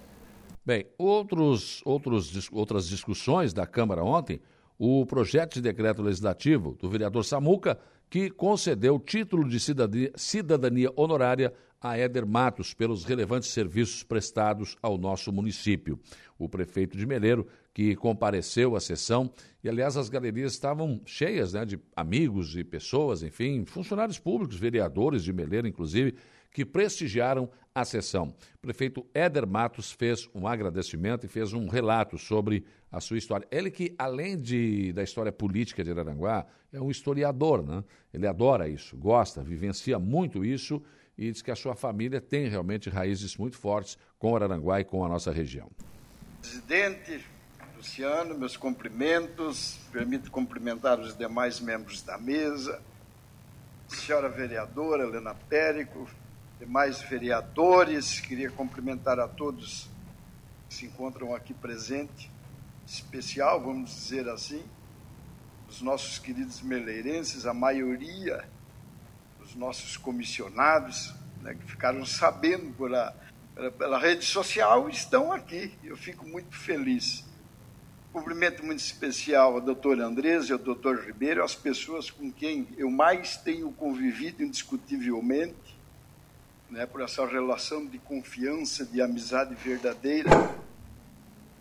[0.65, 4.41] Bem, outros, outros, outras discussões da Câmara ontem,
[4.79, 7.79] o projeto de decreto legislativo do vereador Samuca,
[8.09, 9.59] que concedeu título de
[10.17, 15.99] cidadania, honorária a Éder Matos pelos relevantes serviços prestados ao nosso município.
[16.39, 19.31] O prefeito de Meleiro, que compareceu à sessão,
[19.63, 25.23] e aliás as galerias estavam cheias né, de amigos e pessoas, enfim, funcionários públicos, vereadores
[25.23, 26.15] de Meleiro, inclusive,
[26.51, 28.35] que prestigiaram a sessão.
[28.57, 33.47] O prefeito Éder Matos fez um agradecimento e fez um relato sobre a sua história.
[33.51, 37.85] Ele que, além de, da história política de Araranguá, é um historiador, né?
[38.13, 40.83] Ele adora isso, gosta, vivencia muito isso
[41.17, 45.05] e diz que a sua família tem realmente raízes muito fortes com Araranguá e com
[45.05, 45.71] a nossa região.
[46.41, 47.25] Presidente
[47.77, 49.79] Luciano, meus cumprimentos.
[49.93, 52.83] Permito cumprimentar os demais membros da mesa.
[53.87, 56.09] Senhora vereadora Helena Périco,
[56.59, 59.89] demais vereadores, queria cumprimentar a todos
[60.69, 62.29] que se encontram aqui presentes,
[62.87, 64.63] especial, vamos dizer assim,
[65.69, 68.49] os nossos queridos meleirenses, a maioria
[69.39, 73.15] dos nossos comissionados, né, que ficaram sabendo pela,
[73.55, 75.73] pela, pela rede social, estão aqui.
[75.85, 77.25] Eu fico muito feliz.
[78.13, 82.91] Cumprimento muito especial ao doutor Andrés e ao doutor Ribeiro, as pessoas com quem eu
[82.91, 85.68] mais tenho convivido indiscutivelmente,
[86.71, 90.31] né, por essa relação de confiança, de amizade verdadeira.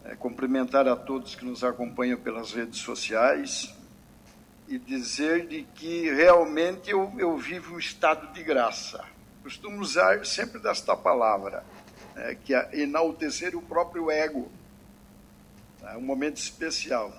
[0.05, 3.73] É, cumprimentar a todos que nos acompanham pelas redes sociais
[4.67, 9.03] e dizer de que realmente eu, eu vivo um estado de graça.
[9.43, 11.63] Costumo usar sempre desta palavra,
[12.15, 14.51] né, que é enaltecer o próprio ego.
[15.84, 17.13] É um momento especial.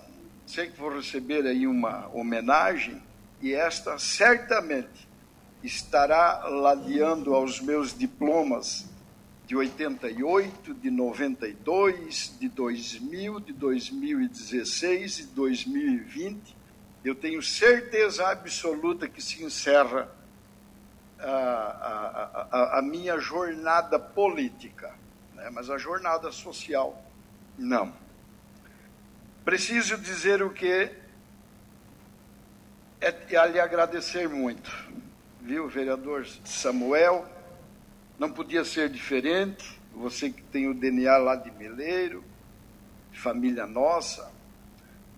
[0.46, 3.02] Sei que vou receber aí uma homenagem
[3.40, 5.08] e esta certamente
[5.62, 8.88] estará ladeando aos meus diplomas
[9.46, 16.56] de 88, de 92, de 2000, de 2016 e 2020.
[17.04, 20.08] Eu tenho certeza absoluta que se encerra
[21.18, 24.94] a, a, a, a minha jornada política,
[25.34, 25.48] né?
[25.50, 27.02] mas a jornada social,
[27.56, 27.92] não.
[29.44, 30.70] Preciso dizer o que
[33.00, 34.70] é, é lhe agradecer muito
[35.48, 37.24] viu, vereador Samuel?
[38.18, 39.80] Não podia ser diferente.
[39.94, 42.22] Você que tem o DNA lá de Meleiro,
[43.14, 44.30] família nossa,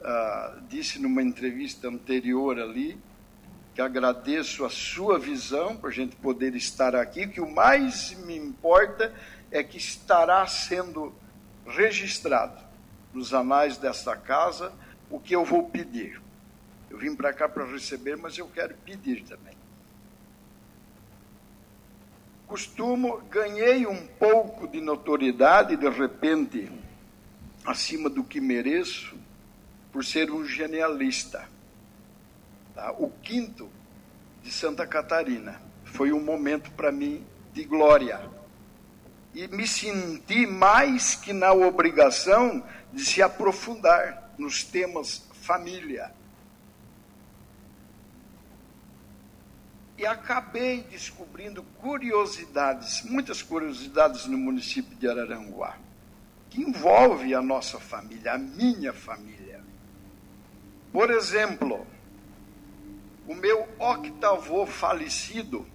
[0.00, 2.96] ah, disse numa entrevista anterior ali
[3.74, 7.26] que agradeço a sua visão para a gente poder estar aqui.
[7.26, 9.12] Que o mais me importa
[9.50, 11.12] é que estará sendo
[11.66, 12.62] registrado
[13.12, 14.72] nos anais desta casa
[15.10, 16.22] o que eu vou pedir.
[16.88, 19.59] Eu vim para cá para receber, mas eu quero pedir também
[22.50, 26.68] costumo, ganhei um pouco de notoriedade, de repente,
[27.64, 29.16] acima do que mereço,
[29.92, 31.48] por ser um genialista.
[32.74, 32.90] Tá?
[32.98, 33.68] O quinto
[34.42, 38.20] de Santa Catarina foi um momento para mim de glória.
[39.32, 46.12] E me senti mais que na obrigação de se aprofundar nos temas família,
[50.00, 55.76] e acabei descobrindo curiosidades, muitas curiosidades no município de Araranguá,
[56.48, 59.60] que envolve a nossa família, a minha família.
[60.90, 61.86] Por exemplo,
[63.28, 65.66] o meu octavô falecido,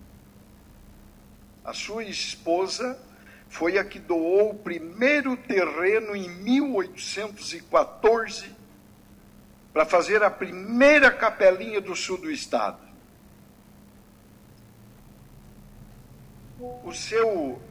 [1.64, 2.99] a sua esposa
[3.47, 8.56] foi a que doou o primeiro terreno em 1814
[9.72, 12.85] para fazer a primeira capelinha do sul do estado.
[16.84, 17.62] O seu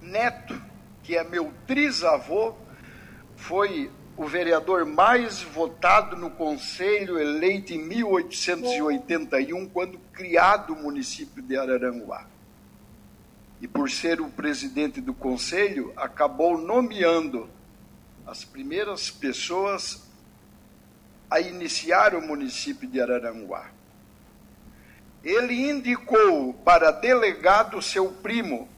[0.00, 0.60] neto,
[1.02, 2.54] que é meu trisavô,
[3.36, 11.56] foi o vereador mais votado no Conselho, eleito em 1881, quando criado o município de
[11.56, 12.26] Araranguá.
[13.60, 17.48] E por ser o presidente do Conselho, acabou nomeando
[18.26, 20.06] as primeiras pessoas
[21.30, 23.70] a iniciar o município de Araranguá.
[25.22, 28.68] Ele indicou para delegado seu primo,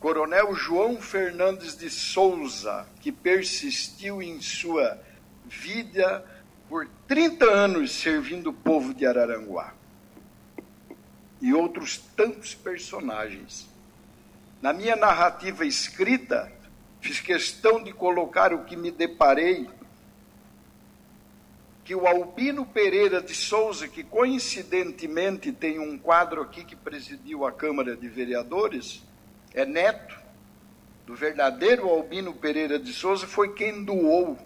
[0.00, 5.00] Coronel João Fernandes de Souza, que persistiu em sua
[5.44, 6.24] vida
[6.68, 9.72] por 30 anos servindo o povo de Araranguá.
[11.40, 13.68] E outros tantos personagens.
[14.60, 16.50] Na minha narrativa escrita,
[17.00, 19.68] fiz questão de colocar o que me deparei
[21.86, 27.52] que o Albino Pereira de Souza, que coincidentemente tem um quadro aqui que presidiu a
[27.52, 29.04] Câmara de Vereadores,
[29.54, 30.18] é neto
[31.06, 34.36] do verdadeiro Albino Pereira de Souza, foi quem doou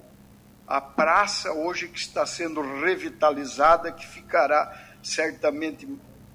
[0.68, 5.88] a praça hoje que está sendo revitalizada, que ficará certamente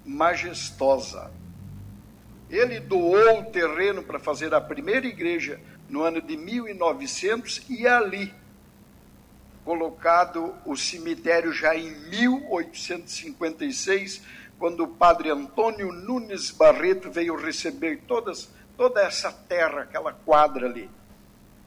[0.03, 1.31] majestosa.
[2.49, 8.33] Ele doou o terreno para fazer a primeira igreja no ano de 1900 e ali
[9.65, 14.21] colocado o cemitério já em 1856,
[14.57, 20.89] quando o padre Antônio Nunes Barreto veio receber todas toda essa terra, aquela quadra ali,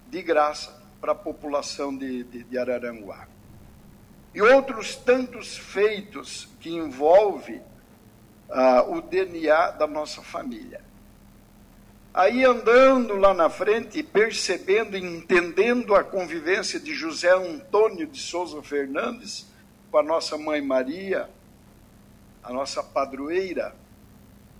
[0.08, 3.26] de graça para a população de, de, de Araranguá.
[4.34, 7.62] E outros tantos feitos que envolvem
[8.50, 10.82] ah, o DNA da nossa família.
[12.12, 19.46] Aí andando lá na frente, percebendo entendendo a convivência de José Antônio de Souza Fernandes
[19.90, 21.28] com a nossa mãe Maria,
[22.42, 23.74] a nossa padroeira,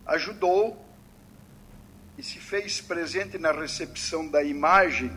[0.06, 0.76] ajudou
[2.16, 5.16] e se fez presente na recepção da imagem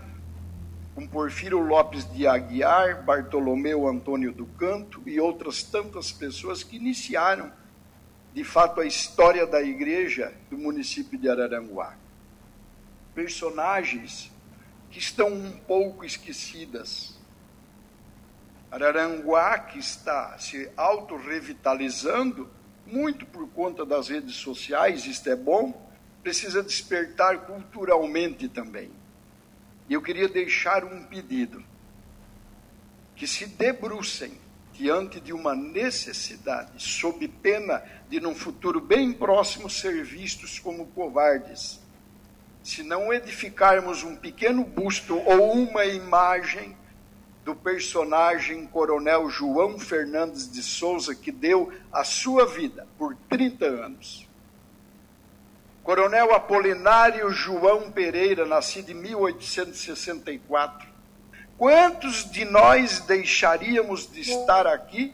[0.93, 7.51] com Porfírio Lopes de Aguiar, Bartolomeu Antônio do Canto e outras tantas pessoas que iniciaram,
[8.33, 12.00] de fato, a história da igreja do município de Araranguá.
[13.13, 14.31] Personagens
[14.89, 17.19] que estão um pouco esquecidas.
[18.69, 22.49] Araranguá, que está se autorrevitalizando,
[22.85, 25.89] muito por conta das redes sociais, isto é bom,
[26.23, 28.91] precisa despertar culturalmente também.
[29.89, 31.61] E eu queria deixar um pedido:
[33.15, 34.39] que se debrucem
[34.73, 41.80] diante de uma necessidade, sob pena de, num futuro bem próximo, ser vistos como covardes.
[42.63, 46.75] Se não edificarmos um pequeno busto ou uma imagem
[47.43, 54.29] do personagem Coronel João Fernandes de Souza, que deu a sua vida por 30 anos
[55.83, 60.87] Coronel Apolinário João Pereira, nascido em 1864.
[61.57, 65.11] Quantos de nós deixaríamos de estar aqui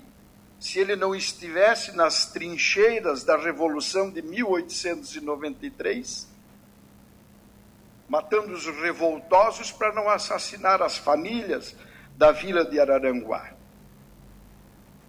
[0.59, 6.27] se ele não estivesse nas trincheiras da Revolução de 1893?
[8.07, 11.75] Matando os revoltosos para não assassinar as famílias
[12.15, 13.53] da vila de Araranguá.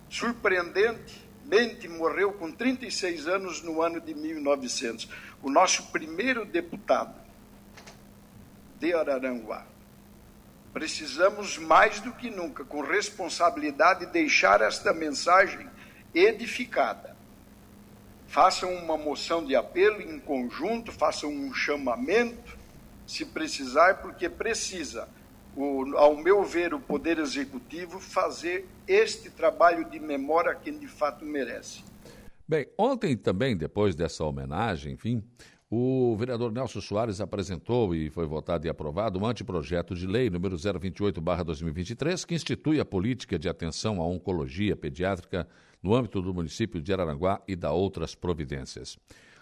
[0.09, 5.09] Surpreendente Mente morreu com 36 anos no ano de 1900.
[5.43, 7.15] O nosso primeiro deputado
[8.79, 9.65] de Araranguá.
[10.75, 15.67] Precisamos mais do que nunca, com responsabilidade, deixar esta mensagem
[16.15, 17.17] edificada.
[18.27, 22.58] Façam uma moção de apelo em conjunto, façam um chamamento,
[23.09, 25.09] se precisar, porque precisa
[25.57, 30.87] o, ao meu ver, o Poder Executivo fazer este trabalho de memória a quem de
[30.87, 31.83] fato merece.
[32.47, 35.25] Bem, ontem também, depois dessa homenagem, enfim,
[35.71, 40.57] o vereador Nelson Soares apresentou e foi votado e aprovado um anteprojeto de lei número
[40.57, 45.49] 028/2023 que institui a política de atenção à oncologia pediátrica
[45.83, 48.99] no âmbito do município de Araranguá e da outras providências.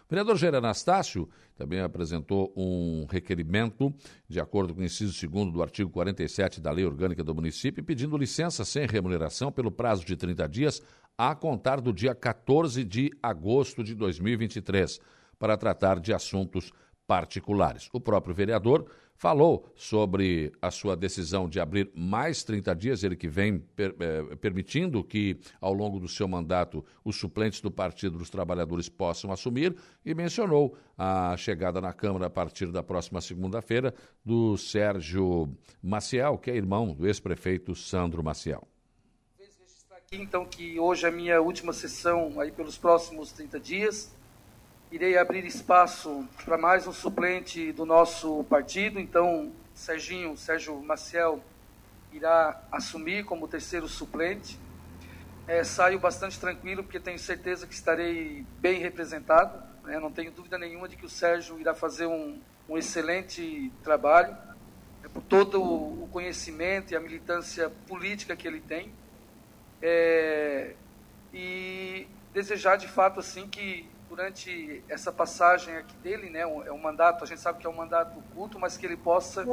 [0.06, 3.92] O vereador Jair Anastácio também apresentou um requerimento,
[4.28, 8.16] de acordo com o inciso 2 do artigo 47 da Lei Orgânica do Município, pedindo
[8.16, 10.80] licença sem remuneração pelo prazo de 30 dias
[11.18, 15.00] a contar do dia 14 de agosto de 2023,
[15.40, 16.70] para tratar de assuntos
[17.04, 17.88] particulares.
[17.92, 18.86] O próprio vereador
[19.16, 24.36] falou sobre a sua decisão de abrir mais 30 dias, ele que vem per, eh,
[24.36, 29.74] permitindo que, ao longo do seu mandato, os suplentes do Partido dos Trabalhadores possam assumir
[30.04, 33.94] e mencionou a chegada na Câmara a partir da próxima segunda-feira
[34.24, 35.48] do Sérgio
[35.82, 38.66] Maciel, que é irmão do ex-prefeito Sandro Maciel.
[40.12, 44.16] Então, que hoje é a minha última sessão aí pelos próximos 30 dias
[44.90, 49.00] irei abrir espaço para mais um suplente do nosso partido.
[49.00, 51.42] Então, Serginho, Sérgio Maciel,
[52.12, 54.58] irá assumir como terceiro suplente.
[55.46, 59.62] É, saio bastante tranquilo, porque tenho certeza que estarei bem representado.
[59.84, 59.98] Né?
[59.98, 64.36] Não tenho dúvida nenhuma de que o Sérgio irá fazer um, um excelente trabalho,
[65.04, 68.92] é, por todo o conhecimento e a militância política que ele tem.
[69.82, 70.74] É,
[71.34, 77.24] e desejar de fato assim que durante essa passagem aqui dele, né, é um mandato,
[77.24, 79.44] a gente sabe que é um mandato culto, mas que ele possa,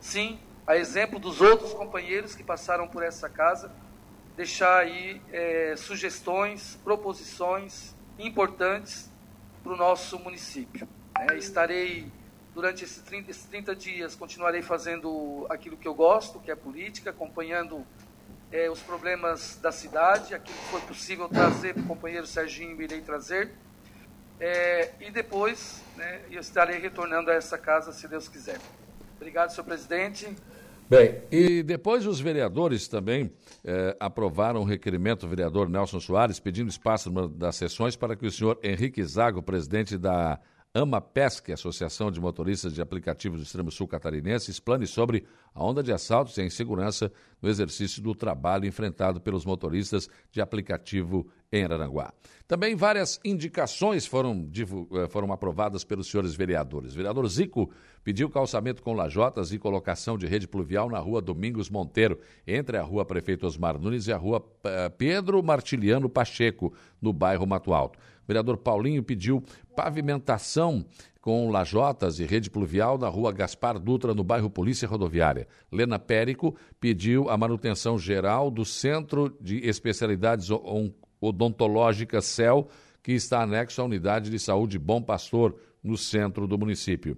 [0.00, 3.70] sim, a exemplo dos outros companheiros que passaram por essa casa,
[4.36, 9.10] deixar aí é, sugestões, proposições importantes
[9.62, 10.88] para o nosso município.
[11.18, 12.10] É, estarei
[12.54, 17.10] durante esses 30, esses 30 dias, continuarei fazendo aquilo que eu gosto, que é política,
[17.10, 17.86] acompanhando
[18.50, 23.00] é, os problemas da cidade, aquilo que foi possível trazer para o companheiro Serginho, irei
[23.00, 23.52] trazer.
[24.38, 28.58] É, e depois né, eu estarei retornando a essa casa, se Deus quiser.
[29.16, 30.28] Obrigado, senhor presidente.
[30.88, 33.32] Bem, e depois os vereadores também
[33.64, 38.30] eh, aprovaram o requerimento do vereador Nelson Soares, pedindo espaço das sessões para que o
[38.30, 40.38] senhor Henrique Zago, presidente da
[40.76, 45.24] AMAPESC, Associação de Motoristas de Aplicativos do Extremo Sul Catarinense, explane sobre
[45.54, 50.40] a onda de assaltos e a insegurança no exercício do trabalho enfrentado pelos motoristas de
[50.40, 52.12] aplicativo em Araranguá.
[52.46, 56.92] Também várias indicações foram, eh, foram aprovadas pelos senhores vereadores.
[56.92, 57.70] O vereador Zico
[58.04, 62.82] pediu calçamento com lajotas e colocação de rede pluvial na rua Domingos Monteiro, entre a
[62.82, 67.98] rua Prefeito Osmar Nunes e a rua eh, Pedro Martiliano Pacheco, no bairro Mato Alto.
[68.26, 69.40] O vereador Paulinho pediu
[69.76, 70.84] pavimentação
[71.20, 75.46] com lajotas e rede pluvial na rua Gaspar Dutra, no bairro Polícia Rodoviária.
[75.70, 80.48] Lena Périco pediu a manutenção geral do Centro de Especialidades
[81.20, 82.68] Odontológicas CEL,
[83.00, 87.16] que está anexo à Unidade de Saúde Bom Pastor, no centro do município.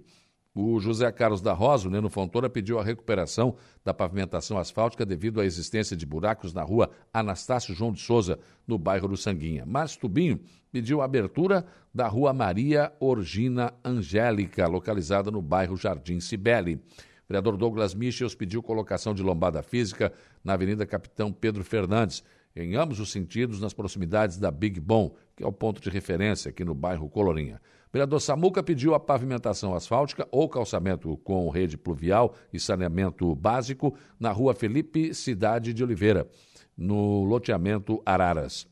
[0.61, 5.39] O José Carlos da Rosa, o Neno Fontoura, pediu a recuperação da pavimentação asfáltica devido
[5.39, 8.37] à existência de buracos na rua Anastácio João de Souza,
[8.67, 9.65] no bairro do Sanguinha.
[9.65, 10.37] Márcio Tubinho
[10.69, 11.65] pediu a abertura
[11.95, 16.75] da rua Maria Orgina Angélica, localizada no bairro Jardim Cibele.
[16.75, 16.81] O
[17.29, 20.11] vereador Douglas Michels pediu colocação de lombada física
[20.43, 22.21] na Avenida Capitão Pedro Fernandes,
[22.53, 26.49] em ambos os sentidos, nas proximidades da Big Bom, que é o ponto de referência
[26.49, 27.61] aqui no bairro Colorinha.
[27.89, 33.97] O vereador Samuca pediu a pavimentação asfáltica ou calçamento com rede pluvial e saneamento básico
[34.19, 36.29] na rua Felipe Cidade de Oliveira,
[36.77, 38.67] no loteamento Araras.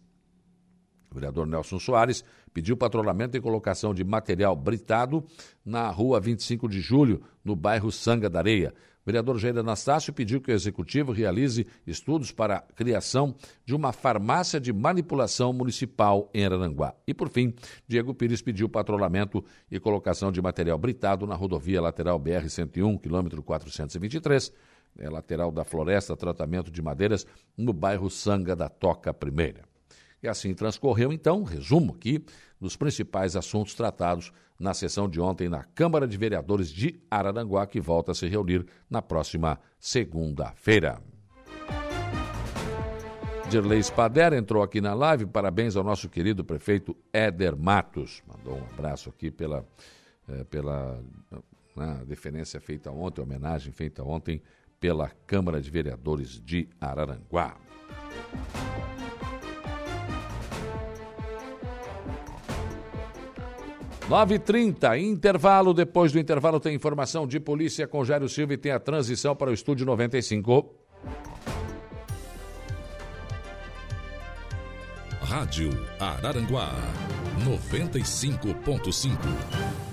[1.10, 2.24] O vereador Nelson Soares
[2.54, 5.26] pediu patrulhamento e colocação de material britado
[5.66, 8.72] na rua 25 de julho, no bairro Sanga da Areia.
[9.08, 13.34] Vereador Jair Anastácio pediu que o executivo realize estudos para a criação
[13.66, 16.94] de uma farmácia de manipulação municipal em Arananguá.
[17.08, 17.54] E, por fim,
[17.88, 24.52] Diego Pires pediu patrulhamento e colocação de material britado na rodovia lateral BR-101, quilômetro 423,
[25.00, 27.26] é, lateral da Floresta, tratamento de madeiras,
[27.56, 29.64] no bairro Sanga da Toca Primeira.
[30.22, 32.22] E assim transcorreu, então, resumo aqui
[32.60, 37.80] dos principais assuntos tratados na sessão de ontem na Câmara de Vereadores de Araranguá, que
[37.80, 41.02] volta a se reunir na próxima segunda-feira.
[43.50, 45.26] Dirley Spader entrou aqui na live.
[45.26, 48.22] Parabéns ao nosso querido prefeito Éder Matos.
[48.28, 49.66] Mandou um abraço aqui pela,
[50.28, 51.02] é, pela
[51.76, 54.42] né, deferência feita ontem, homenagem feita ontem
[54.80, 57.56] pela Câmara de Vereadores de Araranguá.
[64.10, 65.74] 9h30, intervalo.
[65.74, 69.52] Depois do intervalo tem informação de polícia com Jairo Silva e tem a transição para
[69.52, 70.74] o estúdio 95.
[75.22, 75.70] Rádio
[76.00, 76.74] Araranguá
[77.44, 79.87] 95.5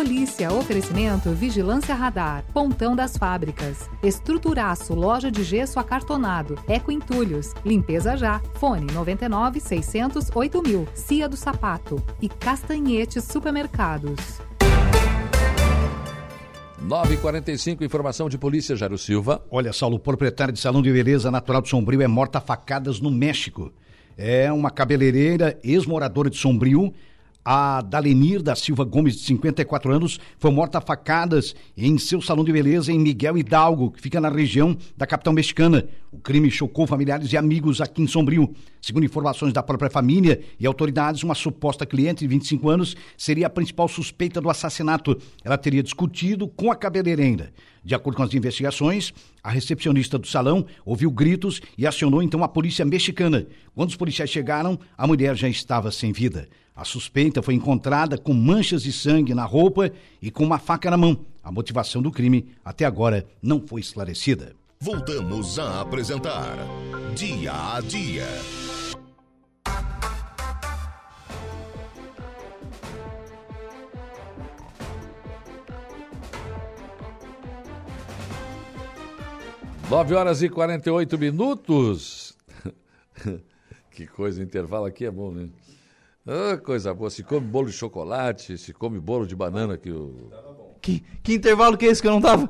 [0.00, 8.16] Polícia, oferecimento Vigilância Radar, Pontão das Fábricas, Estruturaço, Loja de Gesso Acartonado, Eco Entulhos, Limpeza
[8.16, 14.40] Já, Fone 99 600 8000, Cia do Sapato e Castanhetes Supermercados.
[16.82, 19.44] 9h45, informação de polícia, Jairo Silva.
[19.50, 23.10] Olha, Saulo, proprietário de salão de beleza natural de Sombrio é morta a facadas no
[23.10, 23.70] México.
[24.16, 26.90] É uma cabeleireira, ex-moradora de Sombrio,
[27.44, 32.44] a Dalenir da Silva Gomes, de 54 anos, foi morta a facadas em seu salão
[32.44, 35.86] de beleza em Miguel Hidalgo, que fica na região da capital mexicana.
[36.12, 38.52] O crime chocou familiares e amigos aqui em Sombrio.
[38.80, 43.50] Segundo informações da própria família e autoridades, uma suposta cliente de 25 anos seria a
[43.50, 45.16] principal suspeita do assassinato.
[45.44, 47.52] Ela teria discutido com a cabeleireira.
[47.82, 49.12] De acordo com as investigações,
[49.42, 53.46] a recepcionista do salão ouviu gritos e acionou então a polícia mexicana.
[53.74, 56.48] Quando os policiais chegaram, a mulher já estava sem vida.
[56.80, 59.92] A suspeita foi encontrada com manchas de sangue na roupa
[60.22, 61.26] e com uma faca na mão.
[61.44, 64.56] A motivação do crime até agora não foi esclarecida.
[64.80, 66.56] Voltamos a apresentar
[67.14, 68.26] Dia a Dia.
[79.90, 82.34] Nove horas e 48 minutos.
[83.92, 85.50] que coisa, o intervalo aqui é bom, né?
[86.32, 87.10] Ah, coisa boa.
[87.10, 90.30] Se come bolo de chocolate, se come bolo de banana que o.
[90.80, 92.48] Que, que intervalo que é esse que eu não tava?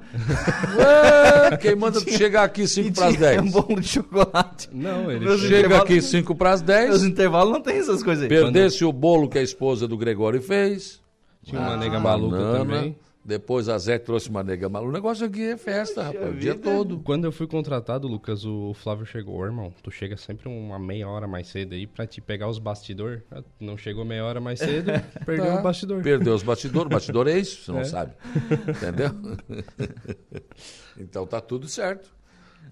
[0.77, 3.37] Ué, quem manda tu chegar aqui 5 para as 10?
[3.39, 4.69] É um bolo de chocolate.
[4.71, 6.91] Não, ele Meus Chega aqui 5 para as 10.
[6.91, 8.29] Meus intervalos não tem essas coisas aí.
[8.29, 11.01] Perdesse o bolo que a esposa do Gregório fez.
[11.43, 12.97] Tinha uma Ah, nega maluca também.
[13.23, 14.89] Depois a Zé trouxe uma nega maluca.
[14.91, 17.01] O negócio aqui é festa, rapaz, o dia todo.
[17.01, 21.07] Quando eu fui contratado, Lucas, o Flávio chegou, "Ô, irmão, tu chega sempre uma meia
[21.07, 23.23] hora mais cedo aí pra te pegar os bastidor.
[23.31, 24.91] Ah, Não chegou meia hora mais cedo,
[25.27, 25.61] perdeu Tá.
[25.61, 26.03] o bastidor.
[26.03, 26.89] Perdeu os bastidores.
[26.91, 27.85] Bastidor é isso, você não É.
[27.85, 28.13] sabe.
[28.69, 29.11] Entendeu?
[30.99, 32.11] então tá tudo certo.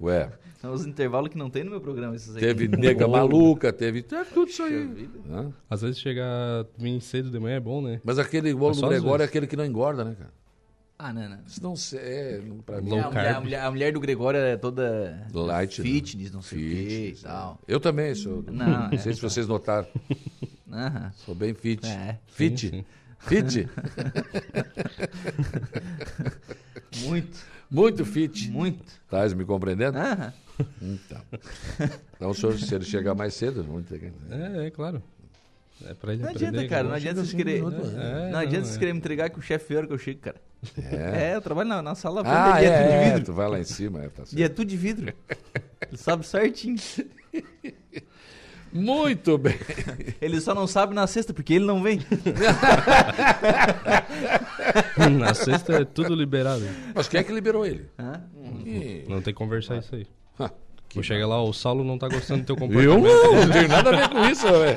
[0.00, 2.40] Ué, São os intervalos que não tem no meu programa, esses aí.
[2.40, 5.08] teve nega maluca, teve, teve tudo isso aí.
[5.30, 5.52] Hã?
[5.68, 8.00] Às vezes chegar vir cedo de manhã é bom, né?
[8.04, 10.30] Mas aquele bolo Mas do Gregório é aquele que não engorda, né, cara?
[11.00, 11.38] Ah, não, não.
[11.46, 12.90] Isso não sei, é, pra mim.
[12.90, 13.36] Low a, mulher, carb.
[13.36, 15.84] a, mulher, a mulher do Gregório é toda Light, né?
[15.88, 17.60] fitness, não sei o que e Fitness, tal.
[17.68, 18.42] Eu também sou.
[18.50, 19.86] Não, sei é, se vocês notaram.
[21.24, 21.86] Sou bem fit.
[21.86, 22.18] É.
[22.26, 22.68] Fit?
[22.68, 22.84] Sim, sim.
[23.20, 23.68] Fit?
[27.06, 27.38] Muito,
[27.70, 28.50] Muito fit.
[28.50, 28.82] muito.
[29.10, 29.98] Tá me compreendendo?
[29.98, 30.32] Aham.
[30.82, 31.20] Então.
[32.16, 34.10] Então, se ele- se ele chegar mais cedo, muito legal.
[34.30, 35.02] É, é claro.
[35.86, 36.48] É pra ele Não aprender.
[36.48, 36.88] adianta, cara.
[36.88, 37.58] Não adianta vocês querer.
[37.58, 38.78] É, não adianta vocês é.
[38.80, 40.36] querem me entregar que o chefe é hora que eu chego, cara.
[40.76, 41.30] É.
[41.30, 43.24] É, eu trabalho na, na sala Ah, vermelha, é tudo de é, é, vidro.
[43.26, 44.36] tu vai lá em cima, é, tá certo.
[44.36, 45.14] E é tudo de vidro.
[45.88, 46.76] Ele sabe certinho.
[48.72, 49.54] Muito bem.
[50.20, 52.00] Ele só não sabe na sexta, porque ele não vem.
[55.18, 56.62] Na sexta é tudo liberado.
[56.94, 57.88] Mas quem é que liberou ele?
[57.98, 58.20] Hã?
[58.62, 60.06] Que- Não tem que conversar isso aí.
[60.88, 63.02] Que Vou chegar lá, o Saulo não tá gostando do teu Eu comportamento.
[63.02, 64.46] não, não tenho nada a ver com isso.
[64.46, 64.76] velho.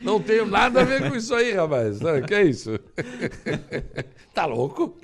[0.00, 1.98] Não tenho nada a ver com isso aí, rapaz.
[2.26, 2.78] Que é isso?
[4.34, 4.98] Tá louco?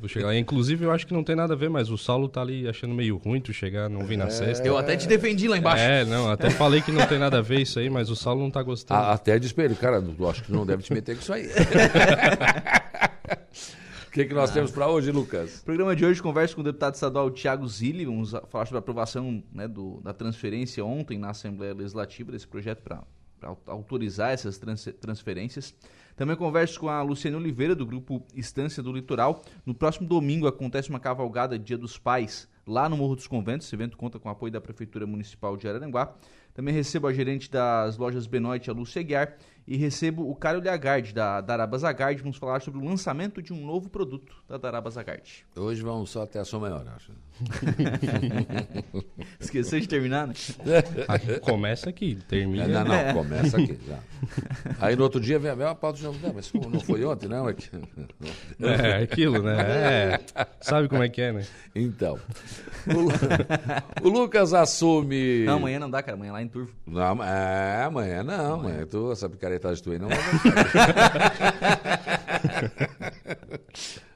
[0.00, 0.36] Vou chegar lá.
[0.36, 2.92] Inclusive, eu acho que não tem nada a ver, mas o Saulo tá ali achando
[2.94, 4.66] meio ruim tu chegar, não vir na sexta.
[4.66, 5.82] Eu até te defendi lá embaixo.
[5.84, 8.42] É, não, até falei que não tem nada a ver isso aí, mas o Saulo
[8.42, 9.00] não tá gostando.
[9.00, 11.48] Ah, Até ele, cara, eu acho que não deve te meter com isso aí.
[14.16, 15.60] O que, que nós temos pra hoje, Lucas?
[15.62, 18.06] Programa de hoje, converso com o deputado estadual Tiago Zilli.
[18.06, 22.80] Vamos falar sobre a aprovação né, do- da transferência ontem na Assembleia Legislativa desse projeto
[22.80, 23.02] para
[23.66, 25.74] autorizar essas trans- transferências.
[26.16, 29.42] Também converso com a Luciane Oliveira, do grupo Estância do Litoral.
[29.66, 33.66] No próximo domingo acontece uma cavalgada Dia dos Pais lá no Morro dos Conventos.
[33.66, 36.14] Esse evento conta com o apoio da Prefeitura Municipal de Araranguá.
[36.54, 39.36] Também recebo a gerente das lojas Benoit, a Lúcia Guiar,
[39.66, 42.22] e recebo o Caio Liagard, da Daraba Zagard.
[42.22, 45.44] Vamos falar sobre o lançamento de um novo produto da Daraba Zagard.
[45.56, 47.12] Hoje vamos só até a sua maior, acho.
[49.40, 50.34] Esqueceu de terminar, né?
[51.42, 52.64] Começa aqui, termina.
[52.64, 53.98] É, não, não, começa aqui já.
[54.80, 56.18] Aí no outro dia vem a mesma pauta de novo.
[56.22, 57.48] Não, mas não foi ontem, não?
[57.48, 57.70] É, que...
[58.60, 59.56] É, aquilo, né?
[59.60, 60.20] É,
[60.60, 61.44] sabe como é que é, né?
[61.74, 62.18] Então,
[64.02, 65.44] o, o Lucas assume...
[65.44, 66.16] Não, amanhã não dá, cara.
[66.16, 66.72] Amanhã é lá em Turvo.
[66.86, 69.55] Não, é, amanhã não, amanhã tu, essa picaretagem
[69.98, 70.18] não vai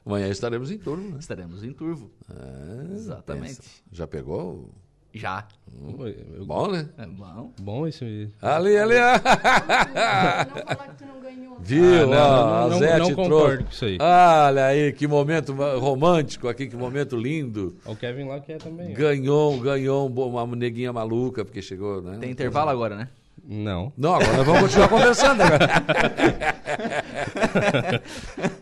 [0.05, 1.17] Amanhã estaremos em turno, né?
[1.19, 2.11] Estaremos em Turvo.
[2.29, 3.57] É, Exatamente.
[3.57, 3.61] pensa.
[3.91, 4.69] Já pegou?
[5.13, 5.45] Já.
[5.95, 6.89] Pô, eu- Bom, né?
[6.97, 7.53] É bom.
[7.59, 8.29] Bom esse.
[8.41, 8.95] Ali, ali.
[8.95, 11.57] Não falar que tu não ganhou.
[11.59, 11.83] Viu?
[12.01, 13.63] Ah, não, não, a não, Zé não te concordo trouxe.
[13.63, 13.97] com isso aí.
[14.01, 17.75] Olha aí, que momento romântico aqui, que momento lindo.
[17.85, 18.93] O Kevin lá quer também.
[18.93, 22.17] Ganhou, ganhou um uma neguinha maluca, porque chegou, né?
[22.19, 23.09] Tem intervalo agora, né?
[23.43, 23.91] Não.
[23.97, 25.41] Não, agora nós vamos continuar conversando.
[25.41, 25.67] Agora,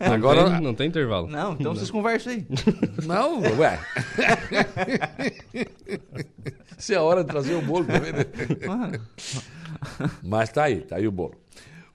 [0.00, 1.28] Não, agora tem, não tem intervalo.
[1.28, 2.46] Não, então vocês conversam aí.
[3.06, 3.78] Não, ué.
[6.78, 8.24] Se é hora de trazer o bolo também, né?
[10.22, 11.34] Mas tá aí, tá aí o bolo.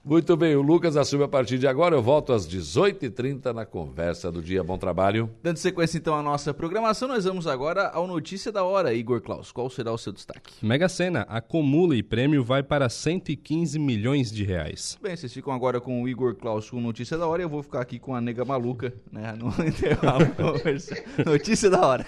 [0.08, 1.96] Muito bem, o Lucas assume a partir de agora.
[1.96, 4.62] Eu volto às 18h30 na conversa do dia.
[4.62, 5.28] Bom trabalho.
[5.42, 8.94] Dando sequência então à nossa programação, nós vamos agora ao Notícia da Hora.
[8.94, 10.64] Igor Klaus, qual será o seu destaque?
[10.64, 14.96] Mega Sena acumula e prêmio vai para 115 milhões de reais.
[15.02, 17.64] Bem, vocês ficam agora com o Igor Klaus com Notícia da Hora e eu vou
[17.64, 19.36] ficar aqui com a nega maluca, né?
[19.36, 21.02] No intervalo conversa.
[21.26, 22.06] Notícia da Hora.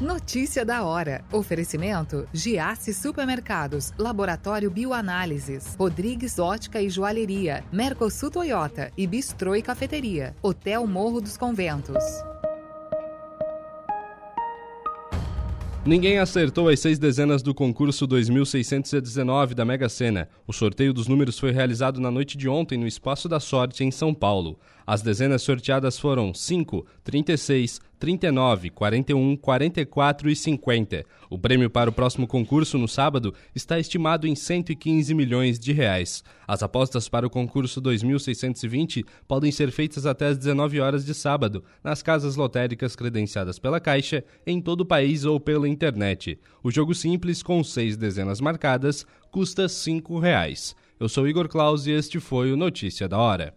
[0.00, 1.24] Notícia da hora.
[1.30, 10.34] Oferecimento: Giasse Supermercados, Laboratório Bioanálises, Rodrigues Ótica e Joalheria, Mercosul Toyota e Bistrô e Cafeteria,
[10.42, 12.02] Hotel Morro dos Conventos.
[15.86, 20.30] Ninguém acertou as seis dezenas do concurso 2619 da Mega Sena.
[20.46, 23.90] O sorteio dos números foi realizado na noite de ontem no Espaço da Sorte, em
[23.90, 24.58] São Paulo.
[24.86, 31.06] As dezenas sorteadas foram 5, 36, 39, 41, 44 e 50.
[31.30, 36.22] O prêmio para o próximo concurso, no sábado, está estimado em 115 milhões de reais.
[36.46, 41.64] As apostas para o concurso 2620 podem ser feitas até às 19 horas de sábado,
[41.82, 46.38] nas casas lotéricas credenciadas pela Caixa, em todo o país ou pela internet.
[46.62, 50.76] O jogo simples, com seis dezenas marcadas, custa 5 reais.
[51.00, 53.54] Eu sou Igor Claus e este foi o Notícia da Hora.